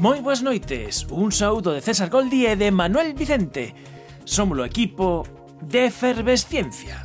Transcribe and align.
Moi 0.00 0.24
boas 0.24 0.40
noites, 0.40 1.04
un 1.12 1.28
saúdo 1.28 1.76
de 1.76 1.84
César 1.84 2.08
Goldi 2.08 2.48
e 2.48 2.56
de 2.56 2.72
Manuel 2.72 3.12
Vicente. 3.12 3.76
Somos 4.24 4.56
o 4.56 4.64
equipo 4.64 5.28
de 5.60 5.92
Efervesciencia. 5.92 7.04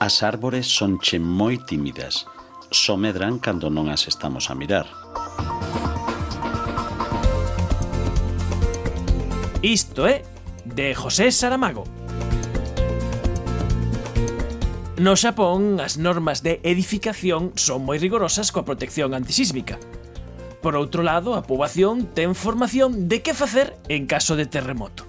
As 0.00 0.24
árbores 0.24 0.64
son 0.64 0.96
che 0.96 1.20
moi 1.20 1.60
tímidas, 1.60 2.24
só 2.72 2.96
medran 2.96 3.36
cando 3.36 3.68
non 3.68 3.92
as 3.92 4.08
estamos 4.08 4.48
a 4.48 4.56
mirar. 4.56 4.88
Isto 9.60 10.08
é 10.08 10.24
de 10.64 10.96
José 10.96 11.28
Saramago. 11.28 11.97
No 14.98 15.14
Xapón, 15.14 15.78
as 15.78 15.94
normas 15.94 16.42
de 16.42 16.58
edificación 16.66 17.54
son 17.54 17.86
moi 17.86 18.02
rigorosas 18.02 18.50
coa 18.50 18.66
protección 18.66 19.14
antisísmica. 19.14 19.78
Por 20.58 20.74
outro 20.74 21.06
lado, 21.06 21.38
a 21.38 21.46
poboación 21.46 22.10
ten 22.18 22.34
formación 22.34 23.06
de 23.06 23.22
que 23.22 23.30
facer 23.30 23.78
en 23.86 24.10
caso 24.10 24.34
de 24.34 24.50
terremoto. 24.50 25.06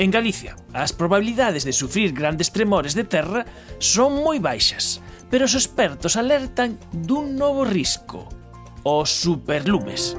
En 0.00 0.08
Galicia, 0.08 0.56
as 0.72 0.96
probabilidades 0.96 1.68
de 1.68 1.76
sufrir 1.76 2.16
grandes 2.16 2.56
tremores 2.56 2.96
de 2.96 3.04
terra 3.04 3.44
son 3.76 4.24
moi 4.24 4.40
baixas, 4.40 5.04
pero 5.28 5.44
os 5.44 5.52
expertos 5.52 6.16
alertan 6.16 6.80
dun 6.88 7.36
novo 7.36 7.68
risco, 7.68 8.32
os 8.80 9.12
superlumes. 9.12 10.16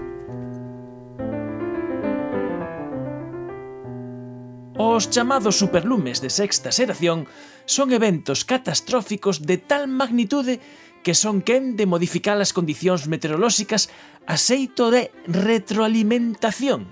Os 4.79 5.11
chamados 5.11 5.59
superlumes 5.59 6.23
de 6.23 6.31
sexta 6.31 6.71
xeración 6.71 7.27
son 7.67 7.91
eventos 7.91 8.47
catastróficos 8.47 9.43
de 9.43 9.59
tal 9.59 9.91
magnitude 9.91 10.63
que 11.03 11.11
son 11.11 11.43
quen 11.43 11.75
de 11.75 11.83
modificar 11.83 12.39
as 12.39 12.55
condicións 12.55 13.03
meteorolóxicas 13.11 13.91
a 14.23 14.39
xeito 14.39 14.87
de 14.87 15.11
retroalimentación. 15.27 16.87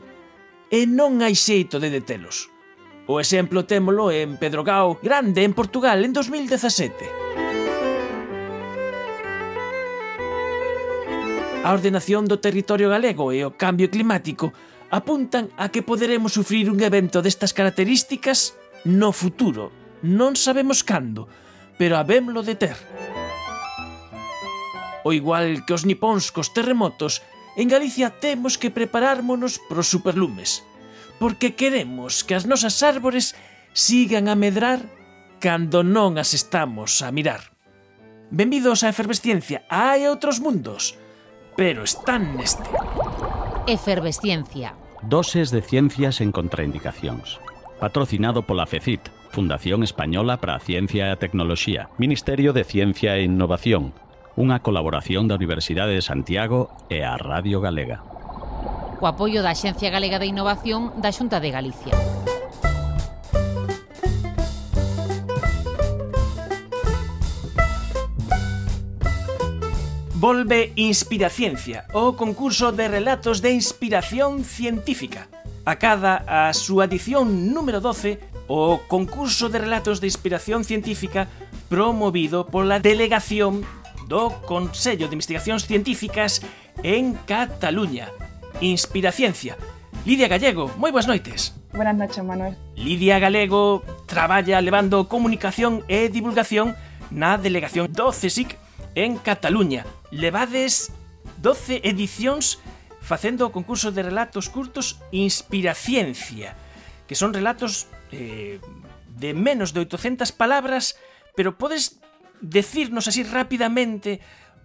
E 0.67 0.83
non 0.83 1.23
hai 1.23 1.31
xeito 1.31 1.79
de 1.79 1.87
detelos. 1.87 2.51
O 3.07 3.23
exemplo 3.23 3.63
témolo 3.63 4.11
en 4.11 4.35
Pedrogao 4.35 4.99
Grande, 4.99 5.47
en 5.47 5.55
Portugal, 5.55 6.03
en 6.03 6.11
2017. 6.11 7.07
A 11.63 11.71
ordenación 11.71 12.27
do 12.27 12.43
territorio 12.43 12.91
galego 12.91 13.31
e 13.31 13.47
o 13.47 13.55
cambio 13.55 13.87
climático 13.87 14.51
apuntan 14.89 15.49
a 15.57 15.69
que 15.69 15.83
poderemos 15.83 16.33
sufrir 16.33 16.71
un 16.71 16.79
evento 16.81 17.21
destas 17.21 17.53
características 17.53 18.55
no 18.87 19.11
futuro. 19.11 19.71
Non 20.05 20.37
sabemos 20.37 20.85
cando, 20.85 21.27
pero 21.75 21.97
habémolo 21.97 22.45
de 22.45 22.55
ter. 22.55 22.77
O 25.03 25.11
igual 25.15 25.63
que 25.65 25.73
os 25.73 25.87
nipóns 25.87 26.31
cos 26.31 26.51
terremotos, 26.51 27.23
en 27.57 27.67
Galicia 27.71 28.13
temos 28.13 28.59
que 28.59 28.69
preparármonos 28.69 29.57
pros 29.65 29.89
superlumes, 29.89 30.61
porque 31.17 31.57
queremos 31.57 32.21
que 32.21 32.37
as 32.37 32.45
nosas 32.45 32.83
árbores 32.85 33.33
sigan 33.73 34.29
a 34.29 34.35
medrar 34.37 34.85
cando 35.39 35.81
non 35.85 36.17
as 36.17 36.33
estamos 36.33 37.01
a 37.01 37.09
mirar. 37.13 37.53
Benvidos 38.29 38.83
á 38.83 38.91
efervesciencia, 38.91 39.63
hai 39.71 40.05
outros 40.05 40.43
mundos, 40.43 40.99
pero 41.55 41.85
están 41.87 42.35
neste. 42.35 42.67
Efervesciencia. 43.67 44.75
Doses 45.01 45.51
de 45.51 45.61
ciencias 45.61 46.21
en 46.21 46.31
contraindicacións. 46.31 47.35
Patrocinado 47.81 48.47
pola 48.47 48.63
FECIT, 48.63 49.11
Fundación 49.27 49.83
Española 49.83 50.39
para 50.39 50.55
a 50.55 50.63
Ciencia 50.63 51.07
e 51.07 51.11
a 51.11 51.19
Tecnoloxía, 51.19 51.91
Ministerio 51.99 52.55
de 52.55 52.63
Ciencia 52.63 53.19
e 53.19 53.27
Innovación, 53.27 53.91
unha 54.39 54.63
colaboración 54.63 55.27
da 55.27 55.35
Universidade 55.35 55.99
de 55.99 55.99
Santiago 55.99 56.71
e 56.87 57.03
a 57.03 57.19
Radio 57.19 57.59
Galega. 57.59 58.07
Co 59.03 59.03
apoio 59.03 59.43
da 59.43 59.51
Xencia 59.51 59.91
Galega 59.91 60.15
de 60.15 60.31
Innovación 60.31 60.95
da 61.03 61.11
Xunta 61.11 61.43
de 61.43 61.51
Galicia. 61.51 61.91
volve 70.19 70.73
Inspiraciencia, 70.75 71.85
o 71.93 72.17
concurso 72.17 72.71
de 72.71 72.87
relatos 72.87 73.45
de 73.45 73.53
inspiración 73.53 74.43
científica. 74.43 75.29
Acada 75.61 76.25
a 76.25 76.57
súa 76.57 76.89
edición 76.89 77.53
número 77.53 77.85
12 77.85 78.17
o 78.49 78.81
concurso 78.89 79.45
de 79.53 79.61
relatos 79.61 80.01
de 80.01 80.09
inspiración 80.09 80.65
científica 80.65 81.29
promovido 81.69 82.49
pola 82.49 82.81
Delegación 82.81 83.61
do 84.09 84.33
Consello 84.49 85.05
de 85.05 85.13
Investigacións 85.13 85.69
Científicas 85.69 86.41
en 86.81 87.13
Cataluña. 87.29 88.09
Inspiraciencia. 88.57 89.53
Lidia 90.01 90.25
Gallego, 90.25 90.73
moi 90.81 90.89
boas 90.89 91.05
noites. 91.05 91.53
Buenas 91.77 91.93
noches, 91.93 92.25
Manuel. 92.25 92.57
Lidia 92.73 93.21
Galego 93.21 93.85
traballa 94.09 94.65
levando 94.65 95.05
comunicación 95.05 95.85
e 95.85 96.09
divulgación 96.09 96.73
na 97.13 97.37
Delegación 97.37 97.85
do 97.93 98.09
CSIC 98.09 98.65
en 98.97 99.21
Cataluña. 99.21 99.85
Levades 100.09 100.89
12 101.45 101.85
edicións 101.85 102.57
facendo 102.97 103.45
o 103.45 103.53
concurso 103.53 103.93
de 103.93 104.01
relatos 104.01 104.49
curtos 104.49 104.97
Inspiraciencia, 105.13 106.57
que 107.05 107.13
son 107.13 107.29
relatos 107.29 107.85
eh, 108.09 108.57
de 109.13 109.37
menos 109.37 109.77
de 109.77 109.85
800 109.85 110.33
palabras, 110.33 110.97
pero 111.37 111.61
podes 111.61 112.01
decirnos 112.41 113.05
así 113.05 113.21
rapidamente 113.21 114.17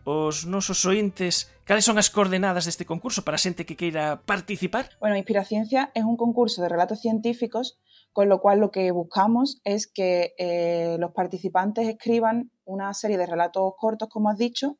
os 0.09 0.49
nosos 0.49 0.81
ointes 0.89 1.53
cales 1.69 1.85
son 1.85 2.01
as 2.01 2.09
coordenadas 2.09 2.65
deste 2.65 2.89
concurso 2.89 3.29
para 3.29 3.37
xente 3.37 3.69
que 3.69 3.77
queira 3.77 4.25
participar? 4.25 4.97
Bueno, 4.97 5.21
Inspiraciencia 5.21 5.93
é 5.93 6.01
un 6.01 6.17
concurso 6.17 6.65
de 6.65 6.73
relatos 6.73 7.05
científicos 7.05 7.77
con 8.13 8.29
lo 8.29 8.41
cual 8.41 8.61
lo 8.61 8.71
que 8.71 8.91
buscamos 8.91 9.61
es 9.65 9.87
que 9.87 10.35
eh, 10.39 10.97
los 10.99 11.13
participantes 11.13 11.89
escriban 11.89 12.51
una 12.65 12.93
serie 12.95 13.19
de 13.19 13.27
relatos 13.27 13.73
cortos, 13.79 14.09
como 14.09 14.29
has 14.29 14.39
dicho, 14.39 14.79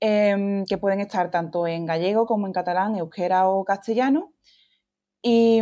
eh, 0.00 0.64
que 0.68 0.78
pueden 0.78 1.00
estar 1.00 1.30
tanto 1.30 1.66
en 1.66 1.86
gallego 1.86 2.26
como 2.26 2.46
en 2.46 2.52
catalán, 2.52 2.96
euskera 2.96 3.48
o 3.48 3.64
castellano, 3.64 4.32
y, 5.22 5.60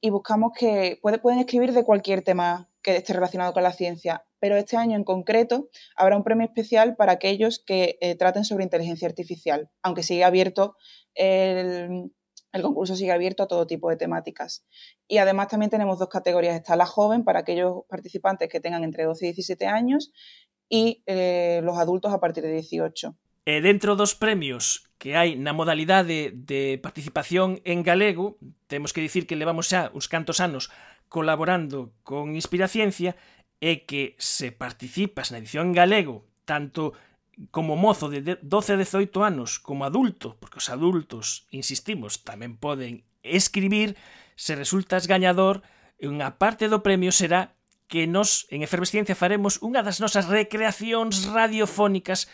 y 0.00 0.10
buscamos 0.10 0.52
que 0.58 0.98
puede, 1.00 1.18
pueden 1.18 1.38
escribir 1.38 1.72
de 1.72 1.84
cualquier 1.84 2.22
tema 2.22 2.68
que 2.82 2.96
esté 2.96 3.12
relacionado 3.12 3.52
con 3.52 3.62
la 3.62 3.72
ciencia. 3.72 4.24
Pero 4.38 4.56
este 4.56 4.76
año 4.76 4.96
en 4.96 5.04
concreto 5.04 5.68
habrá 5.96 6.16
un 6.16 6.24
premio 6.24 6.46
especial 6.46 6.96
para 6.96 7.12
aquellos 7.12 7.62
que 7.64 7.96
eh, 8.00 8.16
traten 8.16 8.44
sobre 8.44 8.64
inteligencia 8.64 9.08
artificial, 9.08 9.70
aunque 9.82 10.02
sigue 10.02 10.24
abierto 10.24 10.76
el, 11.14 12.12
el 12.52 12.62
concurso 12.62 12.96
sigue 12.96 13.12
abierto 13.12 13.42
a 13.42 13.48
todo 13.48 13.66
tipo 13.66 13.90
de 13.90 13.96
temáticas. 13.96 14.64
Y 15.08 15.18
además 15.18 15.48
también 15.48 15.70
tenemos 15.70 15.98
dos 15.98 16.08
categorías. 16.08 16.56
Está 16.56 16.76
la 16.76 16.86
joven 16.86 17.24
para 17.24 17.40
aquellos 17.40 17.84
participantes 17.88 18.48
que 18.48 18.60
tengan 18.60 18.84
entre 18.84 19.04
12 19.04 19.26
y 19.26 19.28
17 19.28 19.66
años 19.66 20.12
y 20.68 21.02
eh, 21.06 21.60
los 21.64 21.78
adultos 21.78 22.12
a 22.12 22.20
partir 22.20 22.44
de 22.44 22.52
18. 22.52 23.16
E 23.44 23.58
dentro 23.58 23.98
dos 23.98 24.14
premios 24.14 24.86
que 25.02 25.18
hai 25.18 25.34
na 25.34 25.50
modalidade 25.50 26.30
de 26.30 26.78
participación 26.78 27.58
en 27.66 27.82
galego, 27.82 28.38
temos 28.70 28.94
que 28.94 29.02
dicir 29.02 29.26
que 29.26 29.34
levamos 29.34 29.66
xa 29.66 29.90
uns 29.90 30.06
cantos 30.06 30.38
anos 30.38 30.70
colaborando 31.10 31.90
con 32.06 32.38
Inspiraciencia 32.38 33.18
é 33.58 33.82
que 33.82 34.14
se 34.22 34.54
participas 34.54 35.34
na 35.34 35.42
edición 35.42 35.74
en 35.74 35.74
galego, 35.74 36.22
tanto 36.46 36.94
como 37.50 37.76
mozo 37.76 38.08
de 38.08 38.38
12 38.40 38.72
a 38.72 38.76
18 38.76 39.24
anos, 39.24 39.58
como 39.58 39.84
adulto, 39.84 40.36
porque 40.38 40.58
os 40.58 40.68
adultos, 40.68 41.48
insistimos, 41.50 42.22
tamén 42.22 42.60
poden 42.60 43.04
escribir, 43.24 43.96
se 44.36 44.54
resultas 44.54 45.08
gañador, 45.08 45.64
unha 46.02 46.36
parte 46.36 46.66
do 46.66 46.82
premio 46.82 47.14
será 47.14 47.54
que 47.86 48.08
nos 48.08 48.48
en 48.48 48.64
Efervesciencia 48.64 49.18
faremos 49.18 49.60
unha 49.60 49.84
das 49.84 50.00
nosas 50.00 50.26
recreacións 50.26 51.28
radiofónicas 51.28 52.26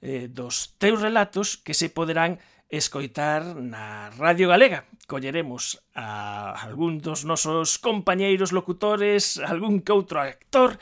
eh, 0.00 0.30
dos 0.30 0.78
teus 0.78 1.02
relatos 1.02 1.58
que 1.58 1.74
se 1.74 1.90
poderán 1.90 2.38
escoitar 2.70 3.58
na 3.58 4.14
Radio 4.14 4.48
Galega. 4.48 4.86
Colleremos 5.10 5.82
a 5.92 6.54
algún 6.62 7.02
dos 7.02 7.26
nosos 7.26 7.82
compañeiros 7.82 8.54
locutores, 8.54 9.42
algún 9.42 9.82
que 9.82 9.90
outro 9.90 10.22
actor, 10.22 10.78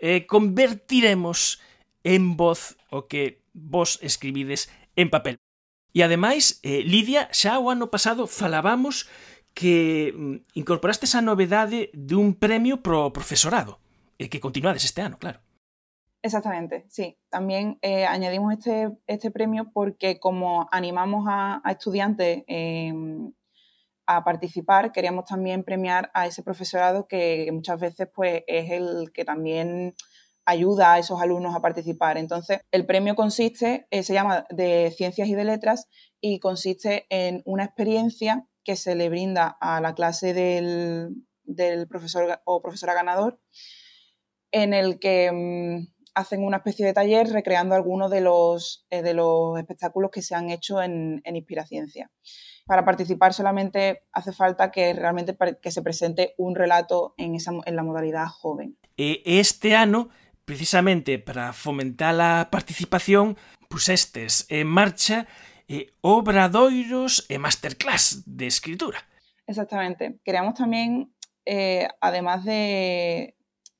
e 0.00 0.20
eh, 0.20 0.20
convertiremos 0.24 1.60
en 2.06 2.38
voz 2.38 2.78
o 2.88 3.10
que 3.10 3.42
vos 3.50 3.98
escribides 4.00 4.70
en 4.94 5.10
papel. 5.10 5.42
E 5.90 6.06
ademais, 6.06 6.62
eh, 6.62 6.86
Lidia, 6.86 7.26
xa 7.34 7.58
o 7.58 7.66
ano 7.66 7.90
pasado 7.90 8.30
falábamos 8.30 9.10
que 9.58 10.14
mm, 10.14 10.54
incorporaste 10.54 11.10
esa 11.10 11.24
novedade 11.24 11.90
de 11.90 12.14
un 12.14 12.38
premio 12.38 12.78
pro 12.78 13.10
profesorado, 13.10 13.82
e 14.22 14.30
que 14.30 14.38
continuades 14.38 14.86
este 14.86 15.02
ano, 15.02 15.18
claro. 15.18 15.42
Exactamente, 16.22 16.86
sí. 16.88 17.18
También 17.28 17.78
eh, 17.82 18.06
añadimos 18.06 18.54
este, 18.54 18.94
este 19.06 19.30
premio 19.30 19.70
porque 19.74 20.18
como 20.18 20.68
animamos 20.70 21.26
a, 21.28 21.60
a 21.64 21.72
estudiantes 21.72 22.44
eh, 22.46 22.92
a 24.06 24.22
participar, 24.22 24.92
queríamos 24.92 25.24
también 25.26 25.64
premiar 25.64 26.10
a 26.14 26.26
ese 26.26 26.42
profesorado 26.42 27.06
que 27.08 27.50
muchas 27.52 27.80
veces 27.80 28.08
pues, 28.14 28.42
es 28.46 28.70
el 28.70 29.10
que 29.12 29.24
también 29.24 29.94
ayuda 30.46 30.94
a 30.94 30.98
esos 30.98 31.20
alumnos 31.20 31.54
a 31.54 31.60
participar. 31.60 32.16
Entonces, 32.16 32.60
el 32.70 32.86
premio 32.86 33.14
consiste, 33.14 33.86
eh, 33.90 34.02
se 34.02 34.14
llama 34.14 34.46
de 34.50 34.92
Ciencias 34.96 35.28
y 35.28 35.34
de 35.34 35.44
Letras 35.44 35.88
y 36.20 36.38
consiste 36.38 37.06
en 37.10 37.42
una 37.44 37.64
experiencia 37.64 38.46
que 38.64 38.76
se 38.76 38.94
le 38.94 39.08
brinda 39.08 39.56
a 39.60 39.80
la 39.80 39.94
clase 39.94 40.32
del, 40.32 41.88
profesor 41.88 42.40
o 42.44 42.62
profesora 42.62 42.94
ganador, 42.94 43.40
en 44.50 44.72
el 44.72 44.98
que 44.98 45.30
mm, 45.32 45.96
hacen 46.14 46.42
una 46.42 46.58
especie 46.58 46.86
de 46.86 46.94
taller 46.94 47.28
recreando 47.28 47.74
algunos 47.74 48.10
de 48.10 48.22
los, 48.22 48.86
eh, 48.90 49.02
de 49.02 49.14
los 49.14 49.58
espectáculos 49.58 50.10
que 50.10 50.22
se 50.22 50.34
han 50.34 50.50
hecho 50.50 50.82
en, 50.82 51.20
en 51.24 51.36
Inspiraciencia. 51.36 52.10
Para 52.66 52.84
participar 52.84 53.32
solamente 53.32 54.02
hace 54.12 54.32
falta 54.32 54.72
que 54.72 54.92
realmente 54.92 55.36
que 55.62 55.70
se 55.70 55.82
presente 55.82 56.34
un 56.38 56.56
relato 56.56 57.14
en, 57.16 57.36
esa, 57.36 57.52
en 57.64 57.76
la 57.76 57.84
modalidad 57.84 58.26
joven. 58.26 58.76
E 58.96 59.22
este 59.24 59.76
ano 59.76 60.08
precisamente 60.46 61.18
para 61.18 61.52
fomentar 61.52 62.16
a 62.22 62.48
participación, 62.50 63.36
pusestes 63.68 64.46
en 64.48 64.66
marcha 64.66 65.26
eh, 65.68 65.92
obradoiros 66.00 67.26
e 67.28 67.36
masterclass 67.36 68.24
de 68.24 68.46
escritura. 68.46 69.04
Exactamente. 69.46 70.18
Queríamos 70.24 70.54
también, 70.54 71.12
eh, 71.44 71.88
además 72.00 72.44
de, 72.44 73.35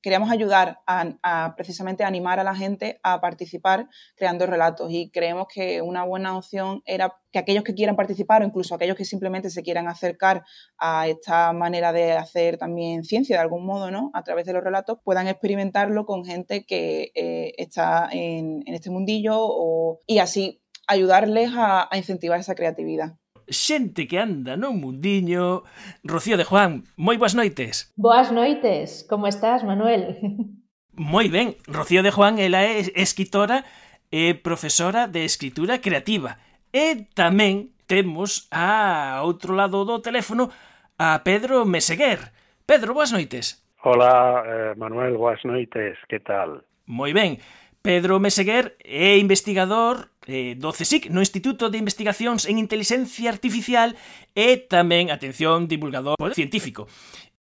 queríamos 0.07 0.31
ayudar 0.31 0.79
a, 0.87 1.53
precisamente 1.57 2.05
animar 2.05 2.39
a 2.39 2.45
la 2.45 2.55
gente 2.55 2.97
a 3.03 3.19
participar 3.19 3.89
creando 4.15 4.45
relatos 4.45 4.89
y 4.89 5.09
creemos 5.09 5.47
que 5.53 5.81
una 5.81 6.05
buena 6.05 6.37
opción 6.37 6.81
era 6.85 7.13
que 7.29 7.39
aquellos 7.39 7.65
que 7.65 7.73
quieran 7.73 7.97
participar 7.97 8.41
o 8.41 8.45
incluso 8.45 8.73
aquellos 8.73 8.95
que 8.95 9.03
simplemente 9.03 9.49
se 9.49 9.63
quieran 9.63 9.89
acercar 9.89 10.45
a 10.77 11.09
esta 11.09 11.51
manera 11.51 11.91
de 11.91 12.13
hacer 12.13 12.57
también 12.57 13.03
ciencia 13.03 13.35
de 13.35 13.41
algún 13.41 13.65
modo, 13.65 13.91
¿no? 13.91 14.09
A 14.13 14.23
través 14.23 14.45
de 14.45 14.53
los 14.53 14.63
relatos, 14.63 14.99
puedan 15.03 15.27
experimentarlo 15.27 16.05
con 16.05 16.23
gente 16.23 16.63
que 16.65 17.11
eh, 17.13 17.51
está 17.57 18.07
en, 18.09 18.63
este 18.65 18.89
mundillo 18.89 19.99
y 20.07 20.19
así 20.19 20.61
ayudarles 20.87 21.51
a 21.53 21.89
incentivar 21.97 22.39
esa 22.39 22.55
creatividad 22.55 23.17
xente 23.49 24.07
que 24.07 24.19
anda 24.19 24.55
no 24.55 24.75
mundiño. 24.75 25.63
Rocío 26.03 26.37
de 26.37 26.43
Juan, 26.43 26.83
moi 26.99 27.17
boas 27.17 27.33
noites. 27.33 27.91
Boas 27.95 28.31
noites, 28.31 29.07
como 29.07 29.27
estás, 29.27 29.63
Manuel? 29.63 30.19
moi 30.93 31.27
ben, 31.31 31.55
Rocío 31.67 32.03
de 32.03 32.11
Juan, 32.11 32.37
ela 32.37 32.63
é 32.63 32.83
escritora 32.95 33.63
e 34.11 34.35
profesora 34.35 35.07
de 35.07 35.23
escritura 35.23 35.79
creativa. 35.79 36.39
E 36.71 37.07
tamén 37.15 37.75
temos 37.87 38.51
a 38.51 39.23
outro 39.23 39.55
lado 39.55 39.87
do 39.87 40.03
teléfono 40.03 40.51
a 40.99 41.23
Pedro 41.23 41.63
Meseguer. 41.63 42.35
Pedro, 42.67 42.93
boas 42.93 43.15
noites. 43.15 43.63
Hola, 43.83 44.43
eh, 44.43 44.73
Manuel, 44.75 45.15
boas 45.15 45.39
noites, 45.47 45.95
que 46.11 46.19
tal? 46.19 46.67
Moi 46.85 47.15
ben. 47.15 47.39
Pedro 47.87 48.19
Meseguer 48.19 48.75
é 48.83 49.15
investigador 49.15 50.11
eh, 50.27 50.59
do 50.59 50.75
CSIC, 50.75 51.07
no 51.07 51.23
Instituto 51.23 51.71
de 51.71 51.79
Investigacións 51.79 52.43
en 52.43 52.59
Inteligencia 52.59 53.31
Artificial 53.31 53.95
e 54.35 54.59
tamén, 54.67 55.07
atención, 55.07 55.71
divulgador 55.71 56.19
científico. 56.35 56.91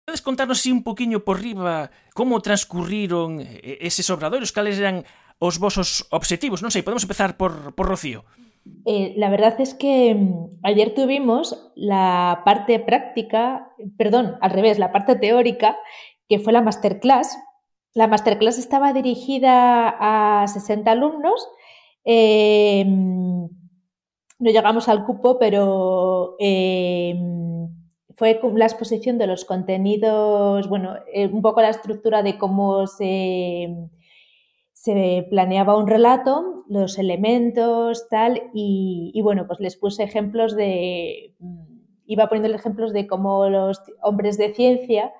Podes 0.02 0.26
contarnos 0.26 0.58
así 0.58 0.74
un 0.74 0.82
poquinho 0.82 1.22
por 1.22 1.46
riba 1.46 1.94
como 2.18 2.42
transcurriron 2.42 3.38
eh, 3.38 3.86
eses 3.86 4.10
obradoiros, 4.10 4.50
cales 4.50 4.82
eran 4.82 5.06
os 5.38 5.62
vosos 5.62 6.10
obxectivos? 6.10 6.66
Non 6.66 6.74
sei, 6.74 6.82
podemos 6.82 7.06
empezar 7.06 7.38
por, 7.38 7.78
por 7.78 7.86
Rocío. 7.86 8.26
Eh, 8.90 9.14
la 9.22 9.30
verdad 9.30 9.62
es 9.62 9.78
que 9.78 10.18
mm, 10.18 10.66
ayer 10.66 10.98
tuvimos 10.98 11.70
la 11.78 12.42
parte 12.50 12.82
práctica, 12.82 13.70
perdón, 13.94 14.42
al 14.42 14.50
revés, 14.50 14.82
la 14.82 14.90
parte 14.90 15.14
teórica, 15.22 15.78
que 16.26 16.42
fue 16.42 16.50
la 16.50 16.66
masterclass 16.66 17.38
La 17.94 18.08
masterclass 18.08 18.58
estaba 18.58 18.94
dirigida 18.94 19.96
a 20.00 20.48
60 20.48 20.92
alumnos. 20.92 21.48
Eh, 22.06 22.86
no 22.86 24.50
llegamos 24.50 24.88
al 24.88 25.06
cupo, 25.06 25.38
pero 25.38 26.36
eh, 26.40 27.16
fue 28.16 28.40
la 28.56 28.66
exposición 28.66 29.18
de 29.18 29.28
los 29.28 29.46
contenidos, 29.46 30.70
bueno, 30.70 30.96
eh, 31.14 31.28
un 31.28 31.42
poco 31.42 31.62
la 31.62 31.70
estructura 31.70 32.24
de 32.24 32.38
cómo 32.38 32.88
se, 32.88 33.76
se 34.72 35.28
planeaba 35.30 35.78
un 35.78 35.88
relato, 35.88 36.64
los 36.70 36.98
elementos, 36.98 38.08
tal, 38.10 38.50
y, 38.54 39.12
y, 39.14 39.22
bueno, 39.22 39.46
pues 39.48 39.60
les 39.60 39.76
puse 39.76 40.04
ejemplos 40.04 40.56
de, 40.56 41.36
iba 42.06 42.28
poniendo 42.28 42.56
ejemplos 42.56 42.94
de 42.94 43.06
cómo 43.06 43.48
los 43.50 43.82
hombres 44.02 44.38
de 44.38 44.54
ciencia 44.54 45.12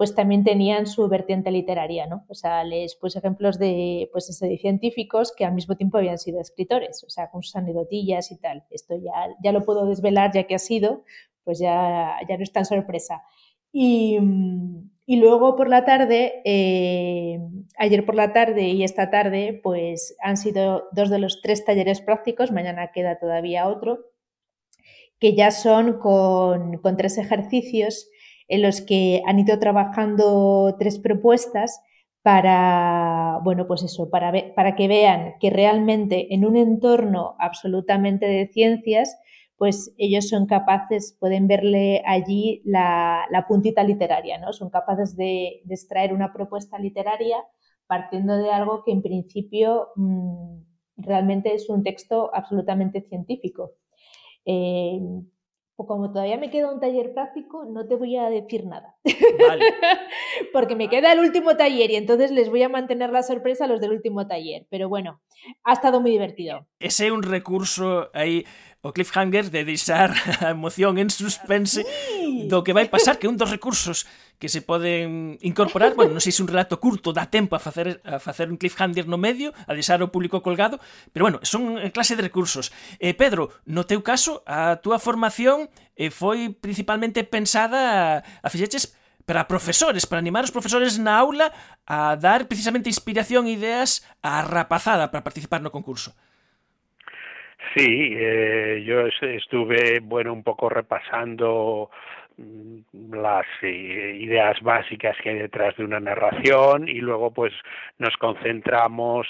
pues 0.00 0.14
también 0.14 0.44
tenían 0.44 0.86
su 0.86 1.06
vertiente 1.10 1.50
literaria, 1.50 2.06
¿no? 2.06 2.24
O 2.26 2.34
sea, 2.34 2.64
les 2.64 2.94
puse 2.94 3.18
ejemplos 3.18 3.58
de, 3.58 4.08
pues 4.12 4.34
de 4.40 4.56
científicos 4.56 5.30
que 5.36 5.44
al 5.44 5.52
mismo 5.52 5.76
tiempo 5.76 5.98
habían 5.98 6.16
sido 6.16 6.40
escritores, 6.40 7.04
o 7.04 7.10
sea, 7.10 7.28
con 7.30 7.42
sus 7.42 7.54
anedotillas 7.54 8.32
y 8.32 8.38
tal. 8.38 8.64
Esto 8.70 8.96
ya, 8.96 9.12
ya 9.44 9.52
lo 9.52 9.62
puedo 9.62 9.84
desvelar 9.84 10.32
ya 10.32 10.44
que 10.44 10.54
ha 10.54 10.58
sido, 10.58 11.04
pues 11.44 11.58
ya, 11.58 12.16
ya 12.26 12.38
no 12.38 12.42
es 12.42 12.50
tan 12.50 12.64
sorpresa. 12.64 13.24
Y, 13.72 14.18
luego 15.06 15.54
por 15.54 15.68
la 15.68 15.84
tarde, 15.84 16.40
eh, 16.46 17.38
ayer 17.76 18.06
por 18.06 18.14
la 18.14 18.32
tarde 18.32 18.68
y 18.68 18.84
esta 18.84 19.10
tarde, 19.10 19.60
pues 19.62 20.16
han 20.22 20.38
sido 20.38 20.88
dos 20.92 21.10
de 21.10 21.18
los 21.18 21.42
tres 21.42 21.62
talleres 21.66 22.00
prácticos, 22.00 22.52
mañana 22.52 22.90
queda 22.90 23.18
todavía 23.18 23.68
otro, 23.68 24.06
que 25.18 25.34
ya 25.34 25.50
son 25.50 25.98
con 25.98 26.96
tres 26.96 27.18
ejercicios 27.18 28.08
en 28.50 28.62
los 28.62 28.80
que 28.80 29.22
han 29.26 29.38
ido 29.38 29.58
trabajando 29.58 30.76
tres 30.78 30.98
propuestas 30.98 31.80
para, 32.22 33.38
bueno, 33.44 33.66
pues 33.66 33.84
eso, 33.84 34.10
para, 34.10 34.32
para 34.54 34.74
que 34.74 34.88
vean 34.88 35.34
que 35.40 35.50
realmente 35.50 36.34
en 36.34 36.44
un 36.44 36.56
entorno 36.56 37.36
absolutamente 37.38 38.26
de 38.26 38.48
ciencias, 38.48 39.16
pues 39.56 39.94
ellos 39.98 40.28
son 40.28 40.46
capaces, 40.46 41.16
pueden 41.20 41.46
verle 41.46 42.02
allí 42.04 42.60
la, 42.64 43.26
puntita 43.46 43.84
literaria, 43.84 44.38
¿no? 44.38 44.52
Son 44.52 44.68
capaces 44.68 45.16
de, 45.16 45.62
extraer 45.68 46.12
una 46.12 46.32
propuesta 46.32 46.78
literaria 46.78 47.36
partiendo 47.86 48.36
de 48.36 48.50
algo 48.50 48.82
que 48.84 48.92
en 48.92 49.02
principio 49.02 49.88
mm, 49.94 50.62
realmente 50.96 51.54
es 51.54 51.68
un 51.68 51.84
texto 51.84 52.34
absolutamente 52.34 53.02
científico. 53.02 53.72
Eh, 54.44 54.98
como 55.86 56.12
todavía 56.12 56.38
me 56.38 56.50
queda 56.50 56.72
un 56.72 56.80
taller 56.80 57.12
práctico, 57.12 57.64
no 57.64 57.86
te 57.86 57.96
voy 57.96 58.16
a 58.16 58.28
decir 58.30 58.66
nada. 58.66 58.96
Vale. 59.48 59.64
Porque 60.52 60.76
me 60.76 60.88
queda 60.88 61.12
el 61.12 61.20
último 61.20 61.56
taller 61.56 61.90
y 61.90 61.96
entonces 61.96 62.30
les 62.30 62.48
voy 62.50 62.62
a 62.62 62.68
mantener 62.68 63.10
la 63.10 63.22
sorpresa 63.22 63.64
a 63.64 63.68
los 63.68 63.80
del 63.80 63.92
último 63.92 64.26
taller. 64.26 64.66
Pero 64.70 64.88
bueno, 64.88 65.20
ha 65.64 65.72
estado 65.72 66.00
muy 66.00 66.10
divertido. 66.10 66.66
Ese 66.78 67.06
é 67.06 67.12
un 67.12 67.22
recurso 67.22 68.10
aí 68.12 68.44
o 68.80 68.92
cliffhanger 68.92 69.52
de 69.52 69.64
deixar 69.64 70.10
a 70.44 70.50
emoción 70.50 70.96
en 70.96 71.12
suspense 71.12 71.84
do 72.48 72.64
que 72.64 72.72
vai 72.72 72.88
pasar, 72.88 73.20
que 73.20 73.28
un 73.28 73.36
dos 73.36 73.52
recursos 73.52 74.08
que 74.40 74.48
se 74.48 74.64
poden 74.64 75.36
incorporar, 75.44 75.92
bueno, 75.92 76.16
non 76.16 76.24
sei 76.24 76.32
se 76.32 76.40
un 76.40 76.48
relato 76.48 76.80
curto 76.80 77.12
dá 77.12 77.28
tempo 77.28 77.52
a 77.52 77.60
facer 77.60 78.00
a 78.08 78.16
facer 78.16 78.48
un 78.48 78.56
cliffhanger 78.56 79.04
no 79.04 79.20
medio, 79.20 79.52
a 79.68 79.76
deixar 79.76 80.00
o 80.00 80.08
público 80.08 80.40
colgado, 80.40 80.80
pero 81.12 81.28
bueno, 81.28 81.44
son 81.44 81.76
eh, 81.76 81.92
clase 81.92 82.16
de 82.16 82.24
recursos. 82.24 82.72
Eh, 82.96 83.12
Pedro, 83.12 83.52
no 83.68 83.84
teu 83.84 84.00
caso, 84.00 84.40
a 84.48 84.80
túa 84.80 84.96
formación 84.96 85.68
eh, 85.92 86.08
foi 86.08 86.56
principalmente 86.56 87.20
pensada 87.28 88.24
a, 88.24 88.24
a 88.40 88.48
fixeches 88.48 88.96
para 89.28 89.44
profesores, 89.44 90.08
para 90.08 90.18
animar 90.18 90.48
os 90.48 90.50
profesores 90.50 90.96
na 90.96 91.20
aula 91.20 91.52
a 91.84 92.16
dar 92.16 92.48
precisamente 92.48 92.88
inspiración 92.88 93.44
e 93.44 93.54
ideas 93.54 94.02
á 94.24 94.40
rapazada 94.40 95.12
para 95.12 95.20
participar 95.20 95.60
no 95.60 95.68
concurso. 95.68 96.16
Sí, 97.74 98.12
eh, 98.16 98.82
yo 98.84 99.06
estuve, 99.06 100.00
bueno, 100.00 100.32
un 100.32 100.42
poco 100.42 100.68
repasando 100.68 101.90
mm, 102.36 103.14
las 103.14 103.46
eh, 103.62 104.16
ideas 104.20 104.60
básicas 104.60 105.16
que 105.22 105.30
hay 105.30 105.38
detrás 105.38 105.76
de 105.76 105.84
una 105.84 106.00
narración 106.00 106.88
y 106.88 107.00
luego 107.00 107.32
pues 107.32 107.52
nos 107.98 108.16
concentramos 108.16 109.28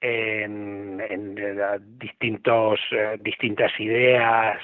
en, 0.00 1.00
en, 1.00 1.36
eh, 1.38 1.78
distintos 1.98 2.78
eh, 2.92 3.18
distintas 3.20 3.72
ideas 3.80 4.60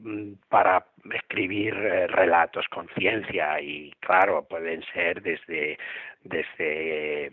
mm, 0.00 0.32
para 0.48 0.84
escribir 1.14 1.74
relatos 1.74 2.66
con 2.68 2.88
ciencia 2.96 3.60
y 3.60 3.92
claro 4.00 4.44
pueden 4.48 4.82
ser 4.92 5.22
desde 5.22 5.78
desde 6.24 7.30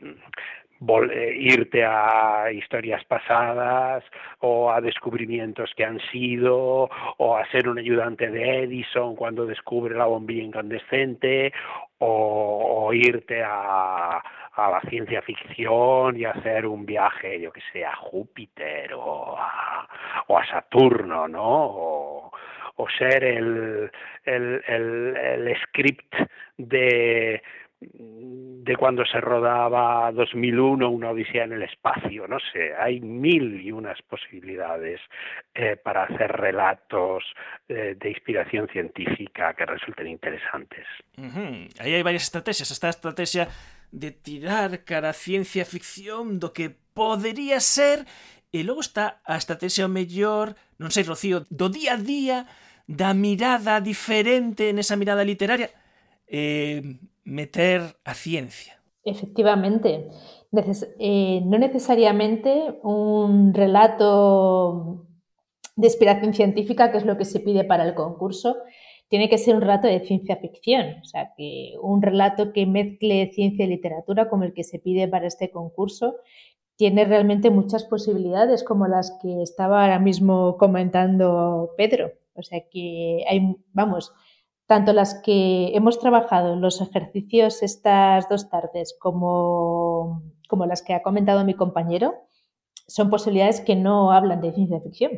irte 1.35 1.83
a 1.85 2.51
historias 2.51 3.03
pasadas 3.05 4.03
o 4.39 4.71
a 4.71 4.81
descubrimientos 4.81 5.71
que 5.75 5.85
han 5.85 5.99
sido 6.11 6.89
o 7.17 7.37
a 7.37 7.45
ser 7.51 7.67
un 7.69 7.79
ayudante 7.79 8.29
de 8.29 8.63
Edison 8.63 9.15
cuando 9.15 9.45
descubre 9.45 9.95
la 9.95 10.05
bombilla 10.05 10.43
incandescente 10.43 11.53
o, 11.99 12.91
irte 12.93 13.41
a, 13.41 14.17
a 14.17 14.69
la 14.69 14.81
ciencia 14.89 15.21
ficción 15.21 16.17
y 16.17 16.25
hacer 16.25 16.65
un 16.65 16.85
viaje, 16.85 17.39
yo 17.39 17.51
que 17.51 17.61
sé, 17.71 17.85
a 17.85 17.95
Júpiter 17.95 18.93
o 18.93 19.37
a, 19.37 19.87
o 20.27 20.37
a 20.37 20.45
Saturno, 20.45 21.27
¿no? 21.27 21.43
O, 21.45 22.31
o 22.75 22.89
ser 22.89 23.23
el, 23.23 23.91
el, 24.25 24.63
el, 24.67 25.17
el 25.17 25.57
script 25.61 26.13
de 26.57 27.41
de 27.93 28.77
cuando 28.77 29.05
se 29.05 29.19
rodaba 29.19 30.11
2001 30.11 30.89
una 30.89 31.11
odisea 31.11 31.43
en 31.43 31.53
el 31.53 31.63
espacio, 31.63 32.27
no 32.27 32.37
sé, 32.39 32.73
hay 32.79 33.01
mil 33.01 33.59
y 33.61 33.71
unas 33.71 34.01
posibilidades 34.03 35.01
eh, 35.53 35.75
para 35.75 36.03
hacer 36.03 36.31
relatos 36.31 37.23
eh, 37.67 37.95
de 37.99 38.09
inspiración 38.09 38.67
científica 38.69 39.53
que 39.53 39.65
resulten 39.65 40.07
interesantes. 40.07 40.85
Uh 41.17 41.23
-huh. 41.23 41.67
Aí 41.79 41.93
hai 41.95 42.03
varias 42.03 42.23
estrategias, 42.23 42.71
esta 42.71 42.89
estrategia 42.89 43.47
de 43.91 44.11
tirar 44.11 44.83
cara 44.85 45.09
a 45.11 45.13
ciencia 45.13 45.65
ficción 45.65 46.39
do 46.39 46.55
que 46.55 46.71
podería 46.93 47.59
ser 47.59 48.07
e 48.53 48.63
logo 48.63 48.81
está 48.81 49.19
a 49.25 49.35
estrategia 49.35 49.89
mellor, 49.89 50.55
non 50.79 50.93
sei, 50.93 51.03
Rocío, 51.03 51.43
do 51.49 51.67
día 51.67 51.97
a 51.97 52.01
día 52.01 52.37
da 52.87 53.11
mirada 53.13 53.81
diferente 53.81 54.71
nesa 54.71 54.95
mirada 54.95 55.23
literaria. 55.25 55.69
Eh, 56.27 56.81
meter 57.23 57.97
a 58.03 58.13
ciencia. 58.13 58.81
Efectivamente. 59.03 60.09
Neces 60.51 60.93
eh, 60.99 61.41
no 61.45 61.57
necesariamente 61.57 62.79
un 62.83 63.53
relato 63.53 65.07
de 65.75 65.87
inspiración 65.87 66.33
científica, 66.33 66.91
que 66.91 66.99
es 66.99 67.05
lo 67.05 67.17
que 67.17 67.25
se 67.25 67.39
pide 67.39 67.63
para 67.63 67.83
el 67.83 67.95
concurso, 67.95 68.57
tiene 69.09 69.29
que 69.29 69.37
ser 69.37 69.55
un 69.55 69.61
relato 69.61 69.87
de 69.87 69.99
ciencia 69.99 70.37
ficción, 70.37 70.99
o 71.01 71.05
sea, 71.05 71.33
que 71.37 71.73
un 71.81 72.01
relato 72.01 72.53
que 72.53 72.65
mezcle 72.65 73.31
ciencia 73.33 73.65
y 73.65 73.67
literatura 73.67 74.29
como 74.29 74.43
el 74.43 74.53
que 74.53 74.63
se 74.63 74.79
pide 74.79 75.07
para 75.07 75.27
este 75.27 75.51
concurso 75.51 76.15
tiene 76.75 77.05
realmente 77.05 77.49
muchas 77.49 77.83
posibilidades 77.83 78.63
como 78.63 78.87
las 78.87 79.17
que 79.21 79.43
estaba 79.43 79.83
ahora 79.83 79.99
mismo 79.99 80.57
comentando 80.57 81.71
Pedro. 81.77 82.11
O 82.35 82.41
sea 82.41 82.61
que 82.71 83.23
hay, 83.29 83.55
vamos, 83.73 84.11
tanto 84.65 84.93
las 84.93 85.21
que 85.21 85.75
hemos 85.75 85.99
trabajado 85.99 86.53
en 86.53 86.61
los 86.61 86.81
ejercicios 86.81 87.61
estas 87.63 88.29
dos 88.29 88.49
tardes 88.49 88.95
como, 88.99 90.23
como 90.47 90.65
las 90.65 90.81
que 90.81 90.93
ha 90.93 91.03
comentado 91.03 91.43
mi 91.45 91.53
compañero, 91.53 92.13
son 92.87 93.09
posibilidades 93.09 93.61
que 93.61 93.75
no 93.75 94.11
hablan 94.11 94.41
de 94.41 94.53
ciencia 94.53 94.81
ficción 94.81 95.11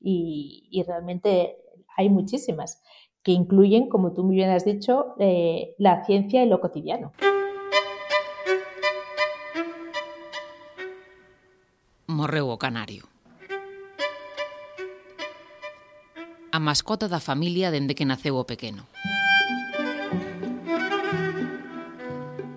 y, 0.00 0.68
y 0.70 0.82
realmente 0.82 1.56
hay 1.96 2.08
muchísimas 2.08 2.82
que 3.22 3.32
incluyen, 3.32 3.88
como 3.88 4.12
tú 4.12 4.24
muy 4.24 4.36
bien 4.36 4.50
has 4.50 4.64
dicho, 4.64 5.14
eh, 5.18 5.74
la 5.78 6.04
ciencia 6.04 6.42
y 6.42 6.48
lo 6.48 6.60
cotidiano. 6.60 7.12
Morreu 12.06 12.48
o 12.48 12.58
canario. 12.58 13.17
a 16.58 16.60
mascota 16.60 17.06
da 17.06 17.22
familia 17.22 17.70
dende 17.70 17.94
que 17.94 18.02
naceu 18.02 18.34
o 18.34 18.42
pequeno. 18.42 18.82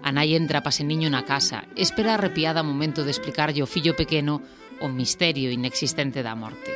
A 0.01 0.10
nai 0.10 0.34
entra 0.34 0.65
paseniño 0.65 1.05
na 1.13 1.22
casa, 1.22 1.70
espera 1.77 2.17
arrepiada 2.17 2.65
o 2.65 2.70
momento 2.72 3.05
de 3.05 3.13
explicarlle 3.13 3.62
ao 3.62 3.70
fillo 3.70 3.93
pequeno 3.93 4.41
o 4.81 4.89
misterio 4.89 5.53
inexistente 5.53 6.25
da 6.25 6.34
morte. 6.34 6.74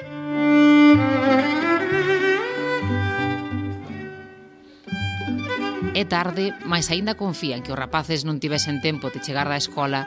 É 5.98 6.06
tarde, 6.06 6.54
mas 6.62 6.94
aínda 6.94 7.18
confía 7.18 7.58
en 7.58 7.66
que 7.66 7.74
os 7.74 7.82
rapaces 7.82 8.22
non 8.22 8.38
tivesen 8.38 8.86
tempo 8.86 9.10
de 9.10 9.18
chegar 9.26 9.50
da 9.50 9.58
escola 9.58 10.06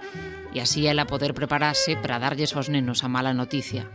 e 0.54 0.62
así 0.62 0.87
ela 0.87 1.10
poder 1.10 1.34
prepararse 1.34 1.98
para 1.98 2.22
darlles 2.22 2.54
aos 2.54 2.70
nenos 2.70 3.02
a 3.02 3.10
mala 3.10 3.34
noticia, 3.34 3.90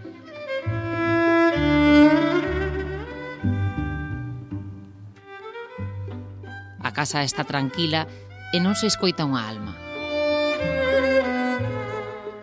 A 6.94 7.02
casa 7.02 7.26
está 7.26 7.42
tranquila 7.42 8.06
e 8.54 8.62
non 8.62 8.78
se 8.78 8.86
escoita 8.86 9.26
unha 9.26 9.50
alma. 9.50 9.74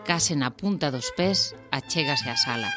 Case 0.03 0.35
na 0.35 0.51
punta 0.51 0.91
dos 0.91 1.15
pés 1.15 1.55
achégase 1.71 2.27
á 2.27 2.35
sala. 2.35 2.75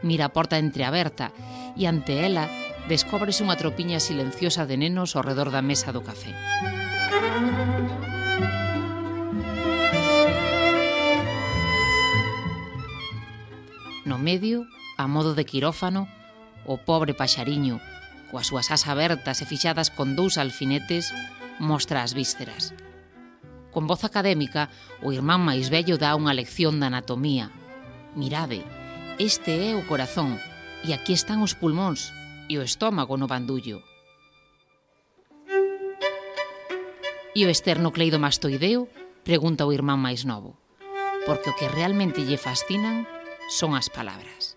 Mira 0.00 0.24
a 0.24 0.32
porta 0.32 0.56
entreaberta 0.56 1.36
e 1.76 1.84
ante 1.84 2.24
ela 2.24 2.48
descobres 2.88 3.44
unha 3.44 3.60
tropiña 3.60 4.00
silenciosa 4.00 4.64
de 4.64 4.80
nenos 4.80 5.12
ao 5.12 5.20
redor 5.20 5.52
da 5.52 5.60
mesa 5.60 5.92
do 5.92 6.00
café. 6.00 6.32
No 14.08 14.16
medio, 14.16 14.64
a 14.96 15.04
modo 15.04 15.36
de 15.36 15.44
quirófano, 15.44 16.08
o 16.64 16.80
pobre 16.80 17.12
paxariño 17.12 17.84
coas 18.32 18.48
súas 18.48 18.72
as 18.72 18.88
abertas 18.88 19.44
e 19.44 19.46
fixadas 19.46 19.92
con 19.92 20.16
dous 20.16 20.40
alfinetes, 20.40 21.12
mostra 21.60 22.00
as 22.00 22.16
vísceras. 22.16 22.72
Con 23.68 23.84
voz 23.84 24.08
académica, 24.08 24.72
o 25.04 25.12
irmán 25.12 25.44
máis 25.44 25.68
vello 25.68 26.00
dá 26.00 26.16
unha 26.16 26.32
lección 26.32 26.80
de 26.80 26.88
anatomía. 26.88 27.52
Mirade, 28.16 28.64
este 29.20 29.68
é 29.68 29.76
o 29.76 29.84
corazón, 29.84 30.40
e 30.80 30.96
aquí 30.96 31.12
están 31.12 31.44
os 31.44 31.52
pulmóns, 31.52 32.08
e 32.48 32.56
o 32.56 32.64
estómago 32.64 33.20
no 33.20 33.28
bandullo. 33.28 33.84
E 37.36 37.40
o 37.44 37.52
externo 37.52 37.92
cleidomastoideo? 37.92 38.88
Pregunta 39.24 39.68
o 39.68 39.72
irmán 39.76 40.00
máis 40.00 40.24
novo. 40.24 40.56
Porque 41.28 41.52
o 41.52 41.56
que 41.56 41.68
realmente 41.68 42.24
lle 42.24 42.40
fascinan 42.40 43.04
son 43.48 43.76
as 43.76 43.88
palabras. 43.88 44.51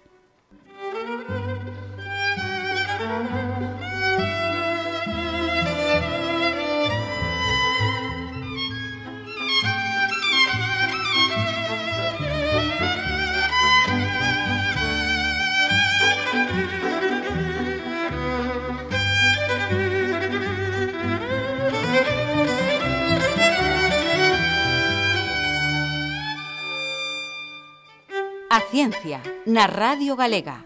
A 28.56 28.62
ciencia 28.72 29.20
na 29.44 29.68
Radio 29.68 30.16
Galega. 30.16 30.64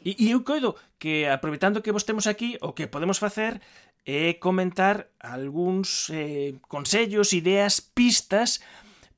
E, 0.00 0.16
e 0.16 0.32
eu 0.32 0.40
coido 0.40 0.72
que 0.96 1.28
aproveitando 1.28 1.84
que 1.84 1.92
vos 1.92 2.08
temos 2.08 2.24
aquí, 2.24 2.56
o 2.64 2.72
que 2.72 2.88
podemos 2.88 3.20
facer 3.20 3.60
é 4.08 4.40
comentar 4.40 5.12
algúns 5.20 6.08
eh, 6.08 6.56
consellos, 6.72 7.36
ideas, 7.36 7.84
pistas 7.84 8.64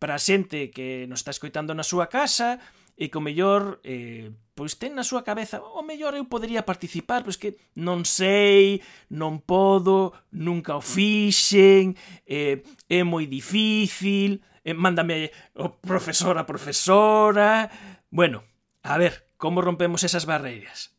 para 0.02 0.18
a 0.18 0.22
xente 0.26 0.74
que 0.74 1.06
nos 1.06 1.22
está 1.22 1.30
escoitando 1.30 1.70
na 1.70 1.86
súa 1.86 2.10
casa 2.10 2.58
e 2.98 3.14
que 3.14 3.18
o 3.18 3.22
mellor 3.22 3.78
eh, 3.86 4.34
pois 4.58 4.74
ten 4.74 4.98
na 4.98 5.06
súa 5.06 5.22
cabeza 5.22 5.62
o 5.62 5.86
mellor 5.86 6.18
eu 6.18 6.26
podería 6.26 6.66
participar, 6.66 7.22
pois 7.22 7.38
que 7.38 7.62
non 7.78 8.02
sei, 8.02 8.82
non 9.14 9.38
podo, 9.38 10.10
nunca 10.34 10.74
o 10.74 10.82
fixen, 10.82 11.94
eh, 12.26 12.66
é 12.90 13.06
moi 13.06 13.30
difícil, 13.30 14.42
eh, 14.66 14.74
mándame 14.74 15.30
o 15.54 15.78
profesor 15.78 16.36
a 16.38 16.44
profesora... 16.44 17.70
Bueno, 18.10 18.42
a 18.82 18.98
ver, 18.98 19.12
como 19.36 19.62
rompemos 19.62 20.02
esas 20.02 20.26
barreras? 20.26 20.92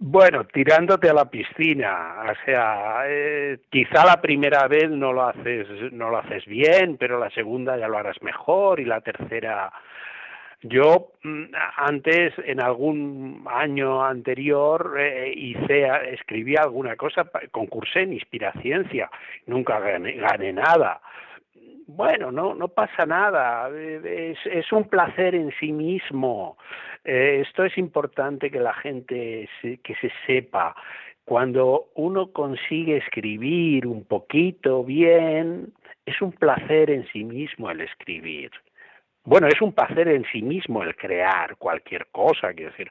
Bueno, 0.00 0.44
tirándote 0.44 1.08
a 1.08 1.14
la 1.14 1.30
piscina, 1.30 2.24
o 2.28 2.44
sea, 2.44 3.04
eh, 3.06 3.58
quizá 3.70 4.04
la 4.04 4.20
primera 4.20 4.66
vez 4.66 4.90
no 4.90 5.12
lo 5.12 5.28
haces, 5.28 5.92
no 5.92 6.10
lo 6.10 6.18
haces 6.18 6.44
bien, 6.46 6.96
pero 6.98 7.20
la 7.20 7.30
segunda 7.30 7.78
ya 7.78 7.86
lo 7.86 7.98
harás 7.98 8.20
mejor 8.20 8.80
y 8.80 8.84
la 8.84 9.00
tercera. 9.00 9.72
Yo 10.62 11.12
mm, 11.22 11.44
antes, 11.76 12.34
en 12.44 12.60
algún 12.60 13.46
año 13.48 14.04
anterior, 14.04 14.96
eh, 14.98 15.32
hice, 15.36 15.86
escribí 16.12 16.56
alguna 16.56 16.96
cosa, 16.96 17.30
concursé 17.52 18.00
en 18.00 18.14
Inspiraciencia, 18.14 19.08
nunca 19.46 19.78
gané 19.78 20.52
nada 20.52 21.00
bueno, 21.86 22.30
no, 22.30 22.54
no 22.54 22.68
pasa 22.68 23.06
nada, 23.06 23.68
es, 23.68 24.38
es 24.44 24.72
un 24.72 24.84
placer 24.84 25.34
en 25.34 25.52
sí 25.60 25.72
mismo. 25.72 26.56
Eh, 27.04 27.42
esto 27.46 27.64
es 27.64 27.76
importante 27.76 28.50
que 28.50 28.60
la 28.60 28.74
gente 28.74 29.48
que 29.62 29.94
se 30.00 30.10
sepa. 30.26 30.74
Cuando 31.24 31.88
uno 31.94 32.32
consigue 32.32 32.98
escribir 32.98 33.86
un 33.86 34.04
poquito 34.04 34.84
bien, 34.84 35.72
es 36.06 36.20
un 36.20 36.32
placer 36.32 36.90
en 36.90 37.06
sí 37.08 37.24
mismo 37.24 37.70
el 37.70 37.80
escribir. 37.80 38.50
Bueno, 39.26 39.48
es 39.48 39.60
un 39.62 39.72
placer 39.72 40.08
en 40.08 40.26
sí 40.30 40.42
mismo 40.42 40.82
el 40.82 40.94
crear 40.96 41.56
cualquier 41.56 42.08
cosa, 42.12 42.52
quiero 42.52 42.72
decir, 42.72 42.90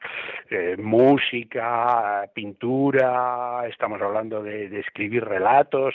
eh, 0.50 0.76
música, 0.76 2.28
pintura, 2.34 3.64
estamos 3.68 4.02
hablando 4.02 4.42
de, 4.42 4.64
escribir 4.80 5.24
relatos. 5.24 5.94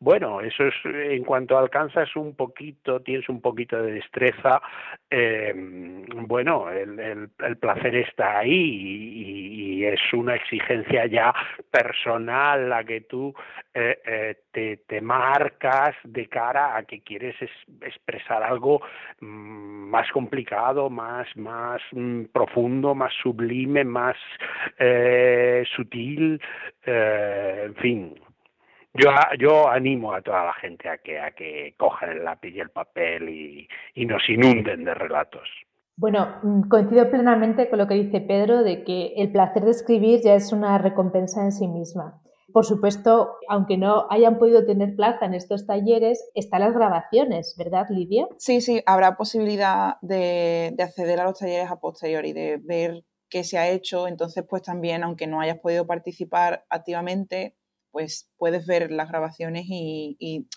Bueno, 0.00 0.40
eso 0.40 0.64
es, 0.64 0.74
en 0.84 1.22
cuanto 1.22 1.56
alcanzas 1.56 2.14
un 2.16 2.34
poquito, 2.34 3.00
tienes 3.00 3.28
un 3.28 3.40
poquito 3.40 3.80
de 3.80 3.92
destreza, 3.92 4.60
eh, 5.10 5.52
bueno, 5.54 6.68
el, 6.70 7.30
placer 7.60 7.94
está 7.96 8.38
ahí 8.38 8.52
y, 8.52 9.84
es 9.84 10.00
una 10.12 10.34
exigencia 10.34 11.06
ya 11.06 11.32
personal 11.70 12.68
la 12.68 12.82
que 12.82 13.02
tú 13.02 13.32
eh, 13.72 14.36
te, 14.50 14.78
te, 14.78 15.00
marcas 15.00 15.94
de 16.02 16.26
cara 16.26 16.76
a 16.76 16.82
que 16.82 17.00
quieres 17.00 17.36
expresar 17.80 18.42
algo. 18.42 18.82
Mm, 19.20 19.67
más 19.68 20.10
complicado, 20.12 20.90
más, 20.90 21.26
más 21.36 21.80
mm, 21.92 22.24
profundo, 22.32 22.94
más 22.94 23.12
sublime, 23.22 23.84
más 23.84 24.16
eh, 24.78 25.64
sutil, 25.76 26.40
eh, 26.84 27.64
en 27.66 27.74
fin. 27.76 28.14
Yo, 28.94 29.10
yo 29.38 29.68
animo 29.68 30.12
a 30.12 30.22
toda 30.22 30.44
la 30.46 30.54
gente 30.54 30.88
a 30.88 30.98
que, 30.98 31.20
a 31.20 31.30
que 31.32 31.74
cojan 31.76 32.10
el 32.10 32.24
lápiz 32.24 32.50
y 32.50 32.60
el 32.60 32.70
papel 32.70 33.28
y, 33.28 33.68
y 33.94 34.06
nos 34.06 34.28
inunden 34.28 34.84
de 34.84 34.94
relatos. 34.94 35.48
Bueno, 35.96 36.38
mm, 36.42 36.68
coincido 36.68 37.10
plenamente 37.10 37.68
con 37.68 37.78
lo 37.78 37.86
que 37.86 37.94
dice 37.94 38.20
Pedro 38.20 38.62
de 38.62 38.84
que 38.84 39.14
el 39.16 39.32
placer 39.32 39.64
de 39.64 39.72
escribir 39.72 40.20
ya 40.22 40.34
es 40.34 40.52
una 40.52 40.78
recompensa 40.78 41.42
en 41.42 41.52
sí 41.52 41.66
misma. 41.66 42.20
Por 42.52 42.64
supuesto, 42.64 43.36
aunque 43.48 43.76
no 43.76 44.06
hayan 44.10 44.38
podido 44.38 44.64
tener 44.64 44.96
plaza 44.96 45.26
en 45.26 45.34
estos 45.34 45.66
talleres, 45.66 46.30
están 46.34 46.60
las 46.60 46.72
grabaciones, 46.72 47.54
¿verdad, 47.58 47.86
Lidia? 47.90 48.26
Sí, 48.38 48.62
sí, 48.62 48.82
habrá 48.86 49.16
posibilidad 49.16 49.96
de, 50.00 50.74
acceder 50.78 51.20
a 51.20 51.24
los 51.24 51.38
talleres 51.38 51.70
a 51.70 51.78
posteriori, 51.78 52.32
de 52.32 52.58
ver 52.62 53.04
qué 53.28 53.44
se 53.44 53.58
ha 53.58 53.68
hecho. 53.68 54.08
Entonces, 54.08 54.44
pues 54.48 54.62
también, 54.62 55.04
aunque 55.04 55.26
no 55.26 55.40
hayas 55.40 55.58
podido 55.58 55.86
participar 55.86 56.64
activamente, 56.70 57.54
pues 57.90 58.30
puedes 58.38 58.66
ver 58.66 58.90
las 58.90 59.08
grabaciones 59.08 59.64
y, 59.68 60.48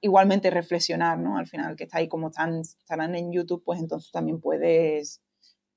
igualmente 0.00 0.50
reflexionar, 0.50 1.18
¿no? 1.18 1.36
Al 1.36 1.46
final, 1.46 1.76
que 1.76 1.84
está 1.84 1.98
ahí 1.98 2.08
como 2.08 2.28
están, 2.28 2.60
estarán 2.60 3.14
en 3.14 3.30
YouTube, 3.30 3.62
pues 3.62 3.78
entonces 3.80 4.10
también 4.10 4.40
puedes 4.40 5.22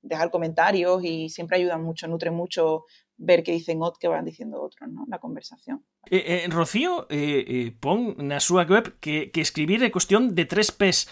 dejar 0.02 0.30
comentarios 0.30 1.04
y 1.04 1.28
siempre 1.28 1.58
ayuda 1.58 1.76
mucho, 1.76 2.08
nutre 2.08 2.30
mucho 2.30 2.84
ver 3.20 3.44
qué 3.44 3.52
dicen 3.52 3.82
otros, 3.82 3.98
que 4.00 4.08
van 4.08 4.24
diciendo 4.24 4.60
otros, 4.60 4.90
¿no? 4.90 5.04
La 5.08 5.18
conversación. 5.18 5.84
Eh, 6.10 6.44
eh, 6.44 6.48
Rocío 6.48 7.06
eh, 7.10 7.44
eh, 7.46 7.76
pon 7.78 8.16
na 8.16 8.40
súa 8.40 8.64
web 8.64 8.96
que, 8.98 9.28
que 9.30 9.44
escribir 9.44 9.84
é 9.84 9.92
cuestión 9.92 10.32
de 10.32 10.48
tres 10.48 10.72
P's 10.72 11.06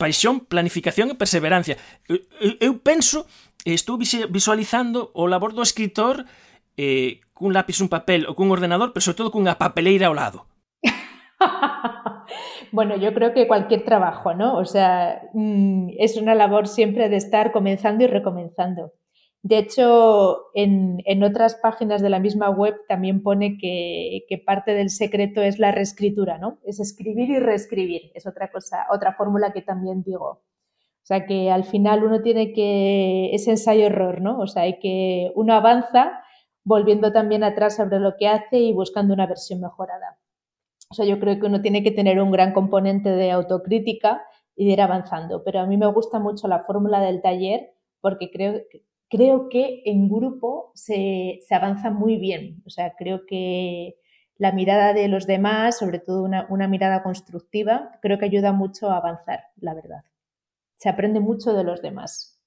paixón, 0.00 0.48
planificación 0.48 1.12
e 1.12 1.20
perseverancia. 1.20 1.76
Eu, 2.08 2.24
eu 2.56 2.72
penso, 2.80 3.28
estou 3.68 4.00
visualizando 4.00 5.12
o 5.12 5.28
labor 5.28 5.52
do 5.52 5.60
escritor 5.60 6.24
eh, 6.80 7.20
cun 7.36 7.52
lápiz, 7.52 7.84
un 7.84 7.92
papel 7.92 8.24
ou 8.24 8.32
cun 8.32 8.48
ordenador, 8.48 8.96
pero 8.96 9.04
sobre 9.04 9.20
todo 9.20 9.28
cunha 9.28 9.60
papeleira 9.60 10.08
ao 10.08 10.16
lado. 10.16 10.48
bueno, 12.72 12.96
yo 12.96 13.12
creo 13.12 13.36
que 13.36 13.44
cualquier 13.44 13.84
trabajo, 13.84 14.32
¿no? 14.32 14.56
O 14.56 14.64
sea, 14.64 15.28
mmm, 15.36 15.92
es 16.00 16.16
una 16.16 16.32
labor 16.32 16.64
siempre 16.64 17.12
de 17.12 17.20
estar 17.20 17.52
comenzando 17.52 18.04
y 18.04 18.08
recomenzando. 18.08 18.96
De 19.42 19.56
hecho, 19.58 20.50
en, 20.54 21.02
en, 21.06 21.22
otras 21.22 21.54
páginas 21.54 22.02
de 22.02 22.10
la 22.10 22.20
misma 22.20 22.50
web 22.50 22.76
también 22.88 23.22
pone 23.22 23.56
que, 23.56 24.26
que, 24.28 24.36
parte 24.36 24.74
del 24.74 24.90
secreto 24.90 25.40
es 25.40 25.58
la 25.58 25.72
reescritura, 25.72 26.36
¿no? 26.36 26.58
Es 26.62 26.78
escribir 26.78 27.30
y 27.30 27.38
reescribir. 27.38 28.12
Es 28.14 28.26
otra 28.26 28.50
cosa, 28.50 28.86
otra 28.92 29.14
fórmula 29.14 29.52
que 29.52 29.62
también 29.62 30.02
digo. 30.02 30.42
O 31.02 31.06
sea 31.10 31.26
que 31.26 31.50
al 31.50 31.64
final 31.64 32.04
uno 32.04 32.20
tiene 32.22 32.52
que, 32.52 33.34
es 33.34 33.48
ensayo-error, 33.48 34.20
¿no? 34.20 34.38
O 34.40 34.46
sea, 34.46 34.64
hay 34.64 34.78
que, 34.78 35.32
uno 35.34 35.54
avanza 35.54 36.22
volviendo 36.62 37.10
también 37.12 37.42
atrás 37.42 37.76
sobre 37.76 37.98
lo 37.98 38.16
que 38.18 38.28
hace 38.28 38.58
y 38.58 38.72
buscando 38.74 39.14
una 39.14 39.26
versión 39.26 39.60
mejorada. 39.60 40.18
O 40.90 40.94
sea, 40.94 41.06
yo 41.06 41.18
creo 41.18 41.40
que 41.40 41.46
uno 41.46 41.62
tiene 41.62 41.82
que 41.82 41.92
tener 41.92 42.20
un 42.20 42.30
gran 42.30 42.52
componente 42.52 43.10
de 43.10 43.30
autocrítica 43.30 44.22
y 44.54 44.66
de 44.66 44.72
ir 44.72 44.82
avanzando. 44.82 45.42
Pero 45.44 45.60
a 45.60 45.66
mí 45.66 45.76
me 45.76 45.86
gusta 45.86 46.18
mucho 46.18 46.46
la 46.48 46.64
fórmula 46.64 47.00
del 47.00 47.22
taller 47.22 47.72
porque 48.00 48.30
creo 48.30 48.60
creo 49.10 49.48
que 49.50 49.82
en 49.84 50.08
grupo 50.08 50.72
se, 50.74 51.40
se, 51.46 51.54
avanza 51.54 51.90
muy 51.90 52.16
bien. 52.16 52.62
O 52.64 52.70
sea, 52.70 52.94
creo 52.96 53.26
que 53.26 53.96
la 54.38 54.52
mirada 54.52 54.94
de 54.94 55.08
los 55.08 55.26
demás, 55.26 55.78
sobre 55.78 55.98
todo 55.98 56.22
una, 56.22 56.46
una, 56.48 56.68
mirada 56.68 57.02
constructiva, 57.02 57.98
creo 58.00 58.18
que 58.18 58.24
ayuda 58.24 58.52
mucho 58.52 58.90
a 58.90 58.96
avanzar, 58.96 59.44
la 59.56 59.74
verdad. 59.74 60.04
Se 60.78 60.88
aprende 60.88 61.20
mucho 61.20 61.52
de 61.52 61.64
los 61.64 61.82
demás. 61.82 62.39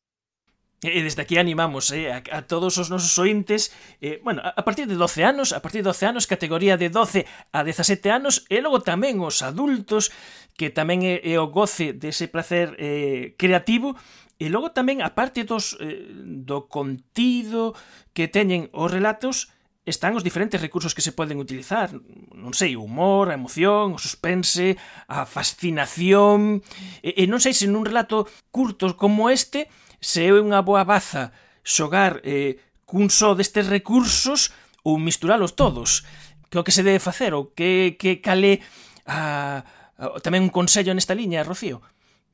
E 0.84 1.00
desde 1.00 1.24
aquí 1.24 1.40
animamos 1.40 1.96
eh, 1.96 2.12
a, 2.12 2.20
a 2.20 2.40
todos 2.44 2.76
os 2.76 2.92
nosos 2.92 3.16
ointes, 3.16 3.72
eh, 4.04 4.20
bueno, 4.20 4.44
a, 4.44 4.52
a 4.52 4.64
partir 4.68 4.84
de 4.84 5.00
12 5.00 5.24
anos, 5.24 5.56
a 5.56 5.64
partir 5.64 5.80
de 5.80 5.90
12 5.96 6.12
anos, 6.12 6.28
categoría 6.28 6.76
de 6.76 6.92
12 6.92 7.24
a 7.56 7.64
17 7.64 8.12
anos, 8.12 8.44
e 8.52 8.60
logo 8.60 8.84
tamén 8.84 9.24
os 9.24 9.40
adultos, 9.40 10.12
que 10.60 10.68
tamén 10.68 11.08
é, 11.08 11.24
é 11.24 11.40
o 11.40 11.48
goce 11.48 11.96
dese 11.96 12.28
placer 12.28 12.76
eh, 12.76 13.40
creativo, 13.40 13.96
e 14.36 14.52
logo 14.52 14.76
tamén 14.76 15.00
a 15.00 15.16
parte 15.16 15.48
dos, 15.48 15.80
eh, 15.80 16.04
do 16.44 16.68
contido 16.68 17.72
que 18.12 18.28
teñen 18.28 18.68
os 18.76 18.92
relatos, 18.92 19.56
están 19.88 20.16
os 20.16 20.24
diferentes 20.24 20.60
recursos 20.60 20.96
que 20.96 21.04
se 21.04 21.12
poden 21.12 21.40
utilizar, 21.40 21.92
non 22.32 22.52
sei, 22.56 22.76
o 22.76 22.84
humor, 22.84 23.32
a 23.32 23.40
emoción, 23.40 23.96
o 23.96 24.00
suspense, 24.00 24.80
a 25.08 25.24
fascinación, 25.28 26.64
e, 27.04 27.24
e 27.24 27.24
non 27.28 27.40
sei 27.40 27.56
se 27.56 27.68
nun 27.68 27.88
relato 27.88 28.28
curto 28.52 28.96
como 28.96 29.32
este 29.32 29.72
se 30.04 30.28
é 30.28 30.36
unha 30.36 30.60
boa 30.60 30.84
baza 30.84 31.32
xogar 31.64 32.20
eh, 32.28 32.60
cun 32.84 33.08
só 33.08 33.32
destes 33.34 33.72
recursos 33.72 34.52
ou 34.84 35.00
misturalos 35.00 35.56
todos. 35.56 36.04
Que 36.52 36.60
o 36.60 36.66
que 36.68 36.76
se 36.76 36.84
debe 36.84 37.00
facer 37.00 37.32
ou 37.32 37.56
que, 37.56 37.96
que 37.96 38.20
cale 38.20 38.60
a, 39.08 39.64
a, 39.96 40.20
tamén 40.20 40.44
un 40.46 40.54
consello 40.54 40.92
nesta 40.92 41.16
liña, 41.16 41.48
Rocío? 41.48 41.80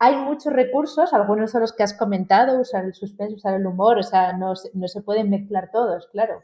Hay 0.01 0.15
muchos 0.15 0.53
recursos, 0.53 1.11
algunos 1.11 1.51
son 1.51 1.61
los 1.61 1.73
que 1.73 1.83
has 1.83 1.93
comentado, 1.93 2.59
usar 2.59 2.85
el 2.85 2.93
suspense, 2.95 3.35
usar 3.35 3.55
el 3.55 3.67
humor, 3.67 3.99
o 3.99 4.03
sea, 4.03 4.31
no, 4.31 4.53
no 4.73 4.87
se 4.87 5.01
pueden 5.01 5.29
mezclar 5.29 5.71
todos, 5.71 6.07
claro. 6.07 6.39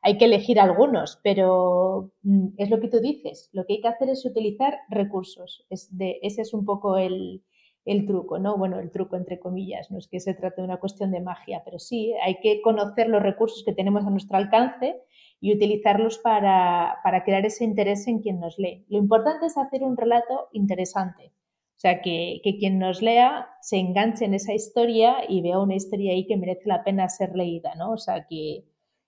Hay 0.00 0.16
que 0.16 0.26
elegir 0.26 0.60
algunos, 0.60 1.18
pero 1.24 2.12
mm, 2.22 2.54
es 2.56 2.70
lo 2.70 2.78
que 2.78 2.86
tú 2.86 3.00
dices, 3.00 3.50
lo 3.52 3.66
que 3.66 3.74
hay 3.74 3.80
que 3.80 3.88
hacer 3.88 4.10
es 4.10 4.24
utilizar 4.24 4.78
recursos. 4.88 5.66
Es 5.70 5.90
de, 5.90 6.20
ese 6.22 6.42
es 6.42 6.54
un 6.54 6.64
poco 6.64 6.98
el, 6.98 7.42
el 7.84 8.06
truco, 8.06 8.38
¿no? 8.38 8.56
Bueno, 8.56 8.78
el 8.78 8.90
truco 8.90 9.16
entre 9.16 9.40
comillas, 9.40 9.90
no 9.90 9.98
es 9.98 10.08
que 10.08 10.20
se 10.20 10.34
trate 10.34 10.60
de 10.60 10.66
una 10.66 10.78
cuestión 10.78 11.10
de 11.10 11.20
magia, 11.20 11.62
pero 11.64 11.78
sí, 11.78 12.14
hay 12.22 12.40
que 12.40 12.60
conocer 12.62 13.08
los 13.08 13.22
recursos 13.22 13.64
que 13.64 13.72
tenemos 13.72 14.06
a 14.06 14.10
nuestro 14.10 14.36
alcance 14.36 15.00
y 15.40 15.54
utilizarlos 15.54 16.18
para, 16.18 16.98
para 17.02 17.24
crear 17.24 17.46
ese 17.46 17.64
interés 17.64 18.06
en 18.06 18.20
quien 18.20 18.40
nos 18.40 18.58
lee. 18.58 18.84
Lo 18.88 18.98
importante 18.98 19.46
es 19.46 19.56
hacer 19.56 19.82
un 19.82 19.96
relato 19.96 20.48
interesante 20.52 21.32
o 21.72 21.80
sea, 21.80 22.02
que, 22.02 22.42
que, 22.44 22.58
quien 22.58 22.78
nos 22.78 23.00
lea 23.00 23.48
se 23.62 23.78
enganche 23.78 24.26
en 24.26 24.34
esa 24.34 24.52
historia 24.52 25.24
y 25.26 25.40
vea 25.40 25.58
una 25.58 25.76
historia 25.76 26.12
ahí 26.12 26.26
que 26.26 26.36
merece 26.36 26.68
la 26.68 26.84
pena 26.84 27.08
ser 27.08 27.34
leída, 27.34 27.74
¿no? 27.74 27.92
O 27.92 27.96
sea, 27.96 28.26
que 28.28 28.66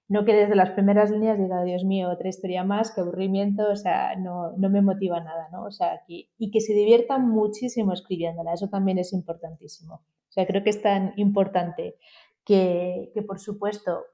no 0.08 0.24
que 0.24 0.34
desde 0.34 0.54
las 0.54 0.70
primeras 0.70 1.10
líneas 1.10 1.38
diga, 1.38 1.62
Dios 1.64 1.84
mío, 1.84 2.10
otra 2.10 2.28
historia 2.28 2.64
más, 2.64 2.92
qué 2.92 3.00
aburrimiento, 3.00 3.70
o 3.70 3.76
sea, 3.76 4.16
no, 4.16 4.52
no 4.56 4.70
me 4.70 4.82
motiva 4.82 5.20
nada, 5.20 5.48
¿no? 5.52 5.64
O 5.64 5.70
sea, 5.70 6.02
y 6.08 6.50
que 6.50 6.60
se 6.60 6.74
diviertan 6.74 7.28
muchísimo 7.28 7.92
escribiéndola, 7.92 8.52
eso 8.52 8.68
también 8.68 8.98
es 8.98 9.12
importantísimo. 9.12 9.94
O 9.94 10.32
sea, 10.32 10.46
creo 10.46 10.62
que 10.62 10.70
es 10.70 10.82
tan 10.82 11.12
importante 11.16 11.96
que, 12.44 13.10
que 13.14 13.22
por 13.22 13.38
supuesto, 13.38 14.04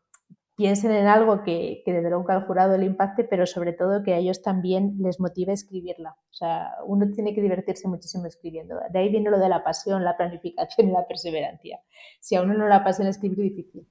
piensen 0.59 0.91
en 0.91 1.07
algo 1.07 1.45
que, 1.45 1.83
que 1.85 1.93
desde 1.93 2.11
luego 2.11 2.29
al 2.31 2.45
jurado 2.45 2.77
le 2.77 2.85
impacte, 2.85 3.23
pero 3.23 3.47
sobre 3.47 3.73
todo 3.73 4.03
que 4.03 4.13
a 4.13 4.19
ellos 4.19 4.43
también 4.43 4.97
les 4.99 5.21
motive 5.21 5.53
escribirla. 5.53 6.17
O 6.19 6.35
sea, 6.35 6.73
uno 6.85 7.07
tiene 7.15 7.33
que 7.33 7.41
divertirse 7.41 7.87
muchísimo 7.87 8.27
escribiendo. 8.27 8.75
De 8.91 8.99
ahí 8.99 9.09
viene 9.09 9.31
lo 9.31 9.39
de 9.39 9.49
la 9.49 9.63
pasión, 9.63 10.03
la 10.03 10.17
planificación 10.17 10.89
y 10.89 10.93
la 10.93 11.07
perseverancia. 11.07 11.81
Si 12.19 12.35
a 12.35 12.43
uno 12.43 12.55
no 12.55 12.67
le 12.67 12.75
apasiona 12.75 13.11
escribir, 13.11 13.39
difícil. 13.39 13.87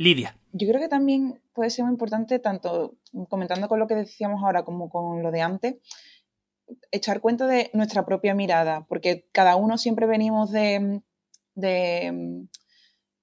Lidia. 0.00 0.34
Yo 0.52 0.66
creo 0.66 0.80
que 0.80 0.88
también 0.88 1.42
puede 1.52 1.68
ser 1.68 1.84
muy 1.84 1.92
importante, 1.92 2.38
tanto 2.38 2.96
comentando 3.28 3.68
con 3.68 3.78
lo 3.78 3.86
que 3.86 3.94
decíamos 3.94 4.42
ahora 4.42 4.64
como 4.64 4.88
con 4.88 5.22
lo 5.22 5.30
de 5.30 5.42
antes, 5.42 5.76
echar 6.90 7.20
cuenta 7.20 7.46
de 7.46 7.70
nuestra 7.74 8.06
propia 8.06 8.34
mirada, 8.34 8.86
porque 8.88 9.28
cada 9.30 9.56
uno 9.56 9.76
siempre 9.76 10.06
venimos 10.06 10.52
de, 10.52 11.02
de 11.54 12.46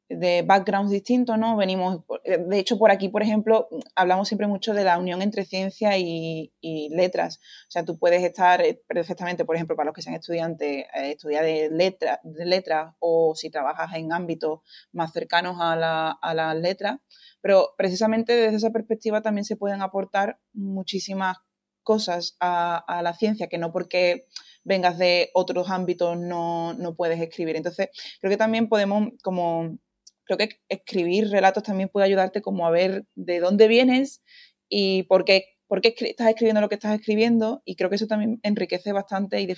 de 0.09 0.41
backgrounds 0.41 0.91
distintos, 0.91 1.37
¿no? 1.37 1.57
Venimos, 1.57 2.03
eh, 2.23 2.37
de 2.37 2.59
hecho, 2.59 2.77
por 2.77 2.91
aquí, 2.91 3.09
por 3.09 3.21
ejemplo, 3.21 3.67
hablamos 3.95 4.27
siempre 4.27 4.47
mucho 4.47 4.73
de 4.73 4.83
la 4.83 4.97
unión 4.97 5.21
entre 5.21 5.43
ciencia 5.45 5.97
y, 5.97 6.51
letras. 6.91 7.39
O 7.67 7.71
sea, 7.71 7.83
tú 7.85 7.97
puedes 7.97 8.23
estar 8.23 8.61
eh, 8.61 8.81
perfectamente, 8.87 9.45
por 9.45 9.55
ejemplo, 9.55 9.75
para 9.75 9.87
los 9.87 9.95
que 9.95 10.01
sean 10.01 10.15
estudiantes, 10.15 10.85
eh, 10.95 11.11
estudiar 11.11 11.43
de, 11.43 11.69
de 11.69 12.45
letras 12.45 12.95
o 12.99 13.35
si 13.35 13.49
trabajas 13.49 13.93
en 13.95 14.13
ámbitos 14.13 14.61
más 14.91 15.11
cercanos 15.11 15.57
a, 15.59 15.75
la, 15.75 16.11
a 16.21 16.33
las 16.33 16.55
letras, 16.55 16.99
pero 17.41 17.73
precisamente 17.77 18.33
desde 18.33 18.57
esa 18.57 18.71
perspectiva 18.71 19.21
también 19.21 19.45
se 19.45 19.57
pueden 19.57 19.81
aportar 19.81 20.39
muchísimas 20.53 21.37
cosas 21.83 22.35
a, 22.39 22.77
a 22.77 23.01
la 23.01 23.13
ciencia 23.13 23.47
que 23.47 23.57
no 23.57 23.71
porque 23.71 24.27
vengas 24.63 24.97
de 24.97 25.29
otros 25.33 25.69
ámbitos 25.69 26.17
no, 26.17 26.73
no 26.73 26.95
puedes 26.95 27.19
escribir. 27.21 27.55
Entonces, 27.55 27.89
creo 28.19 28.29
que 28.29 28.37
también 28.37 28.67
podemos 28.67 29.09
como 29.23 29.77
creo 30.27 30.37
que 30.37 30.59
escribir 30.69 31.29
relatos 31.29 31.63
también 31.63 31.89
puede 31.89 32.05
ayudarte 32.05 32.41
como 32.41 32.67
a 32.67 32.71
ver 32.71 33.05
de 33.15 33.39
dónde 33.39 33.67
vienes 33.67 34.21
y 34.69 35.03
por 35.03 35.25
qué, 35.25 35.45
por 35.67 35.81
qué 35.81 35.95
estás 35.97 36.29
escribiendo 36.29 36.61
lo 36.61 36.69
que 36.69 36.75
estás 36.75 36.93
escribiendo 36.93 37.61
y 37.65 37.75
creo 37.75 37.89
que 37.89 37.95
eso 37.95 38.07
también 38.07 38.39
enriquece 38.43 38.91
bastante 38.91 39.41
y, 39.41 39.47
te 39.47 39.55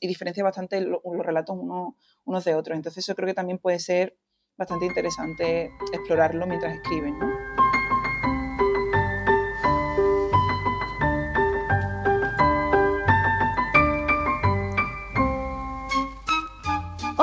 y 0.00 0.06
diferencia 0.06 0.44
bastante 0.44 0.80
los 0.80 1.00
relatos 1.24 1.56
unos 2.24 2.44
de 2.44 2.54
otros. 2.54 2.76
Entonces 2.76 3.04
eso 3.04 3.14
creo 3.14 3.28
que 3.28 3.34
también 3.34 3.58
puede 3.58 3.78
ser 3.78 4.18
bastante 4.58 4.86
interesante 4.86 5.70
explorarlo 5.92 6.46
mientras 6.46 6.74
escriben. 6.74 7.14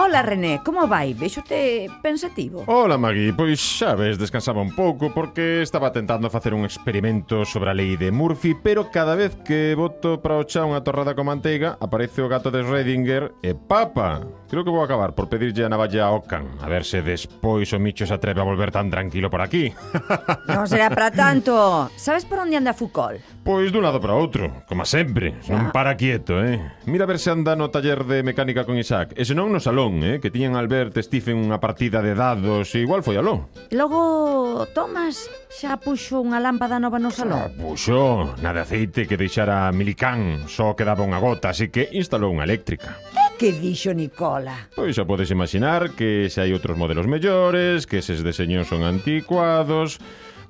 Ola, 0.03 0.21
René, 0.21 0.59
como 0.65 0.85
vai? 0.85 1.13
Vexote 1.13 1.87
pensativo. 2.01 2.65
Ola, 2.67 2.97
Magui. 2.97 3.31
Pois 3.31 3.55
xa 3.55 3.95
ves, 3.95 4.19
descansaba 4.19 4.59
un 4.59 4.75
pouco 4.75 5.15
porque 5.15 5.61
estaba 5.63 5.93
tentando 5.95 6.29
facer 6.29 6.53
un 6.53 6.65
experimento 6.67 7.45
sobre 7.45 7.71
a 7.71 7.73
lei 7.73 7.95
de 7.95 8.11
Murphy, 8.11 8.51
pero 8.51 8.91
cada 8.91 9.15
vez 9.15 9.31
que 9.47 9.71
boto 9.79 10.19
para 10.19 10.35
o 10.35 10.43
chá 10.43 10.67
unha 10.67 10.83
torrada 10.83 11.15
con 11.15 11.31
manteiga, 11.31 11.79
aparece 11.79 12.19
o 12.19 12.27
gato 12.27 12.51
de 12.51 12.67
Schrödinger 12.67 13.31
e 13.39 13.55
papa. 13.55 14.27
Creo 14.53 14.63
que 14.63 14.69
vou 14.69 14.83
acabar 14.83 15.17
por 15.17 15.33
pedirlle 15.33 15.65
a 15.65 15.69
navalla 15.73 16.05
a 16.05 16.11
Ocan 16.13 16.61
A 16.61 16.69
ver 16.69 16.85
se 16.85 17.01
despois 17.01 17.73
o 17.73 17.81
Micho 17.81 18.05
se 18.05 18.13
atreve 18.13 18.37
a 18.37 18.45
volver 18.45 18.69
tan 18.69 18.85
tranquilo 18.93 19.25
por 19.25 19.41
aquí. 19.41 19.73
Non 20.45 20.69
será 20.69 20.93
para 20.93 21.09
tanto. 21.09 21.89
Sabes 21.97 22.21
por 22.21 22.37
onde 22.37 22.61
anda 22.61 22.77
Foucault? 22.77 23.17
Pois 23.41 23.73
dun 23.73 23.81
lado 23.81 23.97
para 23.97 24.13
outro, 24.13 24.61
como 24.69 24.85
sempre. 24.85 25.41
Non 25.49 25.73
ah. 25.73 25.73
para 25.73 25.97
quieto, 25.97 26.37
eh. 26.37 26.61
Mira 26.85 27.09
a 27.09 27.09
ver 27.09 27.17
se 27.17 27.33
anda 27.33 27.57
no 27.57 27.73
taller 27.73 28.05
de 28.05 28.21
mecánica 28.21 28.61
con 28.61 28.77
Isaac. 28.77 29.17
E 29.17 29.25
senón 29.25 29.49
no 29.49 29.57
salón, 29.57 30.05
eh 30.05 30.21
Que 30.21 30.29
tiñan 30.29 30.53
Albert 30.53 30.93
e 30.93 31.01
Stephen 31.01 31.41
unha 31.41 31.57
partida 31.57 32.05
de 32.05 32.13
dados 32.13 32.77
e 32.77 32.85
Igual 32.85 33.01
foi 33.01 33.17
aló. 33.17 33.49
E 33.57 33.73
logo 33.73 34.69
Tomás 34.77 35.33
xa 35.49 35.81
puxo 35.81 36.21
unha 36.21 36.37
lámpada 36.37 36.77
nova 36.77 37.01
no 37.01 37.09
salón. 37.09 37.41
Xa 37.41 37.57
puxo, 37.57 38.37
nada 38.45 38.61
de 38.61 38.69
aceite 38.69 39.09
que 39.09 39.17
deixara 39.17 39.73
Milicán 39.73 40.45
Só 40.45 40.77
quedaba 40.77 41.01
unha 41.01 41.17
gota, 41.17 41.49
así 41.49 41.73
que 41.73 41.89
instalou 41.97 42.29
unha 42.29 42.45
eléctrica 42.45 43.01
que 43.37 43.51
dixo 43.51 43.93
Nicola. 43.93 44.69
Pois 44.75 44.95
xa 44.95 45.05
podes 45.05 45.29
imaginar 45.31 45.93
que 45.97 46.29
se 46.29 46.41
hai 46.41 46.53
outros 46.53 46.77
modelos 46.77 47.09
mellores, 47.09 47.85
que 47.85 47.99
eses 47.99 48.21
deseños 48.21 48.69
son 48.69 48.85
anticuados... 48.85 49.97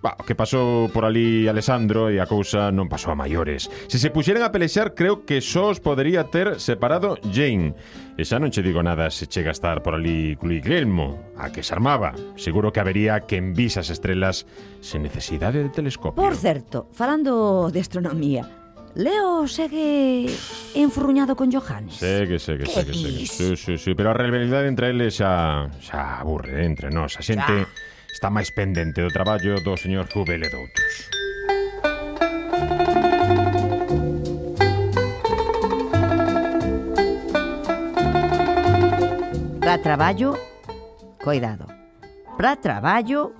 Bah, 0.03 0.19
que 0.27 0.35
pasou 0.35 0.91
por 0.91 1.07
ali 1.07 1.47
Alessandro 1.47 2.11
e 2.11 2.19
a 2.19 2.27
cousa 2.27 2.75
non 2.75 2.91
pasou 2.91 3.15
a 3.15 3.19
maiores. 3.19 3.71
Se 3.87 3.95
se 3.95 4.11
puxeran 4.11 4.43
a 4.43 4.51
pelexar, 4.51 4.99
creo 4.99 5.23
que 5.23 5.39
só 5.39 5.71
os 5.71 5.79
podería 5.79 6.27
ter 6.27 6.59
separado 6.59 7.15
Jane. 7.31 7.71
E 8.19 8.27
xa 8.27 8.35
non 8.35 8.51
che 8.51 8.59
digo 8.59 8.83
nada 8.83 9.07
se 9.07 9.31
chega 9.31 9.55
a 9.55 9.55
estar 9.55 9.79
por 9.79 9.95
ali 9.95 10.35
Clui 10.35 10.59
Guillermo, 10.59 11.31
a 11.39 11.55
que 11.55 11.63
se 11.63 11.71
armaba. 11.71 12.11
Seguro 12.35 12.75
que 12.75 12.83
habería 12.83 13.23
que 13.23 13.39
envisa 13.39 13.79
as 13.79 13.95
estrelas 13.95 14.43
sen 14.83 15.07
necesidade 15.07 15.63
de 15.63 15.71
telescopio. 15.71 16.19
Por 16.19 16.35
certo, 16.35 16.91
falando 16.91 17.71
de 17.71 17.79
astronomía, 17.79 18.43
Leo 18.95 19.47
segue 19.47 20.29
enfurruñado 20.75 21.35
con 21.35 21.51
Johannes. 21.51 21.95
Segue, 21.95 22.37
segue, 22.37 22.67
segue, 22.67 22.93
segue. 22.93 23.25
Sí, 23.25 23.57
sí, 23.57 23.77
sí, 23.77 23.95
pero 23.95 24.11
a 24.11 24.13
realidade 24.13 24.67
entre 24.67 24.89
eles 24.89 25.17
xa, 25.17 25.65
xa 25.81 26.21
aburre 26.21 26.61
eh, 26.61 26.69
entre 26.69 26.93
nós. 26.93 27.17
A 27.17 27.25
xente 27.25 27.65
xa. 27.65 28.13
está 28.13 28.29
máis 28.29 28.53
pendente 28.53 29.01
do 29.01 29.09
traballo 29.09 29.57
do 29.65 29.73
señor 29.73 30.05
Jubel 30.13 30.45
e 30.45 30.49
doutros. 30.53 30.93
Para 39.57 39.81
traballo, 39.81 40.37
coidado. 41.17 41.65
Para 42.37 42.61
traballo, 42.61 43.33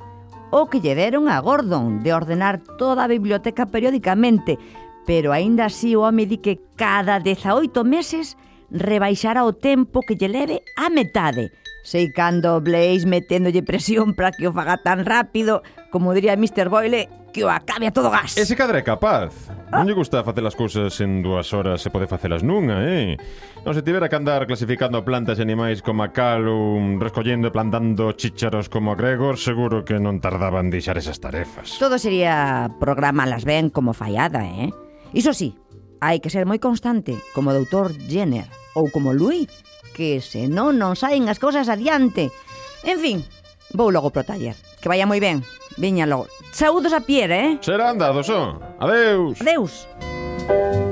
o 0.49 0.65
que 0.65 0.81
lle 0.81 0.97
deron 0.97 1.29
a 1.29 1.37
Gordon 1.41 2.01
de 2.01 2.09
ordenar 2.09 2.57
toda 2.81 3.05
a 3.05 3.11
biblioteca 3.11 3.69
periódicamente 3.69 4.57
Pero 5.05 5.35
aínda 5.35 5.67
así 5.67 5.95
o 5.95 6.07
home 6.07 6.25
di 6.25 6.39
que 6.39 6.59
cada 6.75 7.19
18 7.19 7.83
meses 7.83 8.39
rebaixará 8.71 9.45
o 9.45 9.53
tempo 9.53 10.01
que 10.01 10.15
lle 10.15 10.31
leve 10.31 10.63
a 10.75 10.89
metade. 10.89 11.51
Sei 11.83 12.15
cando 12.15 12.63
Blaze 12.63 13.03
meténdolle 13.03 13.61
presión 13.61 14.15
para 14.15 14.31
que 14.31 14.47
o 14.47 14.55
faga 14.55 14.79
tan 14.79 15.03
rápido, 15.03 15.61
como 15.91 16.15
diría 16.15 16.39
Mr. 16.39 16.71
Boyle, 16.71 17.11
que 17.35 17.43
o 17.43 17.51
acabe 17.51 17.87
a 17.87 17.91
todo 17.91 18.07
gas. 18.07 18.37
Ese 18.37 18.55
cadra 18.55 18.79
é 18.79 18.85
capaz. 18.87 19.51
Ah. 19.73 19.83
Non 19.83 19.89
lle 19.89 19.97
gusta 19.97 20.23
facer 20.23 20.45
as 20.47 20.55
cousas 20.55 20.95
en 21.03 21.19
dúas 21.19 21.51
horas, 21.51 21.83
se 21.83 21.91
pode 21.91 22.07
facelas 22.07 22.45
nunha, 22.45 22.79
eh? 22.87 23.19
Non 23.67 23.75
se 23.75 23.83
tivera 23.83 24.07
que 24.07 24.15
andar 24.15 24.47
clasificando 24.47 25.03
plantas 25.03 25.41
e 25.41 25.43
animais 25.43 25.83
como 25.83 26.07
a 26.07 26.15
cal 26.15 26.47
ou 26.47 26.79
recollendo 27.03 27.49
e 27.49 27.51
plantando 27.51 28.15
chícharos 28.15 28.71
como 28.71 28.93
a 28.93 28.95
Gregor, 28.95 29.35
seguro 29.35 29.83
que 29.83 29.99
non 29.99 30.23
tardaban 30.23 30.71
deixar 30.71 30.95
esas 30.95 31.19
tarefas. 31.19 31.75
Todo 31.83 31.99
sería 31.99 32.71
programalas 32.79 33.43
ben 33.43 33.67
como 33.73 33.91
fallada, 33.91 34.45
eh? 34.47 34.71
Iso 35.13 35.33
sí, 35.33 35.53
hai 36.01 36.17
que 36.17 36.33
ser 36.33 36.49
moi 36.49 36.57
constante, 36.57 37.13
como 37.37 37.53
o 37.53 37.55
doutor 37.55 37.93
Jenner 38.09 38.49
ou 38.73 38.89
como 38.89 39.13
Louis, 39.13 39.45
que 39.93 40.19
se 40.25 40.49
non 40.49 40.81
non 40.81 40.97
saen 40.97 41.29
as 41.29 41.37
cousas 41.37 41.69
adiante. 41.69 42.33
En 42.81 42.97
fin, 42.97 43.21
vou 43.77 43.93
logo 43.93 44.09
pro 44.09 44.25
taller. 44.25 44.57
Que 44.81 44.89
vaya 44.89 45.05
moi 45.05 45.21
ben. 45.21 45.45
Viña 45.77 46.09
logo. 46.09 46.27
Saúdos 46.51 46.93
a 46.93 47.05
Pierre, 47.05 47.37
eh? 47.39 47.51
Serán 47.61 48.01
dados, 48.01 48.25
son. 48.25 48.57
Adeus. 48.81 49.39
Adeus. 49.41 49.87
Adeus. 49.87 50.82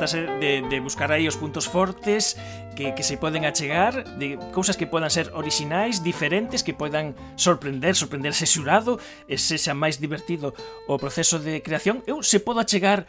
trátase 0.00 0.24
de, 0.40 0.62
de 0.62 0.80
buscar 0.80 1.12
aí 1.12 1.28
os 1.28 1.36
puntos 1.36 1.68
fortes 1.68 2.40
que, 2.72 2.96
que 2.96 3.04
se 3.04 3.20
poden 3.20 3.44
achegar, 3.44 4.16
de 4.16 4.40
cousas 4.48 4.80
que 4.80 4.88
podan 4.88 5.12
ser 5.12 5.28
orixinais, 5.36 6.00
diferentes, 6.00 6.64
que 6.64 6.72
podan 6.72 7.12
sorprender, 7.36 7.92
sorprenderse 7.92 8.48
xurado, 8.48 8.96
e 9.28 9.36
se 9.36 9.60
xa 9.60 9.76
máis 9.76 10.00
divertido 10.00 10.56
o 10.88 10.96
proceso 10.96 11.36
de 11.36 11.60
creación. 11.60 12.00
Eu 12.08 12.24
se 12.24 12.40
podo 12.40 12.64
achegar 12.64 13.04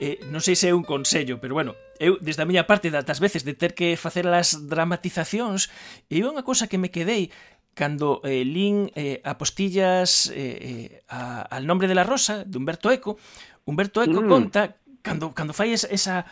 eh, 0.00 0.16
non 0.32 0.40
sei 0.40 0.56
se 0.56 0.64
é 0.64 0.72
un 0.72 0.80
consello, 0.80 1.36
pero 1.44 1.52
bueno, 1.52 1.76
eu 2.00 2.16
desde 2.24 2.40
a 2.40 2.48
miña 2.48 2.64
parte 2.64 2.88
das 2.88 3.20
veces 3.20 3.44
de 3.44 3.52
ter 3.52 3.76
que 3.76 4.00
facer 4.00 4.24
as 4.24 4.64
dramatizacións, 4.64 5.68
e 6.08 6.24
unha 6.24 6.40
cousa 6.40 6.72
que 6.72 6.80
me 6.80 6.88
quedei 6.88 7.28
cando 7.76 8.24
eh, 8.24 8.48
lín 8.48 8.88
eh, 8.96 9.20
apostillas 9.28 10.32
eh, 10.32 10.40
eh, 10.40 11.04
a, 11.12 11.44
al 11.44 11.68
nombre 11.68 11.84
de 11.84 11.94
la 11.94 12.08
rosa 12.08 12.48
de 12.48 12.56
Humberto 12.56 12.88
Eco, 12.88 13.20
Humberto 13.68 14.02
Eco 14.02 14.24
mm. 14.24 14.28
conta 14.28 14.79
cando, 15.02 15.32
cando 15.32 15.52
fai 15.52 15.72
esa, 15.72 15.88
esa 15.88 16.26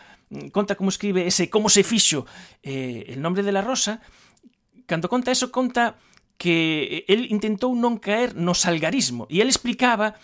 conta 0.51 0.75
como 0.75 0.89
escribe 0.89 1.25
ese 1.25 1.49
como 1.49 1.69
se 1.69 1.83
fixo 1.83 2.25
eh, 2.61 3.05
el 3.09 3.21
nombre 3.21 3.41
de 3.41 3.51
la 3.51 3.61
rosa 3.61 4.01
cando 4.85 5.09
conta 5.09 5.31
eso 5.31 5.51
conta 5.51 5.97
que 6.39 7.03
eh, 7.05 7.13
el 7.13 7.27
intentou 7.29 7.75
non 7.75 7.99
caer 7.99 8.33
no 8.33 8.55
salgarismo. 8.55 9.27
E 9.27 9.43
el 9.43 9.51
explicaba 9.51 10.15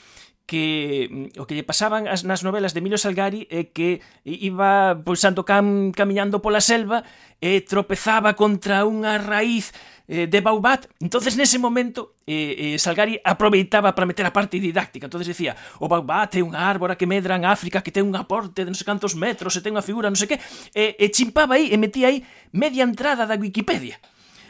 que 0.45 1.09
mm, 1.35 1.41
o 1.41 1.45
que 1.49 1.57
lle 1.57 1.65
pasaban 1.65 2.05
as 2.05 2.21
nas 2.21 2.45
novelas 2.45 2.73
de 2.73 2.79
Emilio 2.79 3.01
Salgari 3.01 3.49
é 3.49 3.69
que 3.73 4.01
iba 4.23 4.93
pulsando 5.01 5.41
cam, 5.41 5.91
camiñando 5.91 6.41
pola 6.41 6.61
selva 6.61 7.01
e 7.41 7.65
tropezaba 7.65 8.37
contra 8.37 8.85
unha 8.85 9.17
raíz 9.17 9.73
eh, 10.07 10.29
de 10.29 10.39
Baubat. 10.41 10.85
entonces 11.01 11.33
nese 11.33 11.57
momento 11.57 12.13
eh, 12.29 12.77
eh, 12.77 12.77
Salgari 12.77 13.17
aproveitaba 13.25 13.97
para 13.97 14.05
meter 14.05 14.25
a 14.25 14.33
parte 14.33 14.61
didáctica. 14.61 15.09
entonces 15.09 15.33
decía, 15.33 15.57
o 15.81 15.89
Baubat 15.89 16.37
é 16.37 16.45
unha 16.45 16.61
árbora 16.61 16.93
que 16.93 17.09
medra 17.09 17.35
en 17.35 17.45
África, 17.45 17.81
que 17.81 17.91
ten 17.91 18.05
un 18.05 18.15
aporte 18.15 18.61
de 18.61 18.69
non 18.69 18.77
sei 18.77 18.85
cantos 18.85 19.17
metros, 19.17 19.57
e 19.57 19.61
ten 19.65 19.73
unha 19.73 19.85
figura, 19.85 20.13
non 20.13 20.17
sei 20.17 20.29
que, 20.29 20.37
e, 20.77 20.93
e 20.93 21.05
chimpaba 21.09 21.57
aí 21.57 21.73
e 21.73 21.77
metía 21.81 22.13
aí 22.13 22.21
media 22.53 22.85
entrada 22.85 23.25
da 23.25 23.33
Wikipedia. 23.33 23.97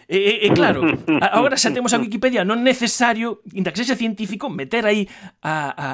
E, 0.08 0.46
e 0.46 0.48
claro, 0.54 0.86
agora 1.34 1.58
xa 1.58 1.74
temos 1.74 1.90
a 1.94 2.02
Wikipedia, 2.02 2.46
non 2.46 2.62
necesario, 2.62 3.42
inda 3.58 3.74
que 3.74 3.82
sexa 3.82 3.98
científico, 3.98 4.54
meter 4.54 4.86
aí 4.86 5.10
a, 5.42 5.74
a, 5.74 5.88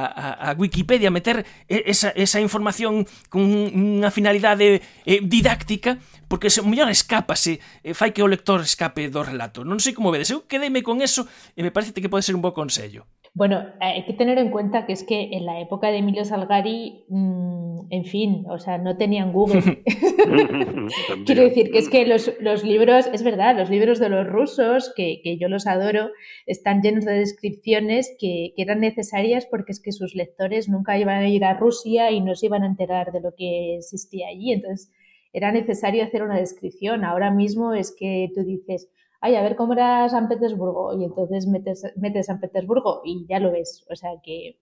a 0.51 0.59
Wikipedia, 0.59 1.07
meter 1.07 1.47
esa, 1.67 2.11
esa 2.11 2.43
información 2.43 3.07
con 3.31 3.47
unha 3.47 4.11
finalidade 4.11 4.83
eh, 5.07 5.21
didáctica, 5.23 5.95
porque 6.27 6.51
se 6.51 6.59
mellor 6.59 6.91
escápase, 6.91 7.63
eh, 7.83 7.95
fai 7.95 8.11
que 8.11 8.19
o 8.19 8.27
lector 8.27 8.59
escape 8.59 9.07
do 9.07 9.23
relato. 9.23 9.63
Non 9.63 9.79
sei 9.79 9.95
como 9.95 10.11
vedes, 10.11 10.31
eu 10.31 10.43
quedeime 10.43 10.83
con 10.83 10.99
eso 10.99 11.23
e 11.55 11.63
me 11.63 11.71
parece 11.71 11.95
que 11.95 12.11
pode 12.11 12.27
ser 12.27 12.35
un 12.35 12.43
bo 12.43 12.51
consello. 12.51 13.07
Bueno, 13.33 13.65
hay 13.79 14.03
que 14.03 14.11
tener 14.11 14.37
en 14.39 14.51
cuenta 14.51 14.85
que 14.85 14.91
es 14.91 15.05
que 15.05 15.29
en 15.31 15.45
la 15.45 15.61
época 15.61 15.87
de 15.87 15.99
Emilio 15.99 16.25
Salgari, 16.25 17.05
mmm, 17.07 17.87
en 17.89 18.03
fin, 18.03 18.43
o 18.49 18.59
sea, 18.59 18.77
no 18.77 18.97
tenían 18.97 19.31
Google. 19.31 19.61
Quiero 21.25 21.43
decir 21.43 21.71
que 21.71 21.77
es 21.77 21.87
que 21.87 22.05
los, 22.05 22.33
los, 22.41 22.65
libros, 22.65 23.09
es 23.13 23.23
verdad, 23.23 23.57
los 23.57 23.69
libros 23.69 23.99
de 23.99 24.09
los 24.09 24.27
rusos, 24.27 24.91
que, 24.97 25.21
que 25.23 25.37
yo 25.37 25.47
los 25.47 25.65
adoro, 25.65 26.09
están 26.45 26.81
llenos 26.81 27.05
de 27.05 27.13
descripciones 27.13 28.13
que, 28.19 28.51
que, 28.53 28.63
eran 28.63 28.81
necesarias 28.81 29.47
porque 29.49 29.71
es 29.71 29.81
que 29.81 29.93
sus 29.93 30.13
lectores 30.13 30.67
nunca 30.67 30.99
iban 30.99 31.23
a 31.23 31.29
ir 31.29 31.45
a 31.45 31.53
Rusia 31.53 32.11
y 32.11 32.19
no 32.19 32.35
se 32.35 32.47
iban 32.47 32.63
a 32.63 32.67
enterar 32.67 33.13
de 33.13 33.21
lo 33.21 33.33
que 33.33 33.77
existía 33.77 34.27
allí. 34.27 34.51
Entonces, 34.51 34.91
era 35.31 35.53
necesario 35.53 36.03
hacer 36.03 36.23
una 36.23 36.37
descripción. 36.37 37.05
Ahora 37.05 37.31
mismo 37.31 37.73
es 37.73 37.95
que 37.97 38.29
tú 38.35 38.43
dices, 38.43 38.89
ay, 39.21 39.35
a 39.35 39.41
ver 39.41 39.55
cómo 39.55 39.73
era 39.73 40.09
San 40.09 40.27
Petersburgo, 40.27 40.99
y 40.99 41.05
entonces 41.05 41.47
metes, 41.47 41.83
metes 41.95 42.25
San 42.25 42.39
Petersburgo 42.39 43.01
y 43.05 43.25
ya 43.29 43.39
lo 43.39 43.51
ves. 43.51 43.85
O 43.89 43.95
sea 43.95 44.11
que 44.23 44.59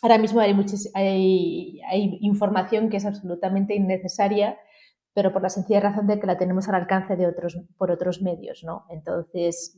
ahora 0.00 0.18
mismo 0.18 0.40
hay, 0.40 0.54
hay, 0.94 1.80
hay 1.90 2.18
información 2.20 2.88
que 2.88 2.96
es 2.96 3.04
absolutamente 3.06 3.74
innecesaria, 3.74 4.56
pero 5.14 5.32
por 5.32 5.42
la 5.42 5.50
sencilla 5.50 5.80
razón 5.80 6.06
de 6.06 6.18
que 6.18 6.26
la 6.26 6.38
tenemos 6.38 6.68
al 6.68 6.76
alcance 6.76 7.16
de 7.16 7.26
otros, 7.26 7.58
por 7.76 7.90
otros 7.90 8.22
medios, 8.22 8.62
¿no? 8.64 8.86
Entonces, 8.88 9.76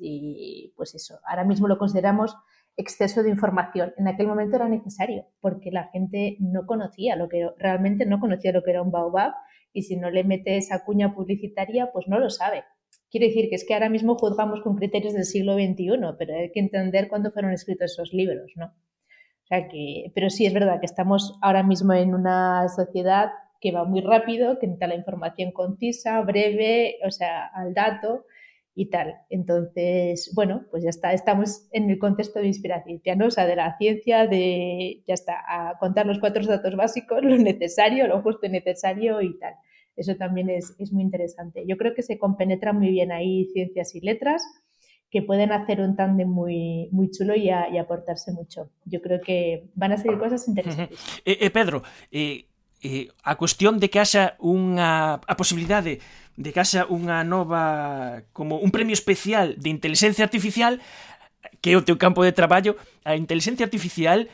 pues 0.76 0.94
eso, 0.94 1.18
ahora 1.26 1.44
mismo 1.44 1.66
lo 1.66 1.78
consideramos 1.78 2.36
exceso 2.76 3.22
de 3.22 3.30
información. 3.30 3.94
En 3.96 4.06
aquel 4.06 4.26
momento 4.26 4.56
era 4.56 4.68
necesario, 4.68 5.26
porque 5.40 5.70
la 5.70 5.88
gente 5.88 6.36
no 6.40 6.66
conocía 6.66 7.16
lo 7.16 7.28
que 7.28 7.48
realmente 7.58 8.06
no 8.06 8.20
conocía 8.20 8.52
lo 8.52 8.62
que 8.62 8.70
era 8.70 8.82
un 8.82 8.90
baobab 8.90 9.32
y 9.72 9.82
si 9.82 9.96
no 9.96 10.10
le 10.10 10.24
mete 10.24 10.56
esa 10.56 10.84
cuña 10.84 11.14
publicitaria, 11.14 11.90
pues 11.92 12.06
no 12.06 12.18
lo 12.18 12.30
sabe. 12.30 12.64
Quiere 13.14 13.28
decir 13.28 13.48
que 13.48 13.54
es 13.54 13.64
que 13.64 13.74
ahora 13.74 13.88
mismo 13.88 14.16
juzgamos 14.16 14.60
con 14.60 14.74
criterios 14.74 15.14
del 15.14 15.24
siglo 15.24 15.54
XXI, 15.54 16.16
pero 16.18 16.34
hay 16.34 16.50
que 16.50 16.58
entender 16.58 17.06
cuándo 17.06 17.30
fueron 17.30 17.52
escritos 17.52 17.92
esos 17.92 18.12
libros, 18.12 18.50
¿no? 18.56 18.64
O 18.64 19.46
sea 19.46 19.68
que, 19.68 20.10
pero 20.16 20.30
sí 20.30 20.46
es 20.46 20.52
verdad 20.52 20.80
que 20.80 20.86
estamos 20.86 21.38
ahora 21.40 21.62
mismo 21.62 21.92
en 21.92 22.12
una 22.12 22.68
sociedad 22.70 23.30
que 23.60 23.70
va 23.70 23.84
muy 23.84 24.00
rápido, 24.00 24.58
que 24.58 24.66
necesita 24.66 24.88
la 24.88 24.96
información 24.96 25.52
concisa, 25.52 26.20
breve, 26.22 26.96
o 27.06 27.12
sea, 27.12 27.46
al 27.54 27.72
dato 27.72 28.24
y 28.74 28.90
tal. 28.90 29.14
Entonces, 29.30 30.32
bueno, 30.34 30.66
pues 30.72 30.82
ya 30.82 30.90
está, 30.90 31.12
estamos 31.12 31.68
en 31.70 31.90
el 31.90 32.00
contexto 32.00 32.40
de 32.40 32.48
inspiración, 32.48 33.00
¿no? 33.16 33.26
O 33.26 33.30
sea, 33.30 33.46
de 33.46 33.54
la 33.54 33.78
ciencia, 33.78 34.26
de, 34.26 35.04
ya 35.06 35.14
está, 35.14 35.36
a 35.46 35.78
contar 35.78 36.06
los 36.06 36.18
cuatro 36.18 36.44
datos 36.44 36.74
básicos, 36.74 37.22
lo 37.22 37.36
necesario, 37.38 38.08
lo 38.08 38.22
justo 38.22 38.46
y 38.46 38.48
necesario 38.48 39.22
y 39.22 39.38
tal. 39.38 39.54
Eso 39.96 40.16
también 40.16 40.50
es, 40.50 40.74
es 40.78 40.92
muy 40.92 41.02
interesante. 41.02 41.64
Yo 41.66 41.76
creo 41.76 41.94
que 41.94 42.02
se 42.02 42.18
compenetra 42.18 42.72
muy 42.72 42.90
bien 42.90 43.12
ahí 43.12 43.46
ciencias 43.52 43.94
y 43.94 44.00
letras, 44.00 44.42
que 45.10 45.22
pueden 45.22 45.52
hacer 45.52 45.80
un 45.80 45.94
tándem 45.94 46.28
muy, 46.28 46.88
muy 46.90 47.08
chulo 47.10 47.36
y, 47.36 47.44
y, 47.44 47.78
aportarse 47.78 48.32
mucho. 48.32 48.70
Yo 48.84 49.00
creo 49.00 49.20
que 49.20 49.70
van 49.76 49.92
a 49.92 49.96
ser 49.96 50.18
cosas 50.18 50.48
interesantes. 50.48 50.98
eh, 51.24 51.38
eh, 51.40 51.50
Pedro, 51.50 51.84
eh, 52.10 52.46
a 53.22 53.36
cuestión 53.36 53.78
de 53.78 53.88
que 53.88 54.00
haxa 54.00 54.36
unha 54.42 55.16
a 55.24 55.34
de 56.36 56.50
que 56.52 56.60
haxa 56.60 56.84
unha 56.90 57.22
nova 57.24 58.26
como 58.34 58.58
un 58.58 58.74
premio 58.74 58.92
especial 58.92 59.56
de 59.56 59.70
inteligencia 59.70 60.26
artificial 60.26 60.82
que 61.62 61.72
é 61.72 61.76
o 61.78 61.86
teu 61.86 61.96
campo 61.96 62.20
de 62.26 62.34
traballo 62.34 62.76
a 63.06 63.16
inteligencia 63.16 63.64
artificial 63.64 64.28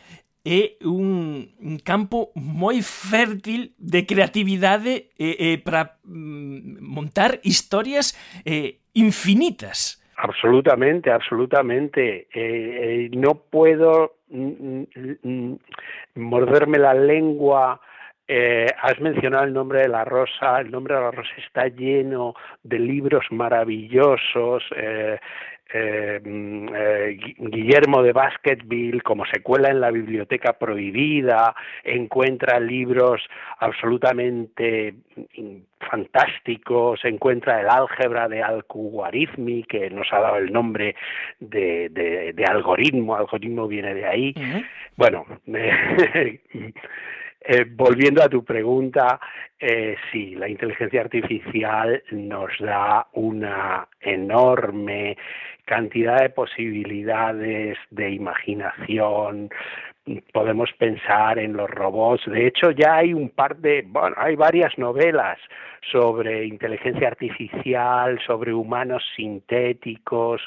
é 0.44 0.76
un, 0.84 1.48
campo 1.84 2.32
moi 2.34 2.80
fértil 2.80 3.74
de 3.78 4.06
creatividade 4.08 5.12
eh, 5.18 5.36
eh, 5.38 5.58
para 5.58 6.00
mm, 6.04 6.80
montar 6.80 7.40
historias 7.44 8.16
eh, 8.44 8.80
infinitas. 8.94 10.00
Absolutamente, 10.22 11.10
absolutamente. 11.10 12.28
Eh, 12.32 13.06
eh, 13.06 13.10
no 13.14 13.34
puedo 13.34 14.16
mm, 14.28 14.82
mm, 15.22 15.54
morderme 16.16 16.78
la 16.78 16.94
lengua. 16.94 17.80
Eh, 18.28 18.66
has 18.82 19.00
mencionado 19.00 19.44
el 19.44 19.52
nombre 19.52 19.80
de 19.80 19.88
la 19.88 20.04
rosa. 20.04 20.60
El 20.60 20.70
nombre 20.70 20.94
de 20.94 21.00
la 21.00 21.10
rosa 21.10 21.30
está 21.38 21.68
lleno 21.68 22.34
de 22.62 22.78
libros 22.78 23.24
maravillosos. 23.30 24.62
Eh, 25.72 26.20
eh, 26.24 26.70
eh, 26.74 27.18
Guillermo 27.38 28.02
de 28.02 28.12
Baskerville, 28.12 29.02
como 29.02 29.24
se 29.26 29.40
cuela 29.40 29.68
en 29.68 29.80
la 29.80 29.90
biblioteca 29.90 30.54
prohibida, 30.54 31.54
encuentra 31.84 32.58
libros 32.58 33.22
absolutamente 33.58 34.94
fantásticos, 35.78 37.04
encuentra 37.04 37.60
el 37.60 37.68
álgebra 37.68 38.28
de 38.28 38.42
Al-Khwarizmi, 38.42 39.64
que 39.64 39.90
nos 39.90 40.12
ha 40.12 40.20
dado 40.20 40.36
el 40.36 40.52
nombre 40.52 40.96
de, 41.38 41.88
de, 41.90 42.32
de 42.32 42.44
algoritmo, 42.44 43.16
algoritmo 43.16 43.68
viene 43.68 43.94
de 43.94 44.06
ahí. 44.06 44.34
Uh 44.36 44.40
-huh. 44.40 44.66
Bueno, 44.96 45.24
Eh, 47.42 47.64
volviendo 47.68 48.22
a 48.22 48.28
tu 48.28 48.44
pregunta, 48.44 49.18
eh, 49.58 49.96
sí, 50.12 50.34
la 50.34 50.48
inteligencia 50.48 51.00
artificial 51.00 52.02
nos 52.10 52.50
da 52.58 53.06
una 53.14 53.88
enorme 54.00 55.16
cantidad 55.64 56.20
de 56.20 56.30
posibilidades 56.30 57.78
de 57.90 58.10
imaginación. 58.10 59.48
Podemos 60.32 60.70
pensar 60.78 61.38
en 61.38 61.54
los 61.54 61.70
robots. 61.70 62.26
De 62.26 62.46
hecho, 62.46 62.72
ya 62.72 62.96
hay 62.96 63.14
un 63.14 63.30
par 63.30 63.56
de, 63.56 63.84
bueno, 63.86 64.16
hay 64.18 64.36
varias 64.36 64.76
novelas 64.76 65.38
sobre 65.90 66.44
inteligencia 66.44 67.08
artificial, 67.08 68.20
sobre 68.26 68.52
humanos 68.52 69.02
sintéticos. 69.16 70.42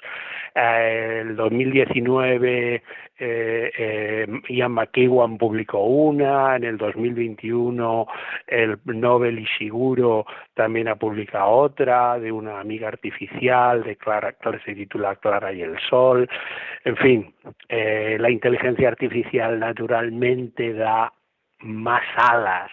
Eh, 0.54 1.22
el 1.22 1.36
2019 1.36 2.84
eh, 3.26 3.72
eh, 3.78 4.28
Ian 4.50 4.74
McEwan 4.74 5.38
publicó 5.38 5.80
una, 5.84 6.58
en 6.58 6.66
el 6.66 6.78
2021 6.78 8.06
el 8.48 8.78
Nobel 8.84 9.40
Ishiguro 9.40 10.26
también 10.54 10.90
ha 10.90 10.96
publicado 10.96 11.50
otra 11.52 12.20
de 12.20 12.34
una 12.34 12.60
amiga 12.60 12.90
artificial 12.90 13.84
de 13.84 13.96
Clara, 13.96 14.36
se 14.66 14.76
titula 14.76 15.16
Clara 15.16 15.54
y 15.54 15.62
el 15.62 15.80
Sol. 15.90 16.30
En 16.84 16.98
fin, 16.98 17.34
eh, 17.70 18.18
la 18.20 18.30
inteligencia 18.30 18.90
artificial 18.90 19.58
naturalmente 19.58 20.74
da 20.74 21.14
más 21.60 22.04
alas 22.18 22.72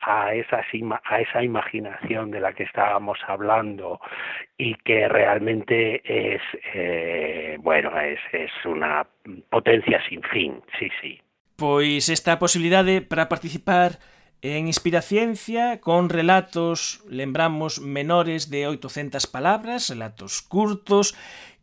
a 0.00 0.34
esa, 0.34 0.62
a 1.04 1.20
esa 1.20 1.42
imaginación 1.42 2.30
de 2.30 2.40
la 2.40 2.52
que 2.52 2.64
estábamos 2.64 3.18
hablando 3.26 4.00
y 4.56 4.74
que 4.76 5.08
realmente 5.08 6.02
es, 6.04 6.42
eh, 6.74 7.56
bueno, 7.60 7.98
es, 8.00 8.20
es 8.32 8.50
una 8.64 9.06
potencia 9.50 10.00
sin 10.08 10.22
fin, 10.22 10.62
sí, 10.78 10.88
sí. 11.00 11.20
Pois 11.56 12.08
esta 12.08 12.38
posibilidade 12.38 13.00
para 13.00 13.28
participar 13.28 13.98
en 14.42 14.66
Inspiraciencia 14.66 15.80
con 15.80 16.10
relatos, 16.10 17.02
lembramos, 17.08 17.80
menores 17.80 18.50
de 18.50 18.68
800 18.68 19.26
palabras, 19.26 19.88
relatos 19.88 20.42
curtos, 20.42 21.16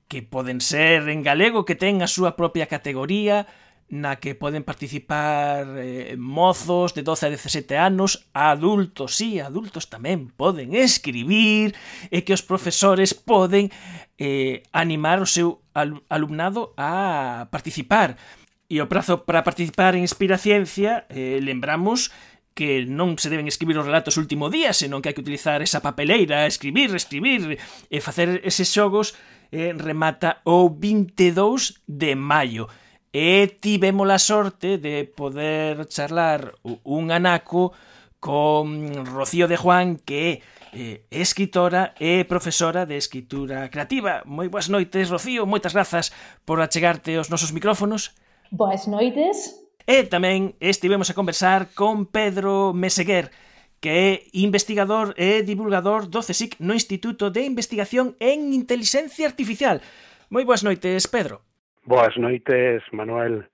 que 0.07 0.21
poden 0.21 0.61
ser 0.61 1.09
en 1.09 1.23
galego, 1.23 1.65
que 1.65 1.75
ten 1.75 2.01
a 2.01 2.09
súa 2.09 2.35
propia 2.35 2.67
categoría, 2.67 3.47
na 3.93 4.17
que 4.17 4.33
poden 4.33 4.65
participar 4.65 5.69
eh, 5.77 6.17
mozos 6.17 6.97
de 6.97 7.05
12 7.05 7.29
a 7.29 7.29
17 7.29 7.77
anos, 7.77 8.25
adultos, 8.33 9.21
sí, 9.21 9.37
adultos 9.37 9.85
tamén 9.85 10.33
poden 10.33 10.73
escribir, 10.73 11.77
e 12.09 12.25
que 12.25 12.33
os 12.33 12.41
profesores 12.41 13.13
poden 13.13 13.69
eh, 14.17 14.65
animar 14.73 15.21
o 15.21 15.29
seu 15.29 15.61
alumnado 16.09 16.73
a 16.73 17.45
participar. 17.53 18.17
E 18.65 18.81
o 18.81 18.89
prazo 18.89 19.29
para 19.29 19.45
participar 19.45 19.93
en 19.93 20.01
Inspira 20.01 20.41
Ciencia, 20.41 21.05
eh, 21.13 21.37
lembramos, 21.37 22.09
que 22.57 22.89
non 22.89 23.13
se 23.21 23.29
deben 23.29 23.45
escribir 23.45 23.77
os 23.77 23.85
relatos 23.85 24.17
último 24.17 24.49
día, 24.49 24.73
senón 24.73 25.05
que 25.05 25.13
hai 25.13 25.15
que 25.17 25.21
utilizar 25.21 25.61
esa 25.61 25.85
papeleira, 25.85 26.49
escribir, 26.49 26.89
escribir, 26.97 27.61
e 27.61 27.97
facer 28.01 28.41
eses 28.41 28.73
xogos 28.73 29.13
eh, 29.53 29.69
remata 29.77 30.41
o 30.49 30.65
22 30.65 31.77
de 31.85 32.17
maio 32.17 32.73
e 33.13 33.45
tivemos 33.61 34.09
a 34.09 34.17
sorte 34.17 34.81
de 34.81 35.05
poder 35.05 35.85
charlar 35.85 36.57
un 36.81 37.13
anaco 37.13 37.71
con 38.17 39.05
Rocío 39.05 39.47
de 39.47 39.55
Juan 39.55 40.01
que 40.01 40.17
é 40.17 40.33
eh, 40.73 41.05
escritora 41.13 41.93
e 42.01 42.25
profesora 42.25 42.89
de 42.89 42.97
escritura 42.97 43.69
creativa. 43.69 44.25
Moi 44.25 44.49
boas 44.49 44.65
noites, 44.65 45.13
Rocío, 45.13 45.45
moitas 45.45 45.77
grazas 45.77 46.09
por 46.41 46.57
achegarte 46.57 47.13
aos 47.13 47.29
nosos 47.29 47.53
micrófonos. 47.53 48.17
Boas 48.49 48.89
noites. 48.89 49.61
E 49.85 50.09
tamén 50.09 50.57
estivemos 50.57 51.13
a 51.13 51.17
conversar 51.17 51.69
con 51.77 52.09
Pedro 52.09 52.73
Meseguer, 52.73 53.29
que 53.77 53.91
é 53.93 54.09
investigador 54.33 55.13
e 55.21 55.45
divulgador 55.45 56.09
do 56.09 56.25
CSIC 56.25 56.57
no 56.57 56.73
Instituto 56.73 57.29
de 57.29 57.45
Investigación 57.45 58.17
en 58.17 58.57
Inteligencia 58.57 59.29
Artificial. 59.29 59.85
Moi 60.33 60.41
boas 60.41 60.65
noites, 60.65 61.05
Pedro. 61.05 61.52
Boas 61.85 62.15
noites, 62.17 62.81
Manuel. 62.91 63.49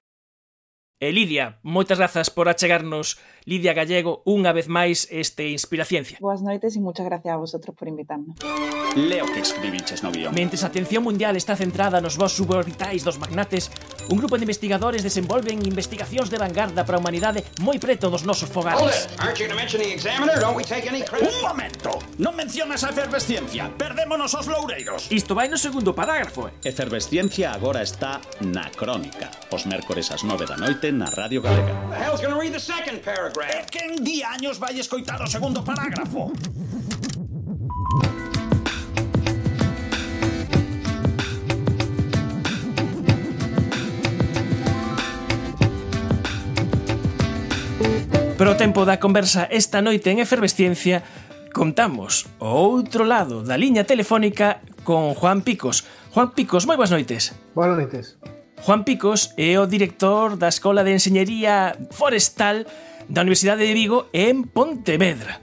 E 1.02 1.12
Lidia, 1.12 1.58
moitas 1.64 1.98
grazas 1.98 2.28
por 2.30 2.52
achegarnos 2.52 3.16
Lidia 3.50 3.74
Gallego, 3.74 4.22
unha 4.30 4.54
vez 4.54 4.70
máis 4.70 5.10
este 5.10 5.50
Inspiraciencia. 5.50 6.22
Boas 6.22 6.46
noites 6.46 6.78
e 6.78 6.80
moitas 6.86 7.02
gracias 7.02 7.34
a 7.34 7.42
vosotros 7.42 7.74
por 7.74 7.90
invitarme. 7.90 8.38
Leo 8.94 9.26
que 9.34 9.42
escribiches 9.42 10.06
no 10.06 10.14
guión. 10.14 10.38
Mentes 10.38 10.62
a 10.62 10.70
atención 10.70 11.02
mundial 11.02 11.34
está 11.34 11.58
centrada 11.58 11.98
nos 11.98 12.14
vos 12.14 12.38
suborbitais 12.38 13.02
dos 13.02 13.18
magnates, 13.18 13.74
un 14.14 14.22
grupo 14.22 14.38
de 14.38 14.46
investigadores 14.46 15.02
desenvolven 15.02 15.66
investigacións 15.66 16.30
de 16.30 16.38
vanguarda 16.38 16.86
para 16.86 16.98
a 16.98 17.02
humanidade 17.02 17.42
moi 17.66 17.82
preto 17.82 18.14
dos 18.14 18.22
nosos 18.22 18.54
fogares. 18.54 19.10
Un 19.18 19.34
momento, 21.42 21.90
non 22.22 22.38
mencionas 22.38 22.86
a 22.86 22.94
efervesciencia, 22.94 23.74
perdémonos 23.74 24.30
os 24.38 24.46
loureiros. 24.46 25.10
Isto 25.10 25.34
vai 25.34 25.50
no 25.50 25.58
segundo 25.58 25.98
parágrafo. 25.98 26.54
Eh? 26.54 26.70
Efervesciencia 26.70 27.50
agora 27.50 27.82
está 27.82 28.22
na 28.46 28.70
crónica, 28.70 29.34
os 29.50 29.66
mércores 29.66 30.14
ás 30.14 30.22
9 30.22 30.46
da 30.46 30.54
noite 30.54 30.94
na 30.94 31.10
Radio 31.10 31.42
Galega. 31.42 31.74
The 31.90 31.98
hell's 31.98 32.22
gonna 32.22 32.38
read 32.38 32.54
the 32.54 32.62
second 32.62 33.02
paragraph? 33.02 33.39
E 33.40 33.64
quen 33.72 34.04
di 34.04 34.20
diaños 34.20 34.60
vai 34.60 34.76
escoitar 34.76 35.16
o 35.24 35.28
segundo 35.28 35.64
parágrafo? 35.64 36.28
Pero 48.36 48.52
o 48.52 48.60
tempo 48.60 48.84
da 48.84 49.00
conversa 49.00 49.48
esta 49.48 49.80
noite 49.80 50.12
en 50.12 50.20
Efervesciencia 50.20 51.04
contamos 51.56 52.28
o 52.44 52.52
outro 52.52 53.08
lado 53.08 53.40
da 53.44 53.56
liña 53.56 53.88
telefónica 53.88 54.60
con 54.84 55.16
Juan 55.16 55.48
Picos. 55.48 55.88
Juan 56.12 56.36
Picos, 56.36 56.68
moi 56.68 56.76
boas 56.76 56.92
noites. 56.92 57.32
Boas 57.56 57.72
noites. 57.72 58.20
Juan 58.60 58.84
Picos 58.84 59.32
é 59.40 59.56
o 59.56 59.64
director 59.64 60.36
da 60.36 60.52
Escola 60.52 60.84
de 60.84 60.92
Enseñería 60.92 61.80
Forestal 61.96 62.68
da 63.10 63.26
Universidade 63.26 63.66
de 63.66 63.74
Vigo 63.74 64.08
en 64.14 64.46
Pontevedra. 64.46 65.42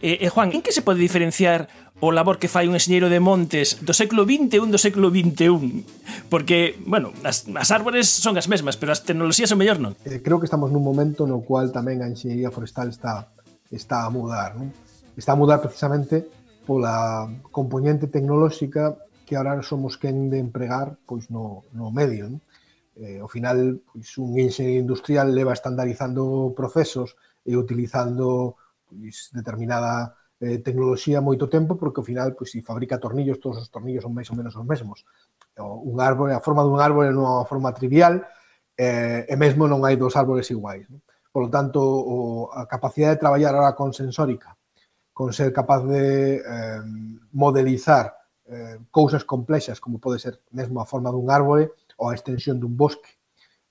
E, 0.00 0.24
e 0.24 0.26
Juan, 0.32 0.50
en 0.50 0.64
que 0.64 0.74
se 0.74 0.82
pode 0.82 0.98
diferenciar 0.98 1.68
o 2.02 2.10
labor 2.10 2.42
que 2.42 2.50
fai 2.50 2.66
un 2.66 2.74
enxeñeiro 2.74 3.06
de 3.06 3.22
montes 3.22 3.78
do 3.86 3.94
século 3.94 4.26
XXI 4.26 4.66
do 4.66 4.80
século 4.80 5.14
XXI? 5.14 5.86
Porque, 6.26 6.74
bueno, 6.82 7.14
as, 7.22 7.46
as 7.54 7.70
árbores 7.70 8.10
son 8.10 8.34
as 8.34 8.50
mesmas, 8.50 8.74
pero 8.74 8.90
as 8.90 9.06
tecnoloxías 9.06 9.46
son 9.46 9.62
mellor 9.62 9.78
non. 9.78 9.94
Eh, 10.02 10.18
creo 10.18 10.42
que 10.42 10.50
estamos 10.50 10.74
nun 10.74 10.82
momento 10.82 11.28
no 11.30 11.46
cual 11.46 11.70
tamén 11.70 12.02
a 12.02 12.10
enxeñería 12.10 12.50
forestal 12.50 12.90
está 12.90 13.30
está 13.70 14.02
a 14.02 14.10
mudar, 14.10 14.58
non? 14.58 14.74
Está 15.14 15.36
a 15.36 15.38
mudar 15.38 15.62
precisamente 15.62 16.26
pola 16.66 17.30
componente 17.54 18.10
tecnolóxica 18.10 18.98
que 19.22 19.38
agora 19.38 19.62
somos 19.62 19.94
quen 19.94 20.26
de 20.26 20.42
empregar 20.42 20.98
pois 21.06 21.30
no, 21.30 21.62
no 21.70 21.94
medio, 21.94 22.26
non? 22.26 22.42
Eh, 22.96 23.18
ao 23.24 23.28
final, 23.28 23.80
pois, 23.88 24.08
un 24.20 24.36
enxeñeiro 24.36 24.84
industrial 24.84 25.32
leva 25.32 25.56
estandarizando 25.56 26.52
procesos 26.52 27.16
e 27.40 27.56
utilizando 27.56 28.60
pois, 28.84 29.32
determinada 29.32 30.12
eh, 30.44 30.60
tecnoloxía 30.60 31.24
moito 31.24 31.48
tempo, 31.48 31.80
porque 31.80 32.04
ao 32.04 32.08
final, 32.08 32.36
pois, 32.36 32.52
se 32.52 32.60
fabrica 32.60 33.00
tornillos, 33.00 33.40
todos 33.40 33.64
os 33.64 33.72
tornillos 33.72 34.04
son 34.04 34.12
máis 34.12 34.28
ou 34.28 34.36
menos 34.36 34.52
os 34.52 34.66
mesmos. 34.68 35.08
Un 35.56 35.96
árbore, 36.00 36.36
a 36.36 36.44
forma 36.44 36.64
dun 36.64 36.80
árbore 36.80 37.08
non 37.12 37.24
é 37.24 37.32
unha 37.40 37.48
forma 37.48 37.72
trivial, 37.72 38.20
eh, 38.76 39.24
e 39.24 39.34
mesmo 39.40 39.64
non 39.64 39.84
hai 39.88 39.96
dos 39.96 40.12
árbores 40.12 40.48
iguais. 40.52 40.84
Non? 40.92 41.00
Por 41.32 41.48
lo 41.48 41.50
tanto, 41.50 41.80
o, 41.80 42.52
a 42.52 42.68
capacidade 42.68 43.16
de 43.16 43.22
traballar 43.24 43.56
ahora 43.56 43.72
con 43.72 43.96
sensórica, 43.96 44.52
con 45.16 45.32
ser 45.32 45.48
capaz 45.48 45.80
de 45.88 46.44
eh, 46.44 46.82
modelizar 47.32 48.12
eh, 48.44 48.76
cousas 48.92 49.24
complexas, 49.24 49.80
como 49.80 49.96
pode 49.96 50.20
ser 50.20 50.44
mesmo 50.52 50.80
a 50.80 50.88
forma 50.88 51.08
dun 51.08 51.32
árbore, 51.32 51.72
ou 52.02 52.10
a 52.10 52.18
extensión 52.18 52.58
dun 52.58 52.74
bosque, 52.74 53.22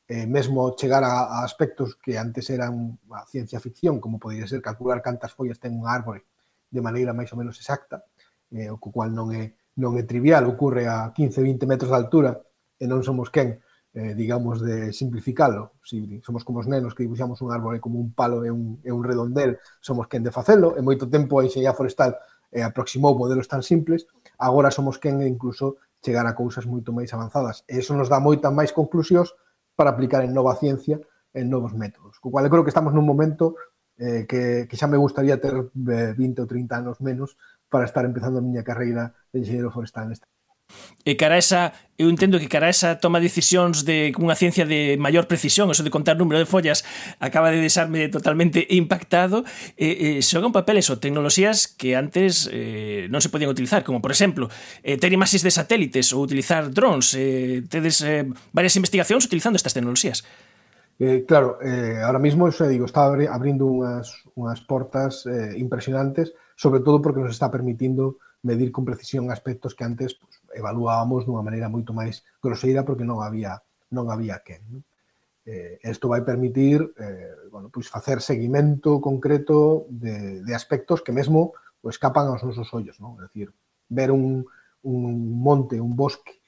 eh, 0.08 0.24
mesmo 0.24 0.72
chegar 0.80 1.04
a, 1.04 1.44
a 1.44 1.44
aspectos 1.44 2.00
que 2.00 2.15
antes 2.15 2.48
eran 2.48 2.96
a 3.12 3.28
ciencia 3.28 3.60
ficción, 3.60 4.00
como 4.00 4.24
podría 4.24 4.48
ser 4.48 4.63
calcular 4.63 5.04
cantas 5.04 5.36
follas 5.36 5.60
ten 5.60 5.76
un 5.76 5.84
árbore 5.84 6.24
de 6.72 6.80
maneira 6.80 7.12
máis 7.12 7.28
ou 7.36 7.39
menos 7.39 7.60
exacta, 7.60 8.08
eh, 8.56 8.72
o 8.72 8.80
cual 8.80 9.12
non 9.12 9.36
é, 9.36 9.60
non 9.76 10.00
é 10.00 10.04
trivial, 10.08 10.48
ocurre 10.48 10.88
a 10.88 11.12
15-20 11.12 11.67
metros 11.67 11.91
de 11.91 12.00
altura 12.00 12.32
e 12.80 12.88
non 12.88 13.04
somos 13.04 13.28
quen, 13.28 13.60
eh, 13.91 14.15
digamos, 14.15 14.63
de 14.63 14.96
simplificalo. 14.96 15.76
Si 15.84 16.24
somos 16.24 16.48
como 16.48 16.63
os 16.63 16.67
nenos 16.72 16.96
que 16.96 17.04
dibuixamos 17.04 17.44
un 17.44 17.52
árbore 17.52 17.84
como 17.84 18.00
un 18.00 18.15
palo 18.15 18.48
e 18.48 18.50
un, 18.52 18.80
e 18.84 18.91
un 18.91 19.04
redondel, 19.04 19.60
somos 19.84 20.08
quen 20.08 20.24
de 20.24 20.32
facelo, 20.32 20.80
e 20.80 20.82
moito 20.84 21.12
tempo 21.12 21.39
a 21.39 21.46
enxeña 21.48 21.76
forestal 21.76 22.15
eh, 22.52 22.63
aproximou 22.63 23.15
modelos 23.15 23.48
tan 23.52 23.63
simples, 23.63 24.08
agora 24.39 24.72
somos 24.72 25.00
quen 25.00 25.20
de 25.20 25.28
incluso 25.28 25.80
chegar 26.02 26.26
a 26.26 26.34
cousas 26.34 26.66
moito 26.66 26.92
máis 26.92 27.14
avanzadas. 27.14 27.64
E 27.70 27.80
eso 27.80 27.94
nos 27.94 28.10
dá 28.10 28.18
moitas 28.18 28.52
máis 28.52 28.74
conclusións 28.74 29.32
para 29.78 29.94
aplicar 29.94 30.26
en 30.26 30.34
nova 30.34 30.58
ciencia, 30.58 31.00
en 31.34 31.48
novos 31.48 31.74
métodos. 31.78 32.20
Co 32.20 32.34
cual, 32.34 32.50
creo 32.50 32.66
que 32.66 32.74
estamos 32.74 32.92
nun 32.92 33.06
momento 33.06 33.56
eh, 34.02 34.26
que, 34.26 34.66
que 34.66 34.76
xa 34.76 34.90
me 34.90 34.98
gustaría 34.98 35.38
ter 35.38 35.54
eh, 35.54 36.12
20 36.18 36.42
ou 36.42 36.48
30 36.50 36.74
anos 36.74 36.98
menos 37.00 37.38
para 37.70 37.86
estar 37.86 38.04
empezando 38.04 38.42
a 38.42 38.46
miña 38.46 38.66
carreira 38.66 39.14
de 39.32 39.40
enxeñero 39.40 39.72
forestal 39.72 40.10
neste 40.10 40.26
e 41.05 41.17
cara 41.17 41.38
esa 41.38 41.73
eu 42.01 42.10
entendo 42.10 42.41
que 42.41 42.49
cara 42.49 42.65
esa 42.65 42.97
toma 42.97 43.21
de 43.21 43.29
decisións 43.29 43.86
de 43.86 44.10
unha 44.17 44.34
ciencia 44.34 44.65
de 44.65 44.97
maior 44.97 45.29
precisión, 45.29 45.69
eso 45.69 45.86
de 45.86 45.93
contar 45.93 46.17
número 46.17 46.41
de 46.41 46.49
follas, 46.49 46.81
acaba 47.21 47.53
de 47.53 47.62
deixarme 47.62 48.10
totalmente 48.10 48.65
impactado, 48.73 49.45
e, 49.77 50.17
e 50.17 50.25
xogan 50.25 50.49
papel 50.49 50.81
eso, 50.81 50.97
tecnoloxías 50.97 51.69
que 51.69 51.93
antes 51.93 52.49
eh, 52.49 53.05
non 53.13 53.21
se 53.21 53.29
podían 53.29 53.53
utilizar, 53.53 53.86
como 53.86 54.01
por 54.01 54.10
exemplo, 54.10 54.49
eh, 54.81 54.97
ter 54.97 55.13
imaxes 55.13 55.45
de 55.45 55.53
satélites 55.53 56.10
ou 56.10 56.25
utilizar 56.25 56.73
drones, 56.73 57.13
eh, 57.13 57.62
tedes 57.69 58.01
eh, 58.01 58.25
varias 58.49 58.73
investigacións 58.73 59.29
utilizando 59.29 59.62
estas 59.62 59.77
tecnoloxías. 59.77 60.25
Eh, 60.97 61.25
claro, 61.25 61.57
eh, 61.62 62.01
ahora 62.01 62.19
mismo, 62.19 62.47
eso, 62.47 62.65
digo, 62.67 62.86
está 62.86 63.05
abrindo 63.05 63.65
unhas, 63.65 64.21
unhas 64.38 64.62
portas 64.62 65.25
eh, 65.25 65.57
impresionantes, 65.57 66.34
sobre 66.53 66.81
todo 66.81 67.01
porque 67.01 67.21
nos 67.21 67.34
está 67.34 67.49
permitindo 67.49 68.17
medir 68.41 68.71
con 68.71 68.86
precisión 68.86 69.29
aspectos 69.29 69.73
que 69.73 69.84
antes 69.84 70.17
evaluábamos 70.56 71.24
dunha 71.26 71.46
maneira 71.46 71.72
moito 71.72 71.92
máis 71.96 72.24
groseira 72.44 72.84
porque 72.84 73.08
non 73.08 73.24
había 73.24 73.60
non 73.92 74.08
había 74.10 74.40
quen. 74.44 74.62
Non? 74.72 74.82
Eh, 75.42 75.82
isto 75.84 76.06
vai 76.06 76.22
permitir 76.22 76.94
eh, 77.02 77.50
bueno, 77.50 77.74
pois 77.74 77.90
facer 77.90 78.22
seguimento 78.22 79.02
concreto 79.02 79.90
de, 79.90 80.46
de 80.46 80.54
aspectos 80.54 81.02
que 81.02 81.12
mesmo 81.12 81.58
o 81.82 81.90
escapan 81.90 82.30
aos 82.30 82.46
nosos 82.46 82.70
ollos. 82.78 83.02
Non? 83.02 83.18
É 83.20 83.26
dicir, 83.28 83.50
ver 83.90 84.14
un, 84.14 84.46
un 84.86 85.04
monte, 85.42 85.82
un 85.82 85.98
bosque 85.98 86.42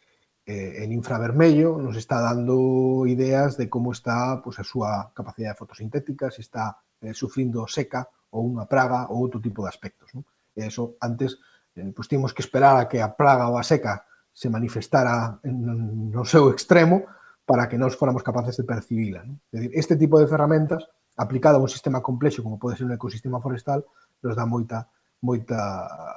eh, 0.46 0.84
en 0.84 0.92
infravermello 0.92 1.78
nos 1.78 1.96
está 1.98 2.22
dando 2.22 3.06
ideas 3.08 3.58
de 3.58 3.70
como 3.70 3.92
está 3.92 4.42
pues, 4.44 4.60
a 4.60 4.64
súa 4.64 5.12
capacidade 5.14 5.58
fotosintética, 5.58 6.32
se 6.32 6.42
está 6.42 6.78
eh, 7.02 7.14
sufrindo 7.14 7.68
seca 7.68 8.08
ou 8.34 8.46
unha 8.46 8.66
praga 8.70 9.10
ou 9.10 9.22
outro 9.26 9.40
tipo 9.42 9.64
de 9.64 9.72
aspectos. 9.72 10.14
Non? 10.14 10.26
E 10.54 10.70
eso 10.70 10.96
antes 11.02 11.42
Eh, 11.76 11.92
pois 11.96 12.08
temos 12.08 12.34
que 12.34 12.42
esperar 12.42 12.78
a 12.78 12.88
que 12.88 13.02
a 13.02 13.10
praga 13.10 13.50
ou 13.50 13.58
a 13.58 13.64
seca 13.64 14.06
se 14.34 14.50
manifestara 14.50 15.40
en, 15.46 16.10
no 16.10 16.26
seu 16.26 16.50
extremo 16.50 17.06
para 17.46 17.70
que 17.70 17.78
nós 17.78 17.96
fóramos 17.96 18.24
capaces 18.24 18.58
de 18.58 18.66
percibila. 18.66 19.22
Non? 19.22 19.38
É 19.54 19.62
dicir, 19.62 19.72
este 19.78 19.96
tipo 19.98 20.18
de 20.18 20.30
ferramentas 20.30 20.86
aplicado 21.18 21.58
a 21.58 21.64
un 21.66 21.70
sistema 21.70 22.02
complexo 22.02 22.42
como 22.42 22.58
pode 22.58 22.78
ser 22.78 22.90
un 22.90 22.98
ecosistema 22.98 23.38
forestal 23.38 23.86
nos 24.26 24.34
dá 24.34 24.46
moita 24.46 24.90
moita 25.22 25.60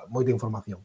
moita 0.08 0.32
información. 0.32 0.80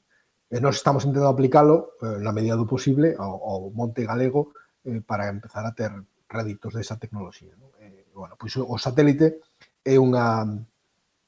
E 0.52 0.60
nós 0.60 0.76
estamos 0.76 1.08
intentando 1.08 1.32
aplicalo 1.32 1.96
eh, 2.04 2.20
na 2.20 2.36
medida 2.36 2.60
do 2.60 2.68
posible 2.68 3.16
ao, 3.16 3.40
ao 3.40 3.60
monte 3.72 4.04
galego 4.04 4.52
eh, 4.84 5.00
para 5.00 5.32
empezar 5.32 5.64
a 5.64 5.72
ter 5.72 5.92
réditos 6.28 6.76
desa 6.76 7.00
tecnoloxía. 7.00 7.56
Non? 7.56 7.72
Eh, 7.80 8.12
bueno, 8.12 8.36
pois 8.36 8.56
o 8.60 8.76
satélite 8.76 9.40
é 9.84 9.96
unha 9.96 10.44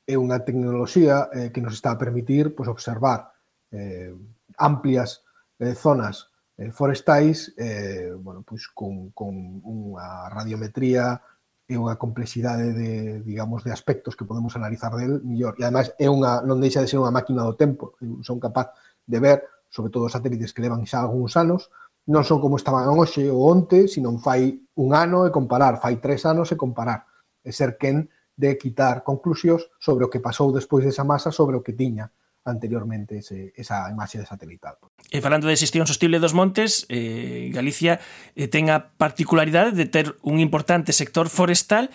é 0.04 0.16
unha 0.20 0.44
tecnoloxía 0.44 1.32
eh, 1.32 1.50
que 1.56 1.64
nos 1.64 1.80
está 1.80 1.96
a 1.96 2.02
permitir 2.02 2.52
pois, 2.52 2.68
observar 2.68 3.33
eh, 3.74 4.14
amplias 4.58 5.26
eh, 5.60 5.74
zonas 5.74 6.30
eh, 6.58 6.72
forestais 6.72 7.54
eh, 7.58 8.14
bueno, 8.16 8.44
pois 8.46 8.68
con, 8.70 9.12
con 9.12 9.34
unha 9.66 10.30
radiometría 10.30 11.18
e 11.64 11.80
unha 11.80 11.98
complexidade 11.98 12.76
de, 12.76 13.24
digamos, 13.24 13.64
de 13.64 13.72
aspectos 13.72 14.14
que 14.20 14.28
podemos 14.28 14.54
analizar 14.60 14.94
del 14.94 15.24
mellor. 15.24 15.56
E 15.58 15.64
ademais 15.64 15.96
é 15.98 16.12
unha, 16.12 16.44
non 16.44 16.60
deixa 16.60 16.84
de 16.84 16.92
ser 16.92 17.00
unha 17.00 17.16
máquina 17.16 17.42
do 17.42 17.56
tempo. 17.56 17.96
Son 18.22 18.38
capaz 18.38 18.76
de 19.08 19.18
ver, 19.18 19.48
sobre 19.72 19.90
todo 19.90 20.06
os 20.06 20.14
satélites 20.14 20.52
que 20.52 20.62
levan 20.62 20.84
xa 20.86 21.02
algúns 21.02 21.34
anos, 21.40 21.72
non 22.04 22.28
son 22.28 22.44
como 22.44 22.60
estaban 22.60 22.92
hoxe 22.92 23.32
ou 23.32 23.48
onte, 23.48 23.88
sino 23.88 24.12
fai 24.20 24.52
un 24.76 24.90
ano 24.92 25.24
e 25.24 25.32
comparar, 25.32 25.80
fai 25.80 26.04
tres 26.04 26.28
anos 26.28 26.52
e 26.52 26.60
comparar. 26.60 27.08
E 27.42 27.56
ser 27.56 27.80
quen 27.80 28.12
de 28.36 28.60
quitar 28.60 29.02
conclusións 29.08 29.64
sobre 29.80 30.04
o 30.04 30.12
que 30.12 30.20
pasou 30.20 30.52
despois 30.52 30.84
desa 30.84 31.08
masa, 31.08 31.32
sobre 31.32 31.56
o 31.56 31.64
que 31.64 31.74
tiña 31.74 32.12
anteriormente 32.44 33.18
ese, 33.18 33.54
esa 33.56 33.90
imaxe 33.90 34.20
de 34.20 34.28
satelital. 34.28 34.76
E 35.12 35.24
falando 35.24 35.48
de 35.48 35.56
xestión 35.56 35.88
sostible 35.88 36.20
dos 36.20 36.36
montes, 36.36 36.86
eh, 36.92 37.50
Galicia 37.56 38.04
eh, 38.36 38.52
ten 38.52 38.68
a 38.68 38.92
particularidade 38.96 39.72
de 39.72 39.88
ter 39.88 40.16
un 40.22 40.44
importante 40.44 40.92
sector 40.92 41.32
forestal 41.32 41.90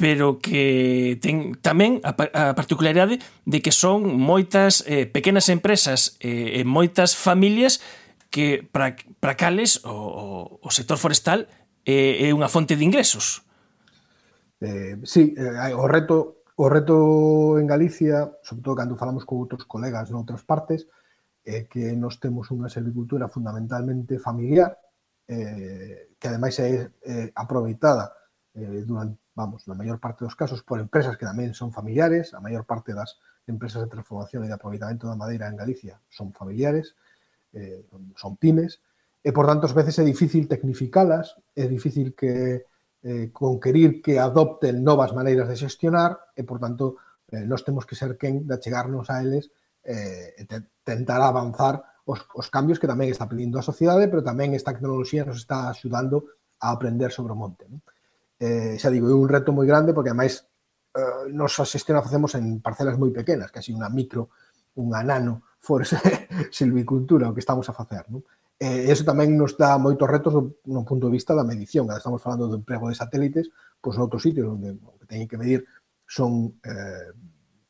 pero 0.00 0.40
que 0.40 1.20
ten 1.20 1.60
tamén 1.60 2.00
a, 2.08 2.16
a 2.16 2.56
particularidade 2.56 3.20
de 3.44 3.58
que 3.60 3.68
son 3.68 4.16
moitas 4.16 4.80
eh, 4.88 5.04
pequenas 5.04 5.52
empresas 5.52 6.16
eh, 6.24 6.56
e 6.56 6.64
moitas 6.64 7.12
familias 7.12 7.84
que 8.32 8.64
para, 8.64 8.96
para 9.20 9.36
cales 9.36 9.84
o, 9.84 9.92
o, 9.92 10.64
o 10.64 10.70
sector 10.72 10.96
forestal 10.96 11.52
eh, 11.84 12.24
é 12.24 12.28
unha 12.32 12.48
fonte 12.48 12.80
de 12.80 12.84
ingresos. 12.88 13.44
Eh, 14.64 14.96
sí, 15.04 15.36
eh, 15.36 15.76
o 15.76 15.84
reto 15.84 16.39
O 16.60 16.68
reto 16.68 17.58
en 17.58 17.66
Galicia, 17.66 18.36
sobre 18.42 18.62
todo 18.62 18.76
cando 18.76 19.00
falamos 19.00 19.24
con 19.24 19.40
outros 19.40 19.64
colegas 19.64 20.12
noutras 20.12 20.44
partes, 20.44 20.84
é 21.40 21.64
que 21.64 21.96
nos 21.96 22.20
temos 22.20 22.52
unha 22.52 22.68
silvicultura 22.68 23.32
fundamentalmente 23.32 24.20
familiar, 24.20 24.76
eh, 25.24 26.12
que 26.20 26.28
ademais 26.28 26.60
é 26.60 26.92
eh, 27.00 27.32
aproveitada 27.32 28.12
eh, 28.52 28.84
durante, 28.84 29.16
vamos, 29.32 29.64
na 29.64 29.72
maior 29.72 29.96
parte 30.04 30.20
dos 30.20 30.36
casos 30.36 30.60
por 30.60 30.76
empresas 30.84 31.16
que 31.16 31.24
tamén 31.24 31.56
son 31.56 31.72
familiares, 31.72 32.36
a 32.36 32.44
maior 32.44 32.68
parte 32.68 32.92
das 32.92 33.16
empresas 33.48 33.80
de 33.80 33.88
transformación 33.88 34.44
e 34.44 34.52
de 34.52 34.56
aproveitamento 34.60 35.08
da 35.08 35.16
madeira 35.16 35.48
en 35.48 35.56
Galicia 35.56 35.96
son 36.12 36.36
familiares, 36.36 36.92
eh, 37.56 37.88
son 38.20 38.36
pymes, 38.36 38.84
e 39.24 39.32
por 39.32 39.48
tanto, 39.48 39.64
ás 39.64 39.72
veces 39.72 39.96
é 39.96 40.04
difícil 40.04 40.44
tecnificalas, 40.44 41.40
é 41.56 41.64
difícil 41.64 42.12
que 42.12 42.68
eh, 43.02 43.30
conquerir 43.32 44.02
que 44.02 44.18
adopten 44.18 44.84
novas 44.84 45.12
maneiras 45.16 45.48
de 45.48 45.56
xestionar 45.56 46.32
e, 46.36 46.44
por 46.44 46.60
tanto, 46.60 47.00
eh, 47.32 47.44
nós 47.48 47.64
temos 47.64 47.88
que 47.88 47.96
ser 47.96 48.16
quen 48.20 48.44
de 48.44 48.56
chegarnos 48.60 49.08
a 49.08 49.24
eles 49.24 49.48
eh, 49.84 50.36
e 50.36 50.44
te, 50.44 50.80
tentar 50.84 51.24
avanzar 51.24 51.80
os, 52.04 52.20
os 52.34 52.46
cambios 52.52 52.76
que 52.76 52.90
tamén 52.90 53.08
está 53.08 53.24
pedindo 53.24 53.56
a 53.56 53.64
sociedade, 53.64 54.10
pero 54.10 54.24
tamén 54.24 54.52
esta 54.52 54.74
tecnoloxía 54.74 55.24
nos 55.24 55.40
está 55.40 55.70
axudando 55.70 56.36
a 56.60 56.74
aprender 56.74 57.08
sobre 57.14 57.32
o 57.32 57.40
monte. 57.40 57.64
Non? 57.70 57.80
Eh, 58.40 58.76
xa 58.80 58.88
digo, 58.92 59.08
é 59.08 59.16
un 59.16 59.28
reto 59.28 59.52
moi 59.52 59.64
grande 59.68 59.92
porque, 59.92 60.12
ademais, 60.12 60.44
eh, 60.96 61.28
nos 61.32 61.56
a 61.60 61.64
xestión 61.64 61.96
a 61.96 62.04
facemos 62.04 62.36
en 62.36 62.60
parcelas 62.60 63.00
moi 63.00 63.12
pequenas, 63.12 63.52
casi 63.52 63.72
unha 63.72 63.88
micro, 63.88 64.32
unha 64.76 65.00
nano, 65.04 65.56
forse 65.60 65.96
silvicultura, 66.52 67.28
o 67.28 67.34
que 67.36 67.44
estamos 67.44 67.68
a 67.68 67.76
facer. 67.76 68.08
Non? 68.12 68.24
Eh, 68.60 68.84
e 68.86 68.92
iso 68.92 69.08
tamén 69.08 69.40
nos 69.40 69.56
dá 69.56 69.80
moitos 69.80 70.04
retos 70.04 70.36
no, 70.36 70.52
no 70.68 70.84
punto 70.84 71.08
de 71.08 71.16
vista 71.16 71.32
da 71.32 71.48
medición. 71.48 71.88
Cando 71.88 71.96
estamos 71.96 72.20
falando 72.20 72.44
do 72.44 72.60
emprego 72.60 72.92
de 72.92 73.00
satélites, 73.00 73.48
pois 73.80 73.96
noutros 73.96 74.20
sitios 74.20 74.52
onde 74.52 74.76
o 74.84 75.00
que 75.00 75.08
teñen 75.08 75.24
que 75.24 75.40
medir 75.40 75.64
son 76.04 76.60
eh, 76.60 77.08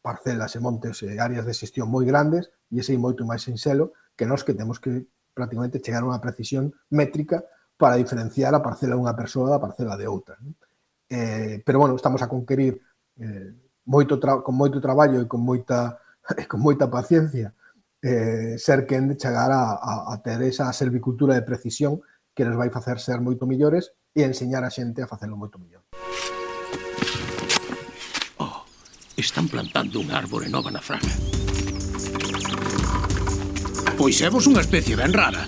parcelas 0.03 0.51
e 0.57 0.61
montes 0.61 1.07
e 1.07 1.15
áreas 1.23 1.47
de 1.47 1.55
xestión 1.55 1.87
moi 1.87 2.03
grandes 2.03 2.51
e 2.75 2.83
ese 2.83 2.99
é 2.99 2.99
moito 2.99 3.23
máis 3.23 3.47
sinxelo 3.47 3.95
que 4.19 4.27
nós 4.27 4.43
que 4.43 4.59
temos 4.59 4.83
que 4.83 5.07
prácticamente 5.31 5.79
chegar 5.79 6.03
a 6.03 6.11
unha 6.11 6.19
precisión 6.19 6.75
métrica 6.91 7.47
para 7.79 7.95
diferenciar 7.95 8.51
a 8.59 8.65
parcela 8.65 8.99
dunha 8.99 9.15
persoa 9.15 9.47
da 9.47 9.63
parcela 9.63 9.95
de 9.95 10.11
outra. 10.11 10.43
Non? 10.43 10.59
Eh, 11.07 11.63
pero, 11.63 11.79
bueno, 11.79 11.95
estamos 11.95 12.19
a 12.19 12.27
conquerir 12.27 12.83
eh, 13.23 13.55
moito 13.87 14.19
con 14.19 14.55
moito 14.59 14.83
traballo 14.83 15.23
e 15.23 15.31
con 15.31 15.39
moita, 15.39 16.03
con 16.51 16.59
moita 16.59 16.91
paciencia 16.91 17.55
eh, 18.03 18.57
ser 18.59 18.87
quen 18.87 19.09
de 19.09 19.17
chegar 19.17 19.53
a, 19.53 19.77
a, 19.77 20.13
a 20.13 20.23
ter 20.23 20.43
esa 20.43 20.73
servicultura 20.73 21.35
de 21.35 21.43
precisión 21.43 22.01
que 22.35 22.45
nos 22.45 22.57
vai 22.57 22.71
facer 22.71 22.99
ser 22.99 23.21
moito 23.21 23.47
millores 23.47 23.93
e 24.17 24.25
enseñar 24.25 24.65
a 24.65 24.73
xente 24.73 25.05
a 25.05 25.11
facelo 25.11 25.37
moito 25.37 25.61
mellor. 25.61 25.85
Oh, 28.41 28.65
están 29.15 29.47
plantando 29.47 30.01
unha 30.01 30.17
árbore 30.17 30.49
nova 30.49 30.73
na 30.73 30.81
fraga. 30.81 31.13
Pois 34.01 34.17
é 34.25 34.33
vos 34.33 34.49
unha 34.49 34.65
especie 34.65 34.97
ben 34.97 35.13
rara. 35.13 35.45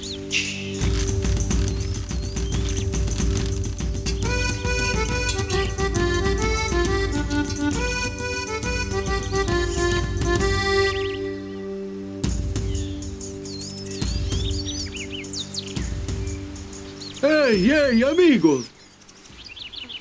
Ei, 17.53 17.71
ei, 17.71 18.03
amigos! 18.03 18.65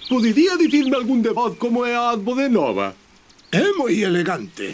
Podería 0.07 0.55
dicirme 0.55 0.95
algún 0.95 1.21
de 1.21 1.35
como 1.59 1.85
é 1.85 1.93
a 1.93 2.15
nova? 2.47 2.95
É 3.51 3.75
moi 3.75 3.91
elegante. 4.07 4.71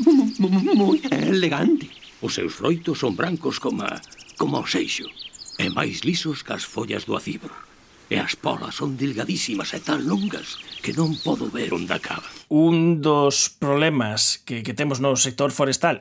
Moi 0.00 0.96
elegante. 1.12 1.92
Os 2.24 2.32
seus 2.32 2.56
froitos 2.56 3.04
son 3.04 3.12
brancos 3.20 3.60
como 3.60 3.84
a, 3.84 4.00
como 4.40 4.56
o 4.56 4.64
seixo 4.64 5.04
e 5.60 5.68
máis 5.68 6.08
lisos 6.08 6.40
que 6.40 6.56
as 6.56 6.64
follas 6.64 7.04
do 7.04 7.12
acibro. 7.20 7.52
E 8.08 8.16
as 8.16 8.32
polas 8.32 8.80
son 8.80 8.96
delgadísimas 8.96 9.76
e 9.76 9.84
tan 9.84 10.08
longas 10.08 10.56
que 10.80 10.96
non 10.96 11.20
podo 11.20 11.52
ver 11.52 11.76
onde 11.76 11.92
acaban. 11.92 12.32
Un 12.48 13.04
dos 13.04 13.52
problemas 13.52 14.40
que, 14.40 14.64
que 14.64 14.72
temos 14.72 15.04
no 15.04 15.20
sector 15.20 15.52
forestal 15.52 16.00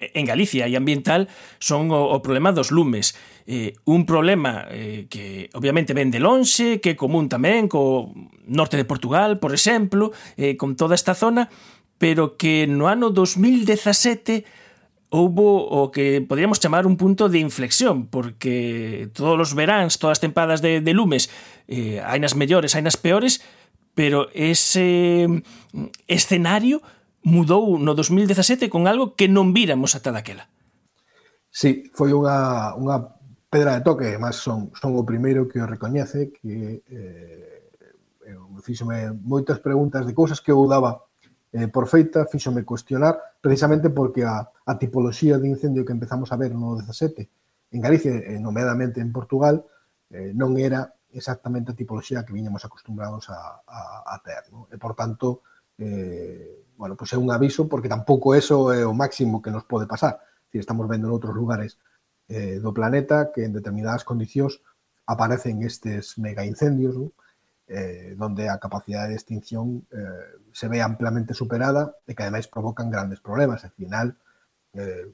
en 0.00 0.24
Galicia 0.24 0.66
e 0.66 0.74
ambiental 0.74 1.28
son 1.60 1.92
o, 1.92 2.10
o 2.10 2.18
problema 2.24 2.50
dos 2.56 2.72
lumes. 2.72 3.12
Eh, 3.44 3.76
un 3.84 4.08
problema 4.08 4.64
eh, 4.72 5.06
que 5.12 5.52
obviamente 5.52 5.92
ven 5.92 6.08
de 6.08 6.18
lonxe, 6.18 6.80
que 6.80 6.96
é 6.96 6.98
común 6.98 7.28
tamén 7.28 7.68
co 7.68 8.10
norte 8.48 8.80
de 8.80 8.88
Portugal, 8.88 9.36
por 9.36 9.52
exemplo, 9.52 10.16
eh, 10.40 10.56
con 10.56 10.74
toda 10.74 10.96
esta 10.96 11.12
zona, 11.12 11.52
pero 12.00 12.40
que 12.40 12.64
no 12.64 12.88
ano 12.88 13.12
2017 13.12 14.44
houbo 15.10 15.66
o 15.66 15.90
que 15.90 16.22
podríamos 16.22 16.62
chamar 16.62 16.86
un 16.86 16.96
punto 16.96 17.28
de 17.28 17.42
inflexión, 17.42 18.06
porque 18.06 19.10
todos 19.12 19.36
os 19.36 19.52
veráns, 19.58 19.98
todas 19.98 20.16
as 20.16 20.22
tempadas 20.22 20.62
de, 20.62 20.80
de 20.80 20.92
lumes, 20.94 21.28
eh, 21.66 21.98
hai 22.00 22.22
nas 22.22 22.38
mellores, 22.38 22.78
hai 22.78 22.82
nas 22.86 22.96
peores, 22.96 23.42
pero 23.98 24.30
ese 24.32 25.26
mm, 25.26 25.90
escenario 26.06 26.80
mudou 27.22 27.76
no 27.76 27.92
2017 27.94 28.72
con 28.72 28.88
algo 28.88 29.14
que 29.14 29.28
non 29.28 29.52
víramos 29.52 29.92
ata 29.96 30.12
daquela. 30.12 30.48
Sí, 31.50 31.90
foi 31.92 32.14
unha, 32.14 32.72
unha 32.78 32.96
pedra 33.50 33.76
de 33.76 33.82
toque, 33.82 34.14
mas 34.16 34.38
son, 34.38 34.70
son 34.78 34.94
o 34.94 35.02
primeiro 35.02 35.50
que 35.50 35.58
o 35.58 35.66
recoñece 35.66 36.30
que 36.30 36.80
eh, 36.86 37.60
eu 38.22 38.46
fíxome 38.62 39.10
moitas 39.26 39.58
preguntas 39.58 40.06
de 40.06 40.14
cousas 40.14 40.38
que 40.38 40.54
eu 40.54 40.62
daba 40.70 41.02
eh, 41.52 41.66
por 41.66 41.90
feita, 41.90 42.30
fíxome 42.30 42.62
cuestionar 42.62 43.18
precisamente 43.42 43.90
porque 43.90 44.22
a, 44.22 44.46
a 44.46 44.72
tipoloxía 44.78 45.36
de 45.38 45.50
incendio 45.50 45.84
que 45.84 45.92
empezamos 45.92 46.30
a 46.30 46.38
ver 46.38 46.54
no 46.54 46.78
17 46.78 47.28
en 47.72 47.80
Galicia, 47.80 48.14
eh, 48.14 48.38
nomeadamente 48.38 49.00
en 49.00 49.12
Portugal, 49.12 49.66
eh, 50.10 50.32
non 50.34 50.54
era 50.58 50.90
exactamente 51.10 51.74
a 51.74 51.78
tipoloxía 51.78 52.22
que 52.22 52.34
viñamos 52.34 52.62
acostumbrados 52.66 53.30
a, 53.30 53.62
a, 53.66 53.80
a 54.14 54.16
ter. 54.22 54.46
No? 54.50 54.66
E, 54.70 54.78
por 54.78 54.94
tanto, 54.94 55.42
eh, 55.78 56.59
bueno, 56.80 56.96
pois 56.96 57.12
pues 57.12 57.20
é 57.20 57.20
un 57.20 57.28
aviso 57.28 57.68
porque 57.68 57.92
tampouco 57.92 58.32
eso 58.32 58.72
é 58.72 58.88
o 58.88 58.96
máximo 58.96 59.44
que 59.44 59.52
nos 59.52 59.68
pode 59.68 59.84
pasar. 59.84 60.24
Si 60.48 60.56
estamos 60.56 60.88
vendo 60.88 61.06
en 61.08 61.12
outros 61.12 61.36
lugares 61.36 61.76
eh, 62.24 62.56
do 62.56 62.72
planeta 62.72 63.28
que 63.36 63.44
en 63.44 63.52
determinadas 63.52 64.00
condicións 64.00 64.64
aparecen 65.04 65.60
estes 65.60 66.16
mega 66.16 66.40
incendios, 66.40 66.96
¿no? 66.96 67.12
Eh, 67.68 68.16
donde 68.16 68.48
a 68.48 68.56
capacidade 68.56 69.12
de 69.12 69.20
extinción 69.20 69.84
eh, 69.92 70.40
se 70.56 70.72
ve 70.72 70.80
amplamente 70.80 71.36
superada 71.36 72.00
e 72.08 72.16
que 72.16 72.24
ademais 72.24 72.48
provocan 72.48 72.88
grandes 72.88 73.20
problemas. 73.20 73.60
Al 73.68 73.76
final, 73.76 74.16
eh, 74.72 75.04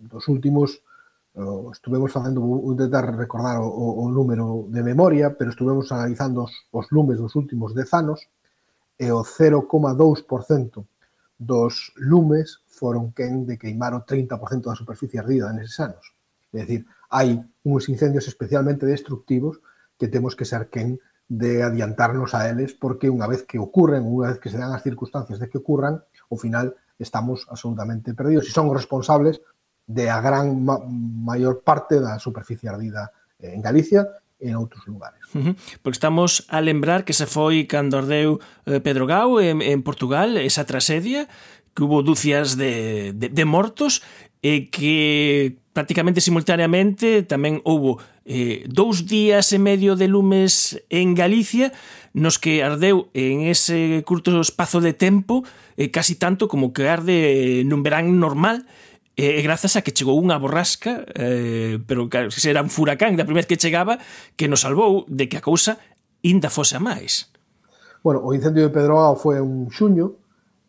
dos 0.00 0.24
últimos, 0.24 0.80
oh, 1.36 1.68
estuvemos 1.68 2.08
facendo, 2.08 2.40
un 2.40 2.72
intentar 2.72 3.12
recordar 3.12 3.60
o, 3.60 3.68
o, 3.68 3.86
o 4.00 4.04
número 4.08 4.64
de 4.72 4.80
memoria, 4.80 5.36
pero 5.36 5.52
estuvemos 5.52 5.92
analizando 5.92 6.48
os, 6.48 6.54
os 6.72 6.88
lumes 6.88 7.20
dos 7.20 7.36
últimos 7.36 7.76
10 7.76 7.92
anos, 7.92 8.24
e 8.96 9.12
o 9.12 9.20
0,2% 9.20 10.88
dos 11.40 11.96
lumes 11.96 12.60
foron 12.68 13.16
quen 13.16 13.48
de 13.48 13.56
queimar 13.56 13.96
o 13.96 14.04
30% 14.04 14.68
da 14.68 14.76
superficie 14.76 15.16
ardida 15.16 15.48
neses 15.56 15.80
anos. 15.80 16.12
É 16.52 16.68
dicir, 16.68 16.84
hai 17.08 17.40
uns 17.64 17.88
incendios 17.88 18.28
especialmente 18.28 18.84
destructivos 18.84 19.64
que 19.96 20.12
temos 20.12 20.36
que 20.36 20.44
ser 20.44 20.68
quen 20.68 21.00
de 21.32 21.64
adiantarnos 21.64 22.36
a 22.36 22.44
eles 22.52 22.76
porque 22.76 23.08
unha 23.08 23.24
vez 23.24 23.48
que 23.48 23.56
ocurren, 23.56 24.04
unha 24.04 24.36
vez 24.36 24.38
que 24.38 24.52
se 24.52 24.60
dan 24.60 24.76
as 24.76 24.84
circunstancias 24.84 25.40
de 25.40 25.48
que 25.48 25.56
ocurran, 25.56 26.04
ao 26.28 26.36
final 26.36 26.76
estamos 27.00 27.48
absolutamente 27.48 28.12
perdidos 28.12 28.44
e 28.44 28.52
son 28.52 28.68
os 28.68 28.76
responsables 28.76 29.40
de 29.88 30.12
a 30.12 30.20
gran 30.20 30.60
ma 30.60 30.76
maior 30.84 31.64
parte 31.64 31.96
da 32.04 32.20
superficie 32.20 32.68
ardida 32.68 33.16
en 33.40 33.64
Galicia 33.64 34.04
en 34.40 34.56
outros 34.56 34.82
lugares. 34.88 35.20
Uh 35.36 35.52
-huh. 35.52 35.54
Porque 35.84 35.96
estamos 35.96 36.48
a 36.48 36.60
lembrar 36.60 37.04
que 37.04 37.12
se 37.12 37.28
foi 37.28 37.64
cando 37.64 38.00
ardeu 38.00 38.40
eh, 38.66 38.80
Pedro 38.80 39.06
Gau 39.06 39.38
en, 39.40 39.62
en 39.62 39.84
Portugal, 39.84 40.36
esa 40.36 40.64
tragedia, 40.64 41.28
que 41.74 41.84
hubo 41.84 42.02
dúcias 42.02 42.56
de, 42.56 43.12
de, 43.14 43.28
de 43.28 43.44
mortos 43.44 44.02
e 44.40 44.72
que 44.72 45.60
prácticamente 45.76 46.24
simultaneamente 46.24 47.22
tamén 47.28 47.60
houbo 47.62 48.00
eh, 48.24 48.64
dous 48.66 49.04
días 49.04 49.52
e 49.52 49.60
medio 49.60 49.94
de 49.94 50.08
lumes 50.08 50.80
en 50.88 51.12
Galicia 51.12 51.70
nos 52.16 52.40
que 52.40 52.64
ardeu 52.64 53.12
en 53.14 53.46
ese 53.46 54.02
curto 54.02 54.34
espazo 54.40 54.80
de 54.80 54.96
tempo 54.96 55.44
eh, 55.76 55.92
casi 55.92 56.16
tanto 56.16 56.48
como 56.48 56.72
que 56.72 56.88
arde 56.88 57.60
eh, 57.60 57.62
nun 57.68 57.84
verán 57.84 58.16
normal 58.18 58.64
e, 59.20 59.36
e 59.36 59.40
grazas 59.44 59.76
a 59.76 59.84
que 59.84 59.92
chegou 59.92 60.16
unha 60.16 60.40
borrasca 60.40 61.04
eh, 61.12 61.76
pero 61.84 62.08
claro, 62.08 62.32
se 62.32 62.48
era 62.48 62.64
un 62.64 62.72
furacán 62.72 63.20
da 63.20 63.28
primeira 63.28 63.44
que 63.44 63.60
chegaba 63.60 64.00
que 64.32 64.48
nos 64.48 64.64
salvou 64.64 65.04
de 65.12 65.28
que 65.28 65.36
a 65.36 65.44
cousa 65.44 65.76
inda 66.24 66.48
fose 66.48 66.80
a 66.80 66.82
máis 66.82 67.28
Bueno, 68.00 68.24
o 68.24 68.32
incendio 68.32 68.64
de 68.64 68.72
Pedrogao 68.72 69.12
foi 69.12 69.36
un 69.44 69.68
xuño 69.68 70.16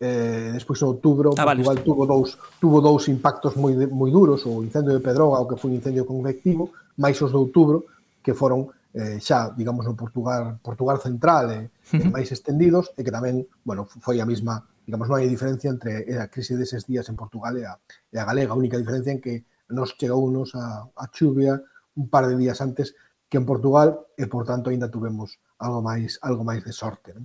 eh, 0.04 0.52
despois 0.52 0.84
en 0.84 0.92
outubro 0.92 1.32
ah, 1.40 1.48
Portugal 1.48 1.80
vale. 1.80 1.88
tuvo 1.88 2.04
dous 2.04 2.36
tuvo 2.60 2.84
dous 2.84 3.08
impactos 3.08 3.56
moi 3.56 3.72
moi 3.88 4.12
duros 4.12 4.44
o 4.44 4.60
incendio 4.60 4.92
de 4.92 5.00
Pedrogao 5.00 5.48
que 5.48 5.56
foi 5.56 5.72
un 5.72 5.80
incendio 5.80 6.04
convectivo 6.04 6.76
máis 7.00 7.16
os 7.24 7.32
de 7.32 7.40
outubro 7.40 7.88
que 8.20 8.36
foron 8.36 8.68
eh, 8.94 9.20
xa, 9.24 9.56
digamos, 9.56 9.88
no 9.88 9.96
Portugal, 9.96 10.60
Portugal 10.62 11.00
central 11.00 11.48
e, 11.52 11.60
eh, 11.96 12.10
máis 12.12 12.28
extendidos 12.28 12.92
e 13.00 13.08
que 13.08 13.12
tamén, 13.12 13.48
bueno, 13.64 13.88
foi 13.88 14.20
a 14.20 14.28
mesma 14.28 14.68
digamos, 14.92 15.08
non 15.08 15.24
hai 15.24 15.32
diferencia 15.32 15.72
entre 15.72 16.04
eh, 16.04 16.20
a 16.20 16.28
crise 16.28 16.60
deses 16.60 16.84
días 16.84 17.08
en 17.08 17.16
Portugal 17.16 17.56
e 17.56 17.64
a, 17.64 17.80
e 18.12 18.20
a 18.20 18.28
galega. 18.28 18.52
A 18.52 18.60
única 18.60 18.76
diferencia 18.76 19.16
en 19.16 19.24
que 19.24 19.48
nos 19.72 19.96
chegou 19.96 20.20
unos 20.20 20.52
a, 20.52 20.84
a 20.84 21.06
chuvia 21.16 21.56
un 21.96 22.12
par 22.12 22.28
de 22.28 22.36
días 22.36 22.60
antes 22.60 22.92
que 23.32 23.40
en 23.40 23.48
Portugal 23.48 24.04
e, 24.20 24.28
por 24.28 24.44
tanto, 24.44 24.68
aínda 24.68 24.92
tuvemos 24.92 25.40
algo 25.64 25.80
máis 25.80 26.20
algo 26.20 26.44
máis 26.44 26.60
de 26.68 26.76
sorte. 26.76 27.16
Non? 27.16 27.24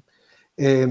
Eh, 0.54 0.86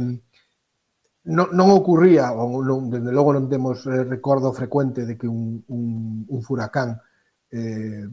non, 1.32 1.48
non 1.56 1.72
ocurría, 1.72 2.36
ou 2.36 2.60
non, 2.60 2.92
desde 2.92 3.16
logo 3.16 3.32
non 3.32 3.48
temos 3.48 3.88
eh, 3.88 4.04
recordo 4.04 4.52
frecuente 4.52 5.08
de 5.08 5.16
que 5.16 5.32
un, 5.32 5.64
un, 5.72 6.28
un 6.28 6.40
furacán 6.44 7.00
eh, 7.56 8.04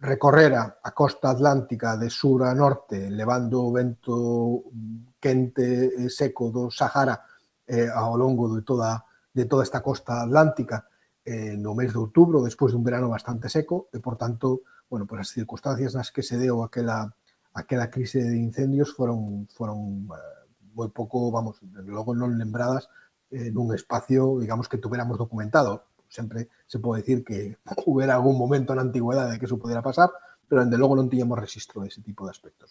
recorrera 0.00 0.80
a 0.80 0.90
costa 0.96 1.36
atlántica 1.36 2.00
de 2.00 2.08
sur 2.08 2.48
a 2.48 2.56
norte 2.56 3.12
levando 3.12 3.60
o 3.60 3.72
vento 3.76 4.72
quente 5.20 5.92
e 5.92 6.08
seco 6.08 6.48
do 6.48 6.72
Sahara 6.72 7.35
eh, 7.66 7.90
ao 7.92 8.16
longo 8.16 8.54
de 8.54 8.62
toda, 8.62 9.04
de 9.34 9.44
toda 9.44 9.62
esta 9.62 9.82
costa 9.82 10.22
atlántica 10.22 10.86
eh, 11.26 11.58
no 11.58 11.74
mes 11.74 11.90
de 11.92 11.98
outubro, 11.98 12.46
despois 12.46 12.70
dun 12.70 12.86
verano 12.86 13.10
bastante 13.10 13.50
seco, 13.50 13.90
e, 13.90 13.98
por 13.98 14.14
tanto, 14.14 14.62
bueno, 14.86 15.10
pues 15.10 15.26
as 15.26 15.34
circunstancias 15.34 15.98
nas 15.98 16.14
que 16.14 16.22
se 16.22 16.38
deu 16.38 16.62
aquela, 16.62 17.10
aquela 17.50 17.90
crise 17.90 18.22
de 18.22 18.38
incendios 18.38 18.94
foron, 18.94 19.50
foron 19.50 20.06
eh, 20.06 20.86
vamos, 21.34 21.58
logo 21.82 22.14
non 22.14 22.38
lembradas 22.38 22.86
eh, 23.34 23.50
nun 23.50 23.74
espacio, 23.74 24.38
digamos, 24.38 24.70
que 24.70 24.78
tuviéramos 24.78 25.18
documentado. 25.18 25.90
Sempre 26.06 26.46
se 26.70 26.78
pode 26.78 27.02
decir 27.02 27.26
que 27.26 27.58
hubiera 27.90 28.14
algún 28.14 28.38
momento 28.38 28.70
na 28.78 28.86
antigüedade 28.86 29.42
que 29.42 29.50
eso 29.50 29.58
pudiera 29.58 29.82
pasar, 29.82 30.14
pero 30.46 30.62
dende 30.62 30.78
logo 30.78 30.94
non 30.94 31.10
tiñamos 31.10 31.42
registro 31.42 31.82
dese 31.82 32.06
tipo 32.06 32.22
de 32.22 32.30
aspectos. 32.30 32.70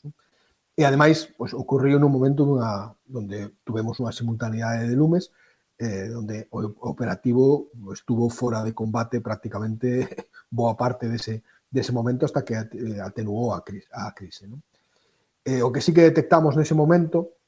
E 0.75 0.83
ademais, 0.83 1.31
pois, 1.39 1.55
ocorreu 1.55 1.95
nun 1.95 2.11
momento 2.11 2.43
dunha, 2.43 2.91
onde 3.07 3.63
tuvemos 3.63 3.95
unha 4.03 4.11
simultaneidade 4.11 4.91
de 4.91 4.95
lumes, 4.99 5.31
eh, 5.79 6.11
onde 6.11 6.51
o 6.51 6.67
operativo 6.91 7.71
estuvo 7.95 8.27
fora 8.27 8.59
de 8.59 8.75
combate 8.75 9.23
prácticamente 9.23 10.03
boa 10.51 10.75
parte 10.75 11.07
dese, 11.07 11.47
dese 11.71 11.95
momento 11.95 12.27
hasta 12.27 12.43
que 12.43 12.59
eh, 12.59 12.99
atenuou 12.99 13.55
a 13.55 13.63
crise. 13.63 13.87
A 13.95 14.11
crise 14.11 14.51
non? 14.51 14.59
Eh, 15.47 15.63
o 15.63 15.71
que 15.71 15.79
sí 15.79 15.95
que 15.95 16.03
detectamos 16.03 16.59
nese 16.59 16.75
momento 16.75 17.39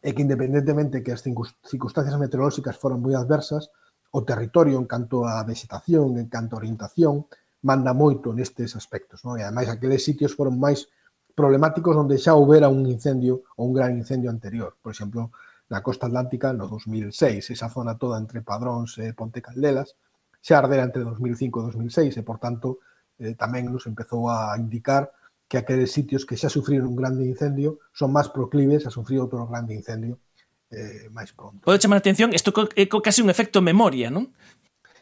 é 0.00 0.16
que 0.16 0.24
independentemente 0.24 1.04
que 1.04 1.12
as 1.12 1.20
circunstancias 1.20 2.16
meteorolóxicas 2.16 2.80
foran 2.80 3.04
moi 3.04 3.12
adversas, 3.12 3.68
o 4.16 4.24
territorio 4.24 4.80
en 4.80 4.88
canto 4.88 5.28
a 5.28 5.44
vegetación, 5.44 6.16
en 6.16 6.32
canto 6.32 6.56
a 6.56 6.64
orientación, 6.64 7.28
manda 7.60 7.92
moito 7.92 8.32
nestes 8.32 8.78
aspectos. 8.80 9.28
Non? 9.28 9.36
E 9.36 9.44
ademais 9.44 9.68
aqueles 9.68 10.00
sitios 10.00 10.32
foron 10.32 10.56
máis 10.56 10.88
problemáticos 11.36 11.92
donde 11.92 12.16
xa 12.16 12.32
houbera 12.32 12.72
un 12.72 12.88
incendio 12.88 13.44
ou 13.60 13.68
un 13.68 13.76
gran 13.76 13.92
incendio 13.92 14.32
anterior. 14.32 14.80
Por 14.80 14.96
exemplo, 14.96 15.30
na 15.68 15.84
costa 15.84 16.08
atlántica 16.08 16.56
no 16.56 16.64
2006, 16.64 17.52
esa 17.52 17.68
zona 17.68 18.00
toda 18.00 18.16
entre 18.16 18.40
Padróns 18.40 18.96
e 18.96 19.10
eh, 19.10 19.12
Ponte 19.12 19.44
Caldelas, 19.44 20.00
xa 20.40 20.64
ardera 20.64 20.88
entre 20.88 21.04
2005 21.04 21.60
e 21.60 21.62
2006 22.16 22.16
e, 22.16 22.22
por 22.24 22.40
tanto, 22.40 22.80
eh, 23.20 23.36
tamén 23.36 23.68
nos 23.68 23.84
empezou 23.84 24.32
a 24.32 24.56
indicar 24.56 25.12
que 25.44 25.60
aqueles 25.60 25.92
sitios 25.92 26.24
que 26.24 26.40
xa 26.40 26.48
sufriron 26.48 26.88
un 26.88 26.96
grande 26.96 27.28
incendio 27.28 27.84
son 27.92 28.16
máis 28.16 28.32
proclives 28.32 28.88
a 28.88 28.90
sufrir 28.90 29.20
outro 29.20 29.44
grande 29.44 29.76
incendio 29.76 30.16
eh, 30.72 31.12
máis 31.12 31.30
pronto. 31.36 31.62
Pode 31.62 31.78
chamar 31.78 32.00
a 32.00 32.02
atención, 32.02 32.32
isto 32.32 32.50
é 32.74 32.86
eh, 32.86 32.88
casi 32.88 33.20
un 33.20 33.30
efecto 33.30 33.60
memoria, 33.60 34.08
non? 34.08 34.32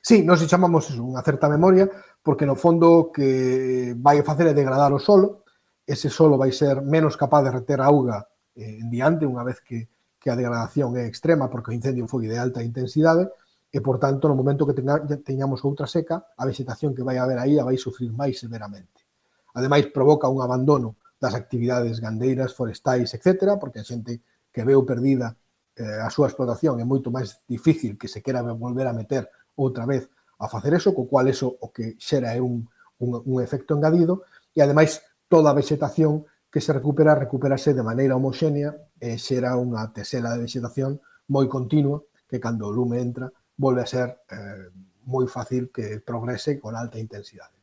Sí, 0.04 0.20
nós 0.20 0.42
chamamos 0.44 0.92
unha 0.98 1.24
certa 1.24 1.48
memoria, 1.48 1.88
porque 2.20 2.44
no 2.44 2.56
fondo 2.56 3.08
que 3.08 3.28
eh, 3.28 3.90
vai 3.96 4.20
facer 4.20 4.50
é 4.50 4.54
degradar 4.56 4.92
o 4.92 5.00
solo, 5.00 5.43
ese 5.86 6.08
solo 6.08 6.36
vai 6.36 6.52
ser 6.52 6.80
menos 6.80 7.16
capaz 7.16 7.44
de 7.44 7.50
reter 7.52 7.80
auga 7.80 8.28
eh, 8.56 8.80
en 8.80 8.88
diante 8.90 9.28
unha 9.28 9.44
vez 9.44 9.60
que, 9.60 9.88
que 10.16 10.32
a 10.32 10.36
degradación 10.36 10.96
é 10.96 11.04
extrema 11.04 11.52
porque 11.52 11.70
o 11.70 11.76
incendio 11.76 12.08
foi 12.08 12.24
de 12.24 12.40
alta 12.40 12.64
intensidade 12.64 13.28
e, 13.74 13.82
por 13.82 13.98
tanto, 13.98 14.30
no 14.30 14.38
momento 14.38 14.62
que 14.64 14.72
tenga, 14.72 15.02
teñamos 15.26 15.66
outra 15.66 15.90
seca, 15.90 16.30
a 16.38 16.46
vegetación 16.46 16.94
que 16.94 17.02
vai 17.02 17.18
haber 17.18 17.42
aí 17.42 17.58
a 17.58 17.66
vai 17.66 17.74
sufrir 17.74 18.14
máis 18.14 18.38
severamente. 18.38 19.02
Ademais, 19.50 19.90
provoca 19.90 20.30
un 20.30 20.38
abandono 20.46 20.94
das 21.18 21.34
actividades 21.34 21.98
gandeiras, 21.98 22.54
forestais, 22.54 23.10
etc., 23.18 23.58
porque 23.58 23.82
a 23.82 23.84
xente 23.84 24.22
que 24.54 24.62
veu 24.62 24.86
perdida 24.86 25.34
eh, 25.74 25.98
a 26.00 26.06
súa 26.06 26.30
explotación 26.30 26.78
é 26.78 26.86
moito 26.86 27.10
máis 27.10 27.42
difícil 27.50 27.98
que 27.98 28.06
se 28.06 28.22
quera 28.22 28.46
volver 28.46 28.86
a 28.86 28.94
meter 28.94 29.26
outra 29.58 29.82
vez 29.90 30.06
a 30.38 30.46
facer 30.46 30.74
eso, 30.78 30.94
co 30.94 31.10
cual 31.10 31.26
eso 31.26 31.50
o 31.50 31.74
que 31.74 31.98
xera 31.98 32.30
é 32.30 32.38
un, 32.38 32.70
un, 33.02 33.18
un 33.26 33.36
efecto 33.42 33.74
engadido, 33.74 34.22
e 34.54 34.62
ademais 34.62 35.02
toda 35.28 35.50
a 35.50 35.58
vexetación 35.58 36.26
que 36.50 36.60
se 36.60 36.72
recupera, 36.72 37.18
recuperase 37.18 37.74
de 37.74 37.82
maneira 37.82 38.14
homoxénea 38.14 38.74
e 39.00 39.18
xera 39.18 39.58
unha 39.58 39.82
tesela 39.90 40.30
de 40.30 40.46
vexetación 40.46 41.02
moi 41.30 41.50
continua 41.50 42.04
que 42.30 42.38
cando 42.38 42.70
o 42.70 42.74
lume 42.74 43.02
entra 43.02 43.26
volve 43.58 43.82
a 43.82 43.90
ser 43.90 44.22
eh, 44.30 44.70
moi 45.06 45.26
fácil 45.26 45.70
que 45.74 46.00
progrese 46.00 46.58
con 46.58 46.74
alta 46.74 46.98
intensidade. 46.98 47.54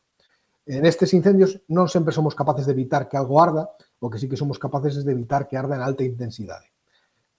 En 0.65 0.85
estes 0.85 1.11
incendios 1.17 1.57
non 1.73 1.89
sempre 1.89 2.13
somos 2.13 2.37
capaces 2.37 2.69
de 2.69 2.75
evitar 2.75 3.09
que 3.09 3.17
algo 3.17 3.41
arda, 3.41 3.65
o 3.99 4.07
que 4.07 4.21
sí 4.21 4.29
que 4.29 4.37
somos 4.37 4.61
capaces 4.61 5.01
de 5.01 5.11
evitar 5.11 5.49
que 5.49 5.57
arda 5.57 5.75
en 5.75 5.83
alta 5.83 6.05
intensidade. 6.05 6.69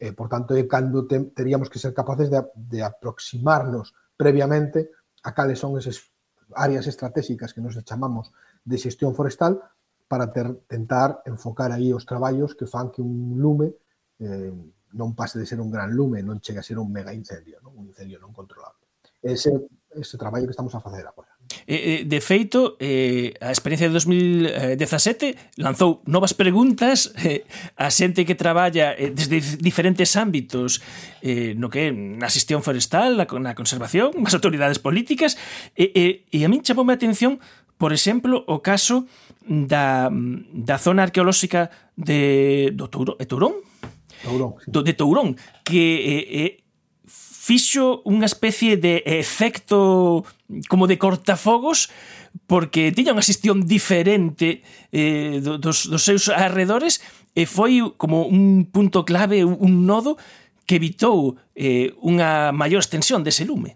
Eh, 0.02 0.12
por 0.12 0.26
tanto, 0.26 0.58
é 0.58 0.66
cando 0.66 1.06
te, 1.06 1.30
teríamos 1.30 1.70
que 1.70 1.78
ser 1.78 1.94
capaces 1.94 2.26
de, 2.28 2.42
de 2.56 2.82
aproximarnos 2.82 3.94
previamente 4.18 4.90
a 5.22 5.30
cales 5.32 5.62
son 5.62 5.78
esas 5.78 6.02
áreas 6.54 6.86
estratégicas 6.86 7.54
que 7.54 7.62
nos 7.62 7.78
chamamos 7.86 8.34
de 8.64 8.76
xestión 8.76 9.14
forestal 9.14 9.62
para 10.12 10.28
ter, 10.28 10.52
tentar 10.68 11.24
enfocar 11.24 11.72
aí 11.72 11.88
os 11.88 12.04
traballos 12.04 12.52
que 12.52 12.68
fan 12.68 12.92
que 12.92 13.00
un 13.00 13.40
lume 13.40 13.72
eh, 14.20 14.52
non 14.92 15.16
pase 15.16 15.40
de 15.40 15.48
ser 15.48 15.56
un 15.56 15.72
gran 15.72 15.88
lume, 15.88 16.20
non 16.20 16.36
chegue 16.44 16.60
a 16.60 16.66
ser 16.68 16.76
un 16.76 16.92
mega 16.92 17.16
incendio, 17.16 17.56
non? 17.64 17.72
un 17.80 17.88
incendio 17.88 18.20
non 18.20 18.36
controlable. 18.36 18.84
Ese, 19.24 19.48
ese 19.96 20.20
traballo 20.20 20.44
que 20.44 20.52
estamos 20.52 20.76
a 20.76 20.84
facer 20.84 21.00
agora. 21.08 21.32
Eh, 21.64 22.04
de 22.04 22.20
feito, 22.20 22.76
eh, 22.76 23.32
a 23.40 23.48
experiencia 23.48 23.88
de 23.88 23.96
2017 23.96 25.56
lanzou 25.56 26.04
novas 26.04 26.36
preguntas 26.36 27.16
eh, 27.16 27.48
a 27.80 27.88
xente 27.88 28.28
que 28.28 28.36
traballa 28.36 28.92
eh, 28.92 29.16
desde 29.16 29.40
diferentes 29.40 30.12
ámbitos 30.12 30.84
eh, 31.24 31.56
no 31.56 31.72
que 31.72 31.88
na 31.88 32.28
xestión 32.28 32.60
forestal, 32.60 33.16
na, 33.16 33.24
na 33.24 33.56
conservación, 33.56 34.12
as 34.28 34.36
autoridades 34.36 34.76
políticas, 34.76 35.40
e, 35.72 35.88
eh, 35.96 36.28
eh, 36.28 36.36
e 36.36 36.44
a 36.44 36.52
min 36.52 36.60
chamoume 36.60 36.92
a 36.92 37.00
atención, 37.00 37.40
por 37.80 37.96
exemplo, 37.96 38.44
o 38.44 38.60
caso 38.60 39.08
da, 39.46 40.10
da 40.10 40.76
zona 40.78 41.02
arqueolóxica 41.02 41.70
de 41.96 42.70
do 42.74 42.88
Touro, 42.88 43.16
é 43.18 43.26
Tourón? 43.26 43.58
Tourón, 44.22 44.54
sí. 44.62 44.70
do, 44.70 44.82
de 44.82 44.94
Tourón, 44.94 45.28
que 45.64 45.84
eh, 45.98 46.24
eh, 46.46 46.52
fixo 47.42 48.06
unha 48.06 48.30
especie 48.30 48.78
de 48.78 49.02
efecto 49.02 50.22
como 50.70 50.86
de 50.86 50.94
cortafogos 50.94 51.90
porque 52.46 52.94
tiña 52.94 53.12
unha 53.12 53.26
xestión 53.26 53.66
diferente 53.66 54.62
eh, 54.94 55.42
dos, 55.42 55.90
dos 55.90 56.02
seus 56.06 56.30
arredores 56.30 57.02
e 57.34 57.44
foi 57.50 57.82
como 57.98 58.30
un 58.30 58.70
punto 58.70 59.02
clave, 59.02 59.42
un 59.42 59.84
nodo 59.88 60.16
que 60.70 60.78
evitou 60.78 61.34
eh, 61.58 61.90
unha 61.98 62.54
maior 62.54 62.78
extensión 62.78 63.26
dese 63.26 63.42
lume. 63.42 63.74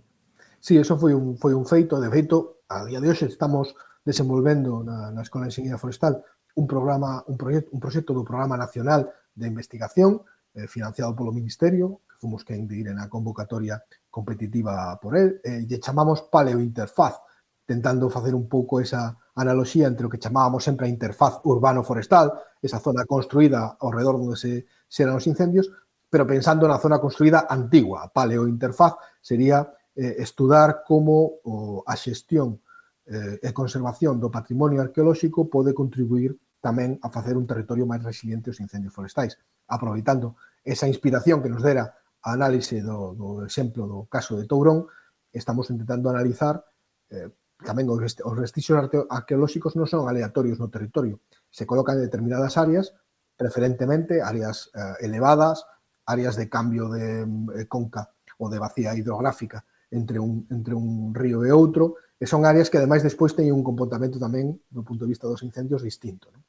Sí, 0.62 0.78
eso 0.78 0.94
foi 0.94 1.12
un, 1.12 1.34
foi 1.36 1.52
un 1.52 1.66
feito, 1.66 1.98
de 1.98 2.06
feito, 2.06 2.62
a 2.70 2.86
día 2.86 3.02
de 3.02 3.10
hoxe 3.10 3.26
estamos 3.26 3.74
desenvolvendo 4.06 4.86
na, 4.86 5.10
na 5.10 5.26
Escola 5.26 5.44
de 5.44 5.50
Enseñanza 5.50 5.82
Forestal 5.82 6.22
un 6.54 6.66
programa 6.66 7.26
un 7.26 7.36
proxecto, 7.36 7.70
un 7.74 7.80
proxecto 7.82 8.14
do 8.14 8.22
Programa 8.22 8.54
Nacional 8.56 9.10
de 9.34 9.50
Investigación 9.50 10.22
eh, 10.54 10.70
financiado 10.70 11.12
polo 11.12 11.34
Ministerio, 11.34 12.00
que 12.08 12.16
fomos 12.16 12.46
que 12.46 12.56
ir 12.56 12.88
na 12.94 13.10
convocatoria 13.10 13.82
competitiva 14.08 14.96
por 15.02 15.18
el, 15.18 15.42
eh, 15.44 15.66
lle 15.68 15.82
chamamos 15.82 16.24
paleointerfaz, 16.32 17.20
tentando 17.66 18.08
facer 18.08 18.32
un 18.32 18.48
pouco 18.48 18.80
esa 18.80 19.18
analogía 19.36 19.90
entre 19.90 20.06
o 20.06 20.10
que 20.10 20.22
chamábamos 20.22 20.64
sempre 20.64 20.86
a 20.86 20.92
interfaz 20.94 21.44
urbano-forestal, 21.44 22.32
esa 22.62 22.80
zona 22.80 23.04
construída 23.04 23.76
ao 23.76 23.92
redor 23.92 24.16
onde 24.16 24.38
se 24.38 24.64
xeran 24.88 25.20
os 25.20 25.28
incendios, 25.28 25.68
pero 26.08 26.24
pensando 26.24 26.64
na 26.64 26.80
zona 26.80 27.02
construída 27.02 27.44
antigua, 27.44 28.06
a 28.06 28.08
paleointerfaz 28.08 28.96
sería 29.20 29.66
eh, 29.92 30.24
estudar 30.24 30.88
como 30.88 31.44
o, 31.44 31.84
a 31.84 32.00
xestión 32.00 32.64
eh, 33.06 33.38
e 33.38 33.50
conservación 33.54 34.18
do 34.18 34.30
patrimonio 34.30 34.82
arqueolóxico 34.82 35.46
pode 35.46 35.70
contribuir 35.70 36.34
tamén 36.58 36.98
a 37.02 37.08
facer 37.08 37.38
un 37.38 37.46
territorio 37.46 37.86
máis 37.86 38.02
resiliente 38.02 38.50
aos 38.50 38.58
incendios 38.58 38.90
forestais, 38.90 39.38
aproveitando 39.70 40.34
esa 40.66 40.90
inspiración 40.90 41.38
que 41.38 41.52
nos 41.52 41.62
dera 41.62 41.94
a 42.26 42.34
análise 42.34 42.82
do, 42.82 43.14
do 43.14 43.28
exemplo 43.46 43.86
do 43.86 44.10
caso 44.10 44.34
de 44.34 44.50
Tourón, 44.50 44.90
estamos 45.30 45.70
intentando 45.70 46.10
analizar 46.10 46.66
eh, 47.10 47.30
tamén 47.62 47.86
os, 47.88 48.02
os 48.02 48.36
vestixios 48.36 48.76
arqueolóxicos 49.08 49.78
non 49.78 49.86
son 49.86 50.10
aleatorios 50.10 50.58
no 50.58 50.68
territorio, 50.68 51.22
se 51.48 51.64
colocan 51.64 51.96
en 51.96 52.04
determinadas 52.04 52.58
áreas, 52.58 52.92
preferentemente 53.38 54.20
áreas 54.20 54.68
eh, 54.74 55.06
elevadas, 55.06 55.64
áreas 56.04 56.36
de 56.36 56.50
cambio 56.50 56.90
de 56.90 57.24
mm, 57.24 57.62
eh, 57.62 57.66
conca 57.70 58.10
ou 58.42 58.50
de 58.52 58.58
vacía 58.60 58.92
hidrográfica 58.92 59.64
entre 59.90 60.18
un, 60.18 60.44
entre 60.50 60.74
un 60.74 61.14
río 61.14 61.46
e 61.46 61.54
outro, 61.54 61.96
E 62.16 62.24
son 62.24 62.48
áreas 62.48 62.72
que 62.72 62.80
ademais 62.80 63.04
despois 63.04 63.36
teñen 63.36 63.52
un 63.52 63.66
comportamento 63.66 64.16
tamén 64.16 64.56
do 64.72 64.80
punto 64.80 65.04
de 65.04 65.12
vista 65.12 65.28
dos 65.28 65.44
incendios 65.44 65.84
distinto. 65.84 66.32
Non? 66.32 66.40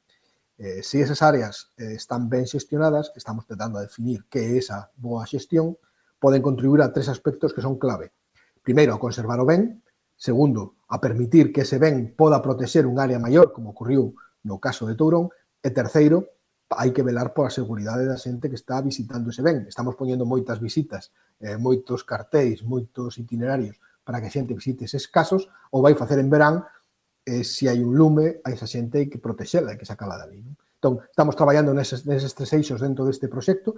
Eh, 0.58 0.82
se 0.82 1.04
esas 1.04 1.20
áreas 1.20 1.70
eh, 1.76 1.92
están 1.94 2.26
ben 2.32 2.48
xestionadas, 2.48 3.12
estamos 3.14 3.44
tentando 3.44 3.76
a 3.78 3.84
definir 3.84 4.24
que 4.32 4.40
é 4.40 4.50
esa 4.56 4.90
boa 4.96 5.28
xestión, 5.28 5.76
poden 6.18 6.40
contribuir 6.40 6.80
a 6.82 6.90
tres 6.90 7.12
aspectos 7.12 7.52
que 7.52 7.60
son 7.60 7.76
clave. 7.76 8.16
Primeiro, 8.64 8.96
a 8.96 8.98
conservar 8.98 9.38
o 9.38 9.46
ben. 9.46 9.84
Segundo, 10.18 10.82
a 10.90 10.98
permitir 10.98 11.52
que 11.52 11.62
ese 11.62 11.78
ben 11.78 12.16
poda 12.16 12.42
protexer 12.42 12.88
un 12.88 12.98
área 12.98 13.20
maior, 13.20 13.52
como 13.52 13.70
ocurriu 13.70 14.16
no 14.42 14.58
caso 14.58 14.88
de 14.88 14.96
Tourón. 14.96 15.28
E 15.62 15.68
terceiro, 15.70 16.26
hai 16.72 16.96
que 16.96 17.04
velar 17.04 17.36
pola 17.36 17.52
seguridade 17.52 18.08
da 18.08 18.16
xente 18.16 18.48
que 18.48 18.56
está 18.56 18.80
visitando 18.80 19.30
ese 19.30 19.44
ben. 19.44 19.68
Estamos 19.68 20.00
poñendo 20.00 20.24
moitas 20.24 20.58
visitas, 20.64 21.12
eh, 21.44 21.60
moitos 21.60 22.02
cartéis, 22.08 22.64
moitos 22.64 23.20
itinerarios 23.20 23.78
para 24.08 24.24
que 24.24 24.32
a 24.32 24.32
xente 24.32 24.56
visite 24.56 24.88
eses 24.88 25.04
casos, 25.04 25.52
ou 25.68 25.84
vai 25.84 25.92
facer 25.92 26.16
en 26.16 26.32
verán 26.32 26.64
eh, 27.28 27.44
se 27.44 27.68
hai 27.68 27.84
un 27.84 27.92
lume, 27.92 28.40
a 28.40 28.48
esa 28.48 28.64
xente 28.64 29.04
hai 29.04 29.06
que 29.12 29.20
protexela, 29.20 29.68
hai 29.68 29.76
que 29.76 29.84
sacala 29.84 30.16
dali. 30.16 30.40
Non? 30.40 30.56
Entón, 30.80 31.04
estamos 31.04 31.36
traballando 31.36 31.76
neses, 31.76 32.08
neses 32.08 32.32
tres 32.32 32.56
eixos 32.56 32.80
dentro 32.80 33.04
deste 33.04 33.28
proxecto, 33.28 33.76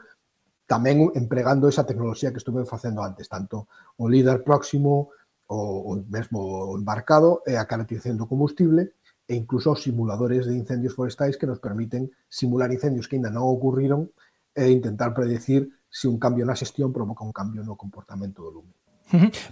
tamén 0.70 1.10
empregando 1.18 1.66
esa 1.66 1.82
tecnoloxía 1.82 2.30
que 2.30 2.38
estuve 2.38 2.62
facendo 2.62 3.02
antes, 3.02 3.26
tanto 3.26 3.66
o 3.98 4.06
líder 4.06 4.46
próximo, 4.46 5.10
o, 5.50 5.58
o 5.90 5.92
mesmo 6.06 6.78
embarcado, 6.78 7.42
e 7.42 7.58
a 7.58 7.66
caracterización 7.66 8.14
do 8.14 8.30
combustible, 8.30 8.94
e 9.26 9.34
incluso 9.34 9.74
os 9.74 9.82
simuladores 9.82 10.46
de 10.46 10.54
incendios 10.54 10.94
forestais 10.94 11.34
que 11.34 11.50
nos 11.50 11.58
permiten 11.58 12.06
simular 12.30 12.70
incendios 12.70 13.10
que 13.10 13.18
ainda 13.18 13.34
non 13.34 13.50
ocurriron 13.50 14.14
e 14.54 14.70
intentar 14.70 15.10
predecir 15.10 15.74
se 15.90 16.06
un 16.06 16.22
cambio 16.22 16.46
na 16.46 16.54
xestión 16.54 16.94
provoca 16.94 17.26
un 17.26 17.34
cambio 17.34 17.66
no 17.66 17.74
comportamento 17.74 18.46
do 18.46 18.62
lume. 18.62 18.78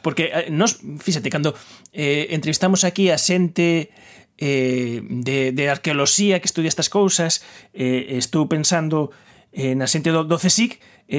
Porque 0.02 0.30
eh, 0.32 0.50
nos, 0.50 0.78
fíxate, 1.02 1.28
cando 1.30 1.54
eh, 1.92 2.30
entrevistamos 2.30 2.84
aquí 2.84 3.10
a 3.10 3.18
xente 3.18 3.90
eh, 4.38 5.02
de, 5.02 5.52
de 5.52 5.64
arqueoloxía 5.68 6.38
que 6.38 6.46
estudia 6.46 6.70
estas 6.70 6.88
cousas, 6.88 7.42
eh, 7.74 8.16
estou 8.16 8.46
pensando 8.46 9.10
eh, 9.50 9.74
na 9.74 9.90
xente 9.90 10.14
do, 10.14 10.22
do 10.22 10.38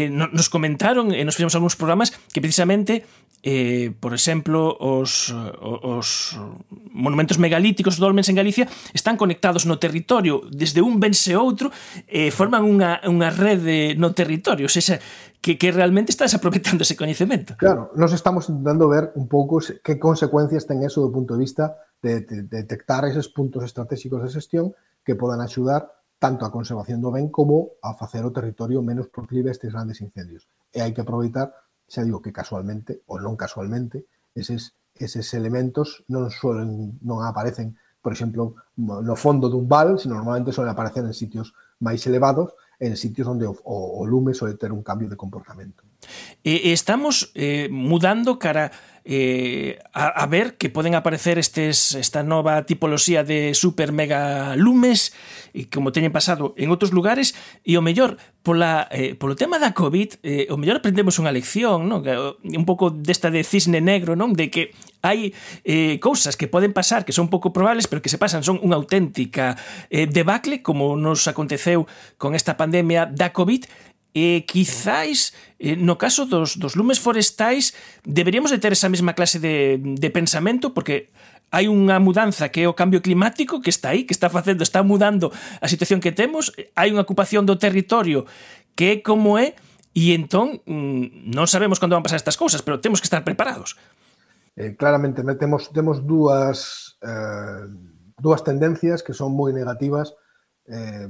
nos 0.08 0.48
comentaron 0.54 1.12
eh, 1.12 1.26
nos 1.26 1.36
fizemos 1.36 1.58
algúns 1.58 1.76
programas 1.76 2.14
que 2.32 2.40
precisamente 2.40 3.04
eh, 3.44 3.96
por 4.00 4.14
exemplo, 4.14 4.76
os, 4.80 5.32
os 5.32 6.38
monumentos 6.92 7.40
megalíticos 7.40 7.98
dolmens 7.98 8.28
en 8.28 8.36
Galicia 8.36 8.68
están 8.94 9.16
conectados 9.16 9.66
no 9.66 9.80
territorio, 9.80 10.44
desde 10.52 10.84
un 10.84 11.00
vense 11.00 11.36
outro, 11.40 11.72
eh, 12.08 12.32
forman 12.32 12.68
unha, 12.68 13.00
unha 13.08 13.32
rede 13.32 13.96
no 13.96 14.12
territorio, 14.12 14.68
ou 14.68 14.74
seja, 14.74 15.00
que, 15.40 15.56
que 15.56 15.72
realmente 15.72 16.12
estás 16.12 16.36
aproveitando 16.36 16.84
ese 16.84 17.00
coñecemento. 17.00 17.56
Claro, 17.56 17.92
nos 17.96 18.12
estamos 18.12 18.52
intentando 18.52 18.92
ver 18.92 19.16
un 19.16 19.32
pouco 19.32 19.64
que 19.84 19.96
consecuencias 19.96 20.68
ten 20.68 20.84
eso 20.84 21.00
do 21.00 21.14
punto 21.14 21.40
de 21.40 21.44
vista 21.48 21.80
de, 22.04 22.28
de, 22.28 22.44
de 22.44 22.68
detectar 22.68 23.08
eses 23.08 23.32
puntos 23.32 23.64
estratégicos 23.64 24.20
de 24.20 24.30
xestión 24.32 24.76
que 25.04 25.16
podan 25.16 25.40
axudar 25.40 25.88
tanto 26.20 26.44
a 26.44 26.52
conservación 26.52 27.00
do 27.00 27.16
ben 27.16 27.32
como 27.32 27.80
a 27.80 27.96
facer 27.96 28.28
o 28.28 28.36
territorio 28.36 28.84
menos 28.84 29.08
proclive 29.08 29.48
a 29.48 29.56
estes 29.56 29.72
grandes 29.72 30.04
incendios. 30.04 30.52
E 30.76 30.84
hai 30.84 30.92
que 30.92 31.00
aproveitar 31.00 31.56
xa 31.90 32.06
digo 32.06 32.22
que 32.22 32.32
casualmente 32.32 33.02
ou 33.10 33.18
non 33.18 33.34
casualmente, 33.36 34.06
eses, 34.38 34.78
eses 34.96 35.34
elementos 35.34 36.06
non 36.08 36.30
suelen, 36.30 37.02
non 37.02 37.26
aparecen, 37.26 37.76
por 38.00 38.14
exemplo, 38.14 38.56
no 38.78 39.16
fondo 39.18 39.50
dun 39.50 39.66
val, 39.68 39.98
sino 39.98 40.16
normalmente 40.16 40.54
suelen 40.54 40.72
aparecer 40.72 41.04
en 41.04 41.18
sitios 41.18 41.52
máis 41.82 42.06
elevados, 42.06 42.54
en 42.80 42.96
sitios 42.96 43.28
onde 43.28 43.44
o, 43.44 43.58
o, 43.66 44.00
o 44.00 44.08
lume 44.08 44.32
suele 44.32 44.56
ter 44.56 44.72
un 44.72 44.86
cambio 44.86 45.10
de 45.10 45.20
comportamento. 45.20 45.84
E 46.46 46.72
estamos 46.72 47.36
eh, 47.36 47.68
mudando 47.68 48.40
cara 48.40 48.72
eh, 49.10 49.80
a, 49.92 50.22
a 50.22 50.26
ver 50.28 50.54
que 50.54 50.70
poden 50.70 50.94
aparecer 50.94 51.42
estes, 51.42 51.98
esta 51.98 52.22
nova 52.22 52.62
tipoloxía 52.70 53.26
de 53.26 53.58
super 53.58 53.90
mega 53.90 54.54
lumes 54.54 55.18
e 55.50 55.66
como 55.66 55.90
teñen 55.90 56.14
pasado 56.14 56.54
en 56.62 56.70
outros 56.70 56.94
lugares 56.94 57.34
e 57.66 57.74
o 57.74 57.82
mellor 57.82 58.22
pola, 58.46 58.86
eh, 58.94 59.18
polo 59.18 59.34
tema 59.34 59.58
da 59.58 59.74
COVID 59.74 60.22
eh, 60.22 60.46
o 60.54 60.62
mellor 60.62 60.78
aprendemos 60.78 61.18
unha 61.18 61.34
lección 61.34 61.90
non? 61.90 62.06
Eh, 62.06 62.14
un 62.54 62.66
pouco 62.70 62.94
desta 62.94 63.34
de 63.34 63.42
cisne 63.42 63.82
negro 63.82 64.14
non 64.14 64.38
de 64.38 64.54
que 64.54 64.78
hai 65.02 65.34
eh, 65.66 65.98
cousas 65.98 66.38
que 66.38 66.46
poden 66.46 66.70
pasar 66.70 67.02
que 67.02 67.16
son 67.16 67.34
pouco 67.34 67.50
probables 67.50 67.90
pero 67.90 68.06
que 68.06 68.14
se 68.14 68.22
pasan 68.22 68.46
son 68.46 68.62
unha 68.62 68.78
auténtica 68.78 69.58
eh, 69.90 70.06
debacle 70.06 70.62
como 70.62 70.94
nos 70.94 71.26
aconteceu 71.26 71.90
con 72.22 72.38
esta 72.38 72.62
pandemia 72.62 73.10
da 73.10 73.34
COVID 73.34 73.89
E 74.10 74.42
quizáis 74.50 75.38
eh, 75.62 75.78
no 75.78 76.02
caso 76.02 76.26
dos, 76.26 76.58
dos 76.58 76.74
lumes 76.74 76.98
forestais 76.98 77.78
deberíamos 78.02 78.50
de 78.50 78.58
ter 78.58 78.74
esa 78.74 78.90
mesma 78.90 79.14
clase 79.14 79.38
de, 79.38 79.78
de 79.78 80.10
pensamento 80.10 80.74
porque 80.74 81.14
hai 81.50 81.66
unha 81.66 81.98
mudanza 81.98 82.50
que 82.50 82.66
é 82.66 82.68
o 82.70 82.78
cambio 82.78 83.02
climático 83.02 83.62
que 83.62 83.74
está 83.74 83.94
aí, 83.94 84.06
que 84.06 84.14
está 84.14 84.30
facendo, 84.30 84.62
está 84.62 84.82
mudando 84.86 85.34
a 85.62 85.68
situación 85.70 86.02
que 86.02 86.14
temos, 86.14 86.54
hai 86.78 86.94
unha 86.94 87.06
ocupación 87.06 87.46
do 87.46 87.58
territorio 87.58 88.26
que 88.78 88.98
é 88.98 89.02
como 89.02 89.38
é 89.38 89.58
e 89.94 90.14
entón 90.14 90.62
mm, 90.66 91.34
non 91.34 91.50
sabemos 91.50 91.82
cando 91.82 91.98
van 91.98 92.06
pasar 92.06 92.22
estas 92.22 92.38
cousas, 92.38 92.62
pero 92.62 92.82
temos 92.82 93.02
que 93.02 93.10
estar 93.10 93.26
preparados. 93.26 93.78
Eh, 94.58 94.78
claramente 94.78 95.26
temos 95.38 95.74
temos 95.74 96.06
dúas 96.06 96.98
eh, 97.02 97.66
dúas 98.22 98.46
tendencias 98.46 99.02
que 99.02 99.18
son 99.18 99.34
moi 99.34 99.50
negativas 99.50 100.14
eh, 100.70 101.10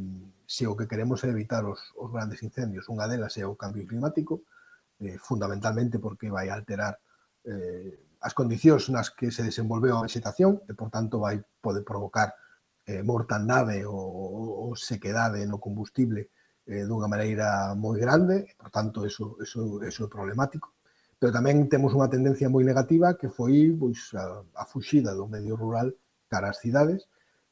se 0.49 0.65
o 0.65 0.73
que 0.73 0.89
queremos 0.89 1.21
é 1.23 1.29
evitar 1.29 1.61
os, 1.69 1.93
os 1.93 2.09
grandes 2.09 2.41
incendios, 2.41 2.89
unha 2.89 3.05
delas 3.05 3.37
é 3.37 3.45
o 3.45 3.53
cambio 3.53 3.85
climático, 3.85 4.49
eh, 4.97 5.21
fundamentalmente 5.21 6.01
porque 6.01 6.33
vai 6.33 6.49
alterar 6.49 6.97
eh, 7.45 8.17
as 8.17 8.33
condicións 8.33 8.89
nas 8.89 9.13
que 9.13 9.29
se 9.29 9.45
desenvolveu 9.45 9.93
a 9.93 10.05
vegetación 10.09 10.65
e, 10.65 10.73
por 10.73 10.89
tanto, 10.89 11.21
vai 11.21 11.37
pode 11.61 11.85
provocar 11.85 12.33
eh, 12.89 13.05
mortandade 13.05 13.85
ou, 13.85 14.65
ou 14.65 14.69
sequedade 14.73 15.45
no 15.45 15.61
combustible 15.61 16.33
eh, 16.65 16.81
dunha 16.89 17.05
maneira 17.05 17.77
moi 17.77 18.01
grande, 18.01 18.49
e, 18.49 18.53
por 18.57 18.73
tanto, 18.73 19.05
eso, 19.05 19.37
eso, 19.45 19.77
eso 19.85 20.01
é 20.01 20.09
problemático. 20.09 20.73
Pero 21.21 21.29
tamén 21.29 21.69
temos 21.69 21.93
unha 21.93 22.09
tendencia 22.09 22.49
moi 22.49 22.65
negativa 22.65 23.13
que 23.13 23.29
foi 23.29 23.69
pois, 23.77 24.17
a, 24.17 24.41
a 24.57 24.65
fuxida 24.65 25.13
do 25.13 25.29
medio 25.29 25.53
rural 25.53 25.93
cara 26.25 26.49
ás 26.49 26.57
cidades, 26.57 27.05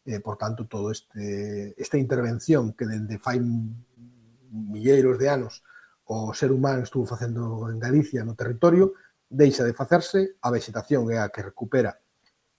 eh, 0.07 0.21
por 0.21 0.37
tanto, 0.37 0.65
todo 0.65 0.89
este 0.89 1.75
esta 1.75 1.97
intervención 1.99 2.71
que 2.71 2.87
dende 2.87 3.19
fai 3.19 3.43
milleiros 3.43 5.19
de 5.19 5.27
anos 5.27 5.63
o 6.07 6.33
ser 6.33 6.51
humano 6.51 6.83
estuvo 6.83 7.05
facendo 7.05 7.69
en 7.69 7.79
Galicia 7.79 8.23
no 8.23 8.31
territorio, 8.31 8.95
deixa 9.27 9.67
de 9.67 9.75
facerse, 9.75 10.39
a 10.39 10.47
vegetación 10.47 11.11
é 11.11 11.19
a 11.19 11.27
que 11.27 11.43
recupera, 11.43 11.99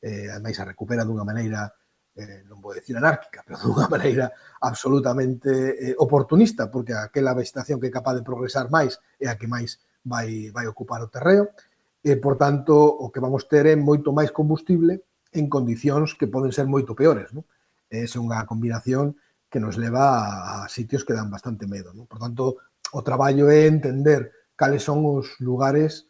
eh, 0.04 0.28
ademais 0.28 0.60
a 0.60 0.68
recupera 0.68 1.08
dunha 1.08 1.24
maneira, 1.24 1.72
eh, 2.12 2.44
non 2.44 2.60
vou 2.60 2.76
decir 2.76 2.92
anárquica, 3.00 3.40
pero 3.48 3.56
dunha 3.56 3.88
maneira 3.94 4.28
absolutamente 4.60 5.48
eh, 5.72 5.96
oportunista, 5.96 6.68
porque 6.68 6.92
aquela 6.92 7.32
vegetación 7.32 7.80
que 7.80 7.88
é 7.88 7.96
capaz 7.96 8.20
de 8.20 8.26
progresar 8.28 8.68
máis 8.68 9.00
é 9.16 9.32
a 9.32 9.40
que 9.40 9.48
máis 9.48 9.80
vai, 10.04 10.52
vai 10.52 10.68
ocupar 10.68 11.00
o 11.00 11.08
terreo, 11.08 11.48
e, 12.04 12.14
por 12.20 12.36
tanto, 12.36 12.76
o 12.76 13.08
que 13.08 13.24
vamos 13.24 13.48
ter 13.48 13.64
é 13.64 13.74
moito 13.80 14.12
máis 14.12 14.28
combustible 14.28 15.07
en 15.32 15.46
condicións 15.48 16.14
que 16.16 16.30
poden 16.30 16.52
ser 16.52 16.66
moito 16.66 16.96
peores. 16.96 17.32
Non? 17.32 17.44
É 17.88 18.04
unha 18.16 18.44
combinación 18.44 19.16
que 19.48 19.60
nos 19.60 19.80
leva 19.80 20.64
a 20.64 20.68
sitios 20.68 21.04
que 21.04 21.16
dan 21.16 21.32
bastante 21.32 21.64
medo. 21.64 21.96
Non? 21.96 22.04
Por 22.04 22.20
tanto, 22.20 22.60
o 22.92 23.00
traballo 23.04 23.48
é 23.48 23.68
entender 23.68 24.32
cales 24.56 24.84
son 24.84 25.04
os 25.06 25.38
lugares 25.40 26.08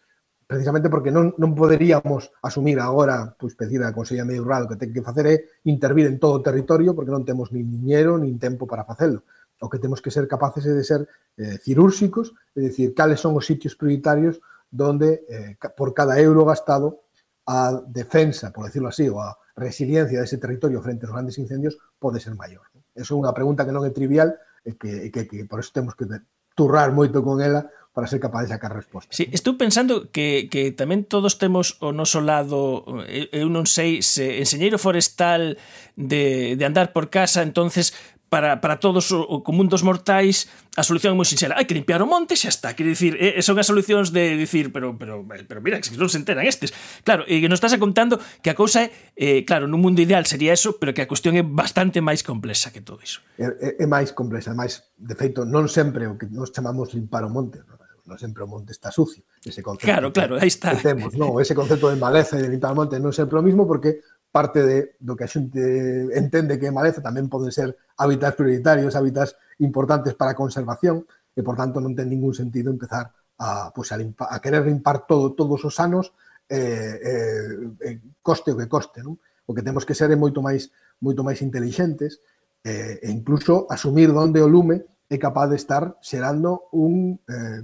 precisamente 0.49 0.89
porque 0.89 1.13
non, 1.13 1.37
non 1.37 1.53
poderíamos 1.53 2.33
asumir 2.41 2.81
agora, 2.81 3.37
pois 3.37 3.53
pedir 3.53 3.85
a 3.85 3.93
Consella 3.93 4.25
Medio 4.25 4.49
Rural 4.49 4.65
o 4.65 4.71
que 4.73 4.81
ten 4.81 4.97
que 4.97 5.05
facer 5.05 5.29
é 5.29 5.37
intervir 5.69 6.09
en 6.09 6.17
todo 6.17 6.41
o 6.41 6.45
territorio 6.45 6.97
porque 6.97 7.13
non 7.13 7.29
temos 7.29 7.53
nin 7.53 7.69
dinheiro 7.69 8.17
nin 8.17 8.41
tempo 8.41 8.65
para 8.65 8.89
facelo. 8.89 9.29
O 9.61 9.69
que 9.69 9.77
temos 9.77 10.01
que 10.01 10.09
ser 10.09 10.25
capaces 10.25 10.65
é 10.65 10.73
de 10.73 10.81
ser 10.89 11.05
eh, 11.37 11.61
cirúrxicos, 11.61 12.33
é 12.57 12.65
dicir, 12.65 12.97
cales 12.97 13.21
son 13.21 13.37
os 13.37 13.45
sitios 13.45 13.77
prioritarios 13.77 14.41
donde 14.73 15.29
eh, 15.29 15.61
por 15.77 15.93
cada 15.93 16.17
euro 16.17 16.49
gastado 16.49 17.05
a 17.49 17.81
defensa, 17.89 18.53
por 18.53 18.69
decirlo 18.69 18.93
así, 18.93 19.09
ou 19.09 19.25
a 19.25 19.33
resiliencia 19.57 20.21
dese 20.21 20.37
territorio 20.37 20.85
frente 20.85 21.09
aos 21.09 21.17
grandes 21.17 21.41
incendios 21.41 21.81
pode 21.97 22.21
ser 22.21 22.37
maior. 22.37 22.69
Eso 22.93 23.17
é 23.17 23.21
unha 23.25 23.33
pregunta 23.33 23.65
que 23.65 23.73
non 23.73 23.89
é 23.89 23.91
trivial 23.91 24.37
e 24.61 24.77
que, 24.77 25.09
que, 25.09 25.25
que 25.25 25.49
por 25.49 25.65
eso 25.65 25.73
temos 25.73 25.97
que 25.97 26.05
turrar 26.53 26.93
moito 26.93 27.25
con 27.25 27.41
ela 27.41 27.73
para 27.97 28.07
ser 28.07 28.21
capaz 28.21 28.43
de 28.43 28.53
sacar 28.53 28.77
resposta. 28.77 29.11
Sí, 29.11 29.27
estou 29.33 29.57
pensando 29.57 30.13
que, 30.13 30.53
que 30.53 30.71
tamén 30.77 31.09
todos 31.09 31.41
temos 31.41 31.81
o 31.81 31.91
noso 31.91 32.21
lado, 32.21 32.85
eu 33.09 33.49
non 33.49 33.65
sei 33.65 34.05
se 34.05 34.45
enxeñeiro 34.45 34.77
forestal 34.77 35.57
de, 35.97 36.55
de 36.55 36.65
andar 36.69 36.93
por 36.93 37.09
casa, 37.09 37.41
entonces 37.41 37.97
para, 38.29 38.61
para 38.61 38.81
todos 38.81 39.11
o, 39.13 39.21
o 39.25 39.43
común 39.43 39.69
dos 39.69 39.83
mortais 39.83 40.49
a 40.79 40.87
solución 40.87 41.15
é 41.15 41.19
moi 41.19 41.27
sinxela. 41.27 41.59
Hai 41.59 41.67
que 41.67 41.75
limpiar 41.75 41.99
o 42.05 42.07
monte, 42.07 42.39
xa 42.39 42.53
está. 42.53 42.77
Quer 42.79 42.87
dicir, 42.87 43.19
eh, 43.19 43.43
son 43.43 43.59
as 43.59 43.67
solucións 43.67 44.15
de 44.15 44.39
dicir, 44.39 44.71
pero 44.71 44.95
pero 44.95 45.27
pero 45.27 45.59
mira, 45.59 45.83
que 45.83 45.91
non 45.99 46.07
se 46.07 46.23
enteran 46.23 46.47
estes. 46.47 46.71
Claro, 47.03 47.27
e 47.27 47.35
eh, 47.35 47.41
que 47.43 47.51
nos 47.51 47.59
estás 47.59 47.75
contando 47.81 48.21
que 48.45 48.53
a 48.53 48.57
cousa 48.57 48.87
é, 48.87 48.93
eh, 49.17 49.41
claro, 49.43 49.67
nun 49.67 49.83
mundo 49.83 49.99
ideal 49.99 50.23
sería 50.29 50.55
eso, 50.55 50.79
pero 50.79 50.95
que 50.95 51.03
a 51.03 51.11
cuestión 51.11 51.35
é 51.35 51.43
bastante 51.43 51.99
máis 51.99 52.23
complexa 52.23 52.71
que 52.71 52.85
todo 52.85 53.03
iso. 53.03 53.25
É, 53.41 53.51
é, 53.59 53.69
é 53.83 53.87
máis 53.91 54.15
complexa, 54.15 54.55
máis, 54.55 54.87
de 54.95 55.15
feito, 55.19 55.43
non 55.43 55.67
sempre 55.67 56.07
o 56.07 56.15
que 56.15 56.31
nos 56.31 56.55
chamamos 56.55 56.95
limpar 56.95 57.27
o 57.27 57.31
monte, 57.33 57.59
non? 57.67 57.79
non 58.09 58.17
sempre 58.17 58.41
o 58.43 58.49
monte 58.49 58.73
está 58.73 58.89
sucio. 58.89 59.21
Ese 59.45 59.61
concepto 59.61 59.85
claro, 59.85 60.09
claro, 60.15 60.41
aí 60.41 60.49
está. 60.49 60.73
Que 60.73 60.95
temos, 60.95 61.13
non? 61.19 61.37
Ese 61.43 61.53
concepto 61.53 61.93
de 61.93 62.01
maleza 62.01 62.41
e 62.41 62.43
de 62.43 62.49
limpar 62.49 62.73
o 62.73 62.79
monte 62.81 62.97
non 62.97 63.13
sempre 63.13 63.37
o 63.37 63.45
mismo 63.45 63.69
porque 63.69 64.01
parte 64.31 64.63
de, 64.63 64.97
do 65.01 65.17
que 65.17 65.25
a 65.25 65.31
xente 65.31 65.61
entende 66.15 66.61
que 66.61 66.69
é 66.69 66.73
maleza 66.75 67.01
tamén 67.01 67.33
poden 67.33 67.51
ser 67.51 67.75
hábitats 67.97 68.37
prioritarios, 68.37 68.95
hábitats 68.95 69.37
importantes 69.59 70.15
para 70.15 70.37
a 70.37 70.39
conservación 70.39 71.09
e, 71.33 71.41
por 71.41 71.57
tanto, 71.57 71.81
non 71.81 71.97
ten 71.97 72.13
ningún 72.13 72.37
sentido 72.37 72.69
empezar 72.69 73.11
a, 73.39 73.71
pues, 73.73 73.91
a, 73.93 73.97
limpa, 73.97 74.29
a 74.29 74.37
querer 74.43 74.67
limpar 74.67 75.07
todo, 75.07 75.33
todos 75.33 75.65
os 75.65 75.77
anos 75.81 76.13
eh, 76.49 76.99
eh, 77.01 77.49
eh, 77.81 77.97
coste 78.21 78.53
o 78.53 78.59
que 78.59 78.69
coste. 78.69 79.01
Non? 79.01 79.17
O 79.49 79.57
que 79.57 79.65
temos 79.65 79.89
que 79.89 79.97
ser 79.97 80.13
é 80.13 80.19
moito 80.19 80.45
máis 80.45 80.69
moito 81.01 81.23
máis 81.23 81.41
intelixentes 81.41 82.21
eh, 82.65 83.01
e 83.03 83.09
incluso 83.11 83.67
asumir 83.71 84.11
onde 84.11 84.43
o 84.43 84.51
lume 84.51 84.83
é 85.09 85.17
capaz 85.17 85.49
de 85.49 85.57
estar 85.57 85.97
xerando 86.03 86.69
un 86.75 87.17
eh, 87.25 87.63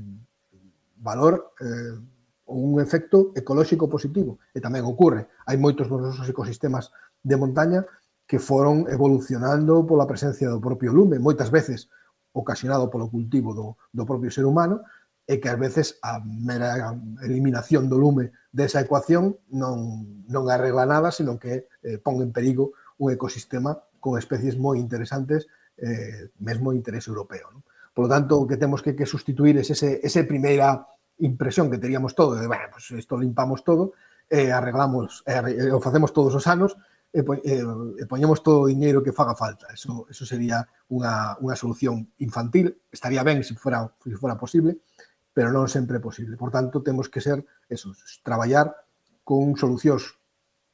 valor 1.02 1.52
eh, 1.60 1.98
un 2.47 2.80
efecto 2.80 3.32
ecolóxico 3.34 3.88
positivo. 3.88 4.38
E 4.53 4.61
tamén 4.61 4.84
ocorre. 4.84 5.28
Hai 5.49 5.57
moitos 5.57 5.88
dos 5.88 6.01
nosos 6.01 6.28
ecosistemas 6.28 6.92
de 7.24 7.36
montaña 7.40 7.84
que 8.28 8.40
foron 8.40 8.88
evolucionando 8.88 9.84
pola 9.84 10.09
presencia 10.09 10.49
do 10.49 10.61
propio 10.61 10.92
lume, 10.92 11.20
moitas 11.20 11.49
veces 11.53 11.88
ocasionado 12.34 12.90
polo 12.90 13.09
cultivo 13.09 13.55
do, 13.55 13.76
do 13.92 14.05
propio 14.05 14.32
ser 14.32 14.45
humano, 14.45 14.84
e 15.24 15.40
que 15.40 15.49
ás 15.49 15.57
veces 15.57 15.97
a 16.05 16.20
mera 16.20 16.92
eliminación 17.24 17.88
do 17.88 17.97
lume 17.97 18.36
desa 18.53 18.84
ecuación 18.84 19.40
non, 19.49 20.24
non 20.28 20.45
arregla 20.53 20.84
nada, 20.84 21.09
sino 21.09 21.40
que 21.40 21.64
eh, 21.80 21.97
pon 21.97 22.20
en 22.20 22.28
perigo 22.28 22.76
un 23.01 23.09
ecosistema 23.09 23.80
con 24.05 24.20
especies 24.20 24.61
moi 24.61 24.76
interesantes, 24.76 25.49
eh, 25.80 26.28
mesmo 26.45 26.76
interés 26.76 27.09
europeo. 27.09 27.49
Non? 27.57 27.64
Por 27.97 28.05
lo 28.05 28.11
tanto, 28.12 28.36
o 28.36 28.45
que 28.45 28.61
temos 28.61 28.84
que, 28.84 28.92
que 28.92 29.09
sustituir 29.09 29.57
é 29.57 29.64
ese, 29.64 30.05
ese 30.05 30.28
primeira 30.28 30.84
impresión 31.18 31.70
que 31.70 31.78
teríamos 31.78 32.14
todo 32.14 32.34
de, 32.34 32.46
bueno, 32.46 32.64
pues 32.72 32.90
isto 32.92 33.18
limpamos 33.18 33.62
todo, 33.64 33.92
eh, 34.28 34.52
arreglamos, 34.52 35.22
eh, 35.26 35.42
eh 35.46 35.72
o 35.72 35.80
facemos 35.80 36.12
todos 36.12 36.34
os 36.34 36.46
anos, 36.46 36.76
e, 37.14 37.20
eh, 37.20 37.24
e 37.44 37.52
eh, 37.54 37.64
eh, 38.02 38.06
poñemos 38.06 38.42
todo 38.42 38.66
o 38.66 38.66
diñeiro 38.66 39.02
que 39.02 39.14
faga 39.14 39.38
falta. 39.38 39.70
Eso, 39.70 40.06
eso 40.10 40.26
sería 40.26 40.66
unha, 40.90 41.38
unha 41.38 41.54
solución 41.54 42.10
infantil. 42.18 42.74
Estaría 42.90 43.22
ben 43.22 43.46
se 43.46 43.54
fora, 43.54 43.86
se 44.02 44.18
fora 44.18 44.34
posible, 44.34 44.82
pero 45.30 45.54
non 45.54 45.70
sempre 45.70 45.98
é 45.98 46.02
posible. 46.02 46.34
Por 46.34 46.50
tanto, 46.50 46.82
temos 46.82 47.06
que 47.06 47.22
ser 47.22 47.46
eso, 47.70 47.94
traballar 48.26 48.74
con 49.22 49.54
solucións 49.54 50.18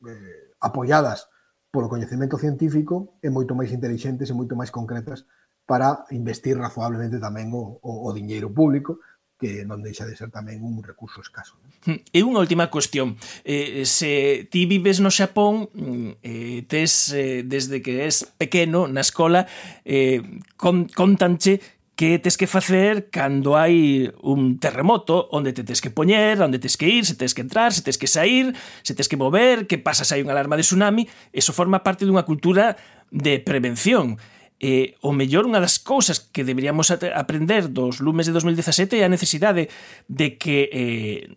eh, 0.09 0.57
apoiadas 0.65 1.29
polo 1.71 1.93
coñecemento 1.93 2.41
científico 2.41 3.21
e 3.23 3.29
moito 3.29 3.53
máis 3.55 3.71
intelixentes 3.71 4.33
e 4.33 4.35
moito 4.35 4.57
máis 4.59 4.73
concretas 4.73 5.29
para 5.69 6.03
investir 6.11 6.59
razoablemente 6.59 7.23
tamén 7.23 7.55
o, 7.55 7.79
o, 7.79 7.93
o 8.05 8.09
diñeiro 8.11 8.51
público 8.51 8.99
que 9.41 9.65
non 9.65 9.81
deixa 9.81 10.05
de 10.05 10.13
ser 10.13 10.29
tamén 10.29 10.61
un 10.61 10.85
recurso 10.85 11.25
escaso. 11.25 11.57
Non? 11.57 11.97
Hmm. 11.97 12.01
E 12.13 12.21
unha 12.21 12.45
última 12.45 12.69
cuestión. 12.69 13.17
Eh, 13.41 13.89
se 13.89 14.45
ti 14.53 14.69
vives 14.69 15.01
no 15.01 15.09
Xapón, 15.09 15.73
mm, 15.73 16.21
eh, 16.21 16.61
tes, 16.69 17.09
eh, 17.17 17.41
desde 17.41 17.81
que 17.81 18.05
és 18.05 18.29
pequeno, 18.37 18.85
na 18.85 19.01
escola, 19.01 19.49
eh, 19.89 20.21
con, 20.61 20.93
contanche 20.93 21.81
que 22.01 22.19
tes 22.19 22.37
que 22.37 22.49
facer 22.49 23.13
cando 23.13 23.61
hai 23.61 24.09
un 24.25 24.57
terremoto, 24.57 25.29
onde 25.37 25.53
te 25.53 25.65
tes 25.65 25.85
que 25.85 25.93
poñer, 25.93 26.41
onde 26.41 26.57
tes 26.57 26.81
que 26.81 26.89
ir, 26.89 27.05
se 27.05 27.13
tes 27.13 27.37
que 27.37 27.45
entrar, 27.45 27.77
se 27.77 27.85
tes 27.85 28.01
que 28.01 28.09
sair, 28.09 28.57
se 28.81 28.97
tes 28.97 29.05
que 29.05 29.21
mover, 29.21 29.69
que 29.69 29.77
pasas 29.77 30.09
hai 30.13 30.25
unha 30.25 30.33
alarma 30.33 30.57
de 30.57 30.65
tsunami, 30.65 31.05
eso 31.33 31.53
forma 31.53 31.85
parte 31.85 32.09
dunha 32.09 32.25
cultura 32.25 32.77
de 33.13 33.37
prevención 33.41 34.17
eh, 34.61 34.95
o 35.01 35.17
mellor 35.17 35.49
unha 35.49 35.59
das 35.59 35.81
cousas 35.81 36.21
que 36.21 36.45
deberíamos 36.45 36.93
aprender 36.93 37.73
dos 37.73 38.05
lumes 38.05 38.29
de 38.29 38.37
2017 38.37 39.01
é 39.01 39.09
a 39.09 39.13
necesidade 39.13 39.73
de 40.05 40.37
que 40.37 40.69
eh, 40.69 41.33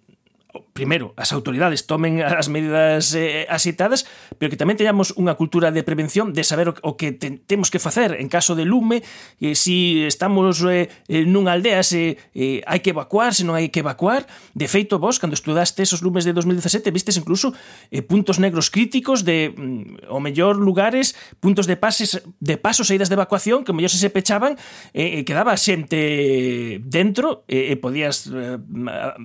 primeiro, 0.73 1.13
as 1.17 1.33
autoridades 1.33 1.89
tomen 1.89 2.21
as 2.21 2.45
medidas 2.45 3.17
eh, 3.17 3.49
asitadas, 3.49 4.05
pero 4.37 4.53
que 4.53 4.59
tamén 4.59 4.77
teñamos 4.77 5.17
unha 5.17 5.33
cultura 5.33 5.73
de 5.73 5.81
prevención, 5.81 6.29
de 6.29 6.45
saber 6.45 6.69
o 6.69 6.93
que 6.93 7.09
te, 7.09 7.41
temos 7.41 7.73
que 7.73 7.81
facer 7.81 8.13
en 8.21 8.29
caso 8.29 8.53
de 8.53 8.65
lume, 8.65 9.01
eh, 9.41 9.57
si 9.57 10.05
estamos 10.05 10.61
eh, 10.69 10.93
eh, 11.09 11.25
nunha 11.25 11.57
aldea, 11.57 11.81
se 11.81 12.21
eh, 12.37 12.61
hai 12.69 12.85
que 12.85 12.93
evacuar, 12.93 13.33
se 13.33 13.41
non 13.41 13.57
hai 13.57 13.73
que 13.73 13.81
evacuar. 13.81 14.29
De 14.53 14.69
feito, 14.69 15.01
vos, 15.01 15.17
cando 15.17 15.33
estudaste 15.33 15.81
esos 15.81 16.05
lumes 16.05 16.21
de 16.21 16.37
2017, 16.37 16.93
vistes 16.93 17.17
incluso 17.17 17.57
eh, 17.89 18.05
puntos 18.05 18.37
negros 18.37 18.69
críticos 18.69 19.25
de, 19.25 19.49
mm, 19.49 20.13
o 20.13 20.21
mellor, 20.21 20.61
lugares, 20.61 21.17
puntos 21.41 21.65
de 21.65 21.81
pases 21.81 22.21
de 22.37 22.61
pasos 22.61 22.93
saídas 22.93 23.09
de 23.09 23.17
evacuación, 23.17 23.65
que 23.65 23.73
o 23.73 23.77
mellor 23.77 23.89
se 23.89 23.97
se 23.97 24.13
pechaban, 24.13 24.53
eh, 24.93 25.25
quedaba 25.25 25.57
xente 25.57 26.77
dentro, 26.85 27.41
e 27.49 27.73
eh, 27.73 27.77
podías, 27.81 28.29
eh, 28.29 28.61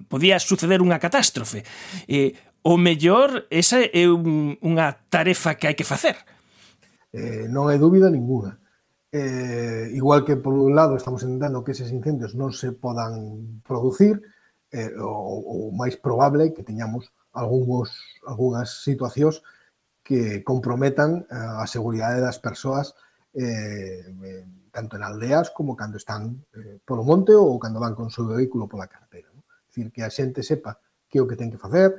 podía 0.09 0.41
suceder 0.41 0.81
unha 0.81 0.97
catástrofe 0.97 1.18
catástrofe. 1.19 1.65
Eh, 2.07 2.35
o 2.63 2.77
mellor, 2.77 3.47
esa 3.51 3.83
é 3.83 4.07
un, 4.07 4.59
unha 4.63 4.95
tarefa 5.11 5.59
que 5.59 5.67
hai 5.67 5.75
que 5.75 5.87
facer. 5.87 6.15
Eh, 7.11 7.51
non 7.51 7.67
hai 7.67 7.79
dúbida 7.79 8.07
ninguna. 8.11 8.59
Eh, 9.11 9.89
igual 9.97 10.23
que 10.23 10.37
por 10.37 10.53
un 10.53 10.77
lado 10.77 10.95
estamos 10.95 11.25
intentando 11.25 11.65
que 11.65 11.73
eses 11.73 11.91
incendios 11.91 12.37
non 12.37 12.53
se 12.53 12.71
podan 12.77 13.63
producir, 13.65 14.21
eh, 14.71 14.93
o, 15.01 15.71
o 15.71 15.75
máis 15.75 15.97
probable 15.97 16.53
que 16.53 16.63
teñamos 16.63 17.09
algúns, 17.33 18.21
algunhas 18.29 18.85
situacións 18.85 19.41
que 20.05 20.45
comprometan 20.45 21.25
eh, 21.25 21.63
a 21.65 21.67
seguridade 21.67 22.21
das 22.21 22.37
persoas 22.39 22.93
eh, 23.33 24.05
eh, 24.05 24.45
tanto 24.69 25.01
en 25.01 25.03
aldeas 25.09 25.51
como 25.57 25.73
cando 25.73 25.97
están 25.97 26.45
eh, 26.53 26.79
polo 26.85 27.01
monte 27.01 27.33
ou 27.33 27.57
cando 27.57 27.81
van 27.81 27.97
con 27.97 28.13
o 28.13 28.13
seu 28.13 28.29
vehículo 28.29 28.69
pola 28.69 28.93
carretera. 28.93 29.33
Dicir, 29.73 29.89
que 29.89 30.05
a 30.05 30.13
xente 30.13 30.45
sepa 30.45 30.77
que 31.09 31.19
é 31.19 31.23
o 31.23 31.27
que 31.27 31.37
ten 31.37 31.51
que 31.51 31.59
facer, 31.59 31.91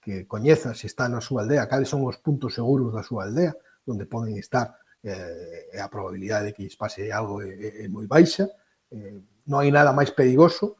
que 0.00 0.28
coñeza 0.28 0.76
se 0.76 0.86
está 0.86 1.08
na 1.08 1.24
súa 1.24 1.42
aldea, 1.42 1.68
cales 1.68 1.88
son 1.88 2.04
os 2.04 2.20
puntos 2.20 2.54
seguros 2.54 2.92
da 2.92 3.02
súa 3.02 3.24
aldea, 3.24 3.56
onde 3.88 4.04
poden 4.04 4.36
estar 4.36 4.76
eh, 5.02 5.80
a 5.80 5.88
probabilidade 5.88 6.50
de 6.50 6.52
que 6.52 6.62
lles 6.62 6.76
pase 6.76 7.10
algo 7.12 7.40
é, 7.42 7.84
é 7.84 7.88
moi 7.88 8.06
baixa. 8.06 8.48
Eh, 8.92 9.18
non 9.48 9.64
hai 9.64 9.72
nada 9.72 9.96
máis 9.96 10.12
perigoso 10.12 10.76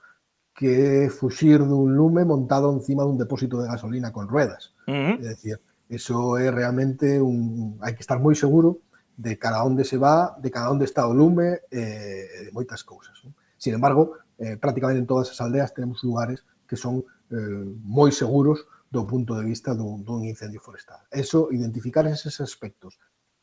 que 0.52 1.08
fuxir 1.08 1.62
dun 1.62 1.94
lume 1.94 2.26
montado 2.26 2.68
encima 2.74 3.06
dun 3.06 3.16
depósito 3.16 3.62
de 3.62 3.70
gasolina 3.70 4.12
con 4.12 4.26
ruedas. 4.26 4.74
Uh 4.90 4.92
-huh. 4.92 5.14
É 5.22 5.32
dicir, 5.32 5.56
eso 5.88 6.36
é 6.36 6.50
realmente 6.50 7.22
un... 7.22 7.78
hai 7.80 7.94
que 7.94 8.02
estar 8.02 8.18
moi 8.20 8.34
seguro 8.34 8.84
de 9.18 9.38
cada 9.38 9.62
onde 9.62 9.82
se 9.86 9.98
va, 9.98 10.36
de 10.38 10.50
cada 10.50 10.70
onde 10.70 10.84
está 10.84 11.06
o 11.06 11.14
lume, 11.14 11.62
eh, 11.70 12.48
de 12.48 12.52
moitas 12.52 12.82
cousas. 12.82 13.18
Sin 13.56 13.74
embargo, 13.74 14.18
eh, 14.38 14.56
prácticamente 14.56 15.00
en 15.00 15.06
todas 15.06 15.30
as 15.30 15.40
aldeas 15.40 15.74
tenemos 15.74 16.02
lugares 16.02 16.44
que 16.66 16.76
son 16.76 17.02
eh, 17.30 17.64
moi 17.84 18.10
seguros 18.12 18.64
do 18.88 19.04
punto 19.04 19.36
de 19.36 19.44
vista 19.44 19.76
dun, 19.76 20.00
dun 20.04 20.24
incendio 20.24 20.60
forestal. 20.64 21.04
Eso, 21.12 21.52
identificar 21.52 22.08
eses 22.08 22.40
aspectos, 22.40 22.96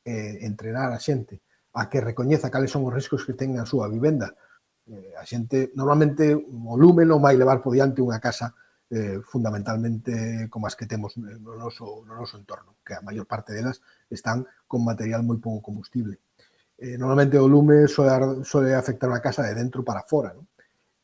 eh, 0.04 0.42
entrenar 0.42 0.90
a 0.90 1.00
xente 1.00 1.42
a 1.76 1.90
que 1.90 2.02
recoñeza 2.02 2.50
cales 2.50 2.72
son 2.72 2.88
os 2.88 2.94
riscos 2.96 3.28
que 3.28 3.36
ten 3.38 3.54
na 3.54 3.68
súa 3.68 3.92
vivenda. 3.92 4.34
Eh, 4.88 5.14
a 5.20 5.24
xente, 5.28 5.76
normalmente, 5.76 6.34
o 6.34 6.76
lume 6.80 7.04
non 7.06 7.22
vai 7.22 7.38
levar 7.38 7.62
por 7.62 7.76
diante 7.76 8.02
unha 8.02 8.18
casa 8.18 8.56
eh, 8.90 9.20
fundamentalmente 9.22 10.48
como 10.50 10.68
as 10.68 10.76
que 10.78 10.86
temos 10.86 11.18
no 11.18 11.58
noso, 11.58 12.06
no 12.06 12.16
noso 12.16 12.38
entorno, 12.38 12.78
que 12.86 12.94
a 12.96 13.02
maior 13.02 13.26
parte 13.28 13.54
delas 13.54 13.82
están 14.10 14.46
con 14.70 14.86
material 14.86 15.22
moi 15.26 15.38
pouco 15.38 15.62
combustible. 15.62 16.22
Eh, 16.80 16.98
normalmente 16.98 17.38
o 17.38 17.48
lume 17.48 17.88
soe, 17.92 18.10
soe 18.48 18.74
afectar 18.74 19.12
a 19.12 19.24
casa 19.24 19.44
de 19.44 19.54
dentro 19.54 19.84
para 19.84 20.06
fora, 20.06 20.34
non? 20.34 20.48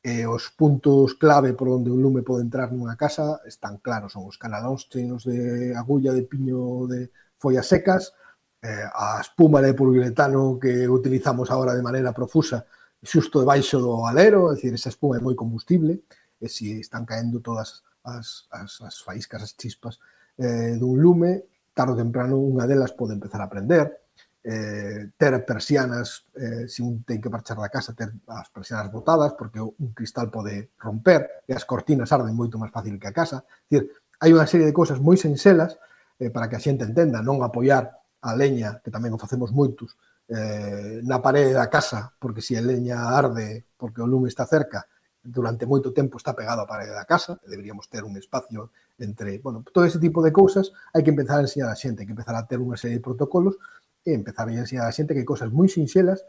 E 0.01 0.25
os 0.25 0.49
puntos 0.49 1.13
clave 1.13 1.53
por 1.53 1.69
onde 1.69 1.93
un 1.93 2.01
lume 2.01 2.25
pode 2.25 2.41
entrar 2.41 2.73
nunha 2.73 2.97
casa 2.97 3.37
están 3.45 3.77
claros, 3.85 4.17
son 4.17 4.25
os 4.25 4.41
canalóns 4.41 4.89
chenos 4.89 5.21
de 5.29 5.77
agulla 5.77 6.09
de 6.09 6.25
piño 6.25 6.89
de 6.89 7.13
follas 7.37 7.69
secas, 7.69 8.17
eh, 8.65 8.85
a 8.89 9.21
espuma 9.21 9.61
de 9.61 9.77
poliuretano 9.77 10.57
que 10.57 10.89
utilizamos 10.89 11.53
agora 11.53 11.77
de 11.77 11.85
maneira 11.85 12.17
profusa 12.17 12.65
xusto 13.01 13.41
debaixo 13.41 13.81
do 13.81 14.05
alero, 14.05 14.49
é 14.49 14.55
dicir, 14.55 14.73
esa 14.73 14.89
espuma 14.89 15.17
é 15.17 15.21
moi 15.21 15.33
combustible, 15.33 16.05
e 16.37 16.49
se 16.49 16.81
están 16.81 17.05
caendo 17.05 17.41
todas 17.41 17.81
as, 18.03 18.45
as, 18.53 18.81
as 18.81 18.95
faíscas, 19.01 19.41
as 19.41 19.53
chispas 19.57 19.97
eh, 20.37 20.77
dun 20.77 20.97
lume, 21.01 21.45
tarde 21.73 21.93
ou 21.93 22.01
temprano 22.01 22.37
unha 22.37 22.65
delas 22.69 22.93
pode 22.93 23.17
empezar 23.17 23.41
a 23.41 23.49
prender, 23.49 24.10
eh, 24.43 25.11
ter 25.17 25.45
persianas, 25.45 26.25
eh, 26.33 26.67
se 26.67 26.81
un 26.81 27.03
ten 27.03 27.21
que 27.21 27.29
marchar 27.29 27.57
da 27.57 27.69
casa, 27.69 27.93
ter 27.93 28.09
as 28.27 28.49
persianas 28.49 28.89
botadas, 28.89 29.33
porque 29.37 29.61
un 29.61 29.93
cristal 29.93 30.33
pode 30.33 30.73
romper 30.81 31.45
e 31.45 31.53
as 31.53 31.65
cortinas 31.65 32.09
arden 32.09 32.33
moito 32.33 32.57
máis 32.57 32.73
fácil 32.73 32.97
que 32.97 33.09
a 33.09 33.13
casa. 33.13 33.45
Dicir, 33.69 33.93
hai 34.17 34.33
unha 34.33 34.49
serie 34.49 34.65
de 34.65 34.73
cousas 34.73 34.97
moi 34.97 35.17
senselas 35.17 35.77
eh, 36.17 36.33
para 36.33 36.49
que 36.49 36.57
a 36.57 36.63
xente 36.63 36.85
entenda, 36.85 37.21
non 37.21 37.41
apoiar 37.45 38.01
a 38.21 38.31
leña, 38.33 38.81
que 38.81 38.93
tamén 38.93 39.13
o 39.13 39.21
facemos 39.21 39.53
moitos, 39.53 39.97
eh, 40.29 41.01
na 41.05 41.21
parede 41.21 41.53
da 41.53 41.69
casa, 41.69 42.13
porque 42.17 42.41
se 42.41 42.57
a 42.57 42.65
leña 42.65 43.13
arde, 43.13 43.65
porque 43.77 44.01
o 44.01 44.09
lume 44.09 44.29
está 44.29 44.45
cerca, 44.49 44.85
durante 45.21 45.69
moito 45.69 45.93
tempo 45.93 46.17
está 46.17 46.33
pegado 46.33 46.65
á 46.65 46.69
parede 46.69 46.97
da 46.97 47.05
casa, 47.05 47.37
deberíamos 47.45 47.85
ter 47.89 48.01
un 48.01 48.17
espacio 48.17 48.73
entre, 48.97 49.37
bueno, 49.37 49.61
todo 49.69 49.85
ese 49.85 50.01
tipo 50.01 50.21
de 50.25 50.33
cousas, 50.33 50.73
hai 50.93 51.05
que 51.05 51.13
empezar 51.13 51.37
a 51.37 51.45
enseñar 51.45 51.69
a 51.69 51.77
xente, 51.77 52.01
hai 52.01 52.07
que 52.09 52.15
empezar 52.17 52.33
a 52.33 52.45
ter 52.49 52.57
unha 52.57 52.77
serie 52.77 52.97
de 52.97 53.05
protocolos 53.05 53.61
e 54.05 54.13
empezar 54.13 54.47
a 54.47 54.53
ensinar 54.53 54.87
a 54.87 54.95
xente 54.95 55.13
que 55.13 55.21
hai 55.21 55.29
cosas 55.29 55.53
moi 55.53 55.69
sinxelas 55.69 56.23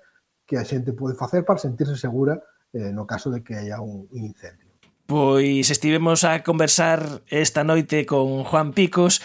que 0.47 0.61
a 0.61 0.65
xente 0.65 0.93
pode 0.93 1.17
facer 1.17 1.45
para 1.47 1.61
sentirse 1.61 1.97
segura 1.97 2.43
eh, 2.73 2.93
no 2.93 3.05
caso 3.07 3.31
de 3.31 3.45
que 3.45 3.57
haya 3.57 3.81
un 3.81 4.09
incendio. 4.13 4.73
Pois 5.07 5.69
estivemos 5.69 6.25
a 6.25 6.43
conversar 6.43 7.21
esta 7.29 7.65
noite 7.65 8.07
con 8.07 8.45
Juan 8.45 8.73
Picos, 8.73 9.21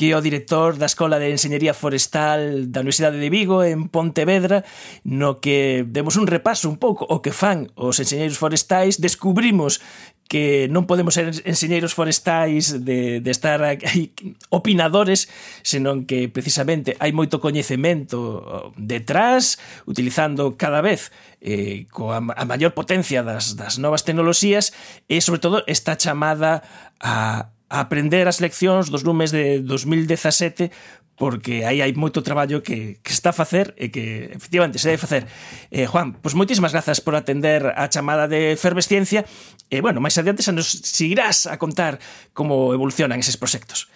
que 0.00 0.12
é 0.12 0.16
o 0.16 0.24
director 0.24 0.80
da 0.80 0.88
Escola 0.88 1.20
de 1.20 1.28
Enseñería 1.28 1.76
Forestal 1.76 2.72
da 2.72 2.80
Universidade 2.80 3.20
de 3.20 3.28
Vigo 3.28 3.60
en 3.68 3.92
Pontevedra, 3.92 4.64
no 5.04 5.44
que 5.44 5.84
demos 5.84 6.16
un 6.16 6.24
repaso 6.24 6.72
un 6.72 6.80
pouco 6.80 7.04
o 7.04 7.20
que 7.20 7.36
fan 7.36 7.68
os 7.76 8.00
enseñeiros 8.00 8.40
forestais, 8.40 8.96
descubrimos 8.96 9.84
que 10.24 10.72
non 10.72 10.88
podemos 10.88 11.20
ser 11.20 11.28
enseñeiros 11.44 11.92
forestais 11.92 12.80
de, 12.80 13.20
de 13.20 13.28
estar 13.28 13.60
aí 13.60 14.16
opinadores, 14.48 15.28
senón 15.60 16.08
que 16.08 16.32
precisamente 16.32 16.96
hai 16.96 17.12
moito 17.12 17.36
coñecemento 17.36 18.72
detrás, 18.80 19.60
utilizando 19.84 20.56
cada 20.56 20.80
vez 20.80 21.12
eh, 21.44 21.84
coa 21.92 22.24
a 22.24 22.44
maior 22.48 22.72
potencia 22.72 23.20
das, 23.20 23.52
das 23.52 23.76
novas 23.76 24.00
tecnoloxías 24.08 24.72
e, 25.12 25.20
sobre 25.20 25.44
todo, 25.44 25.60
esta 25.68 25.92
chamada 26.00 26.64
a 27.04 27.52
a 27.70 27.86
aprender 27.86 28.26
as 28.26 28.42
leccións 28.42 28.90
dos 28.90 29.06
lumes 29.06 29.30
de 29.30 29.62
2017 29.62 30.74
porque 31.20 31.68
aí 31.68 31.84
hai 31.84 31.92
moito 31.92 32.24
traballo 32.24 32.64
que, 32.64 32.98
que 33.04 33.12
está 33.12 33.30
a 33.30 33.36
facer 33.36 33.76
e 33.76 33.92
que 33.92 34.32
efectivamente 34.32 34.80
se 34.80 34.88
debe 34.88 34.98
facer. 34.98 35.28
Eh, 35.68 35.84
Juan, 35.84 36.16
pois 36.18 36.32
moitísimas 36.32 36.72
grazas 36.72 36.98
por 37.04 37.12
atender 37.12 37.76
a 37.76 37.86
chamada 37.92 38.24
de 38.24 38.56
Fervesciencia 38.56 39.28
e, 39.68 39.78
eh, 39.78 39.80
bueno, 39.84 40.00
máis 40.00 40.16
adiante 40.16 40.42
xa 40.42 40.56
nos 40.56 40.66
seguirás 40.82 41.44
a 41.46 41.60
contar 41.60 42.00
como 42.32 42.72
evolucionan 42.72 43.20
eses 43.20 43.36
proxectos. 43.36 43.86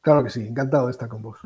Claro 0.00 0.24
que 0.24 0.30
sí, 0.30 0.46
encantado 0.46 0.88
de 0.88 0.94
estar 0.94 1.10
con 1.10 1.20
vos. 1.20 1.36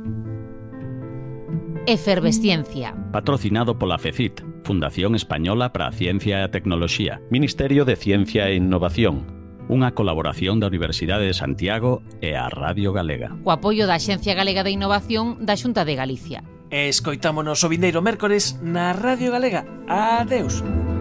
Efervesciencia. 1.88 2.94
Patrocinado 3.10 3.80
pola 3.80 3.96
FECIT, 3.96 4.44
Fundación 4.62 5.16
Española 5.16 5.72
para 5.72 5.88
a 5.88 5.92
Ciencia 5.92 6.40
e 6.40 6.44
a 6.44 6.52
Tecnoloxía, 6.52 7.24
Ministerio 7.32 7.88
de 7.88 7.96
Ciencia 7.96 8.52
e 8.52 8.60
Innovación, 8.60 9.43
unha 9.68 9.92
colaboración 9.96 10.60
da 10.60 10.68
Universidade 10.68 11.24
de 11.24 11.36
Santiago 11.36 12.04
e 12.20 12.36
a 12.36 12.48
Radio 12.52 12.92
Galega. 12.92 13.32
Co 13.42 13.52
apoio 13.52 13.88
da 13.88 14.00
Xencia 14.00 14.36
Galega 14.36 14.62
de 14.62 14.74
Innovación 14.74 15.40
da 15.42 15.56
Xunta 15.56 15.84
de 15.84 15.94
Galicia. 15.96 16.44
E 16.68 16.90
escoitámonos 16.90 17.62
o 17.64 17.68
vindeiro 17.70 18.02
mércores 18.02 18.58
na 18.60 18.92
Radio 18.92 19.32
Galega. 19.32 19.64
Adeus. 19.88 20.60
Adeus. 20.64 20.93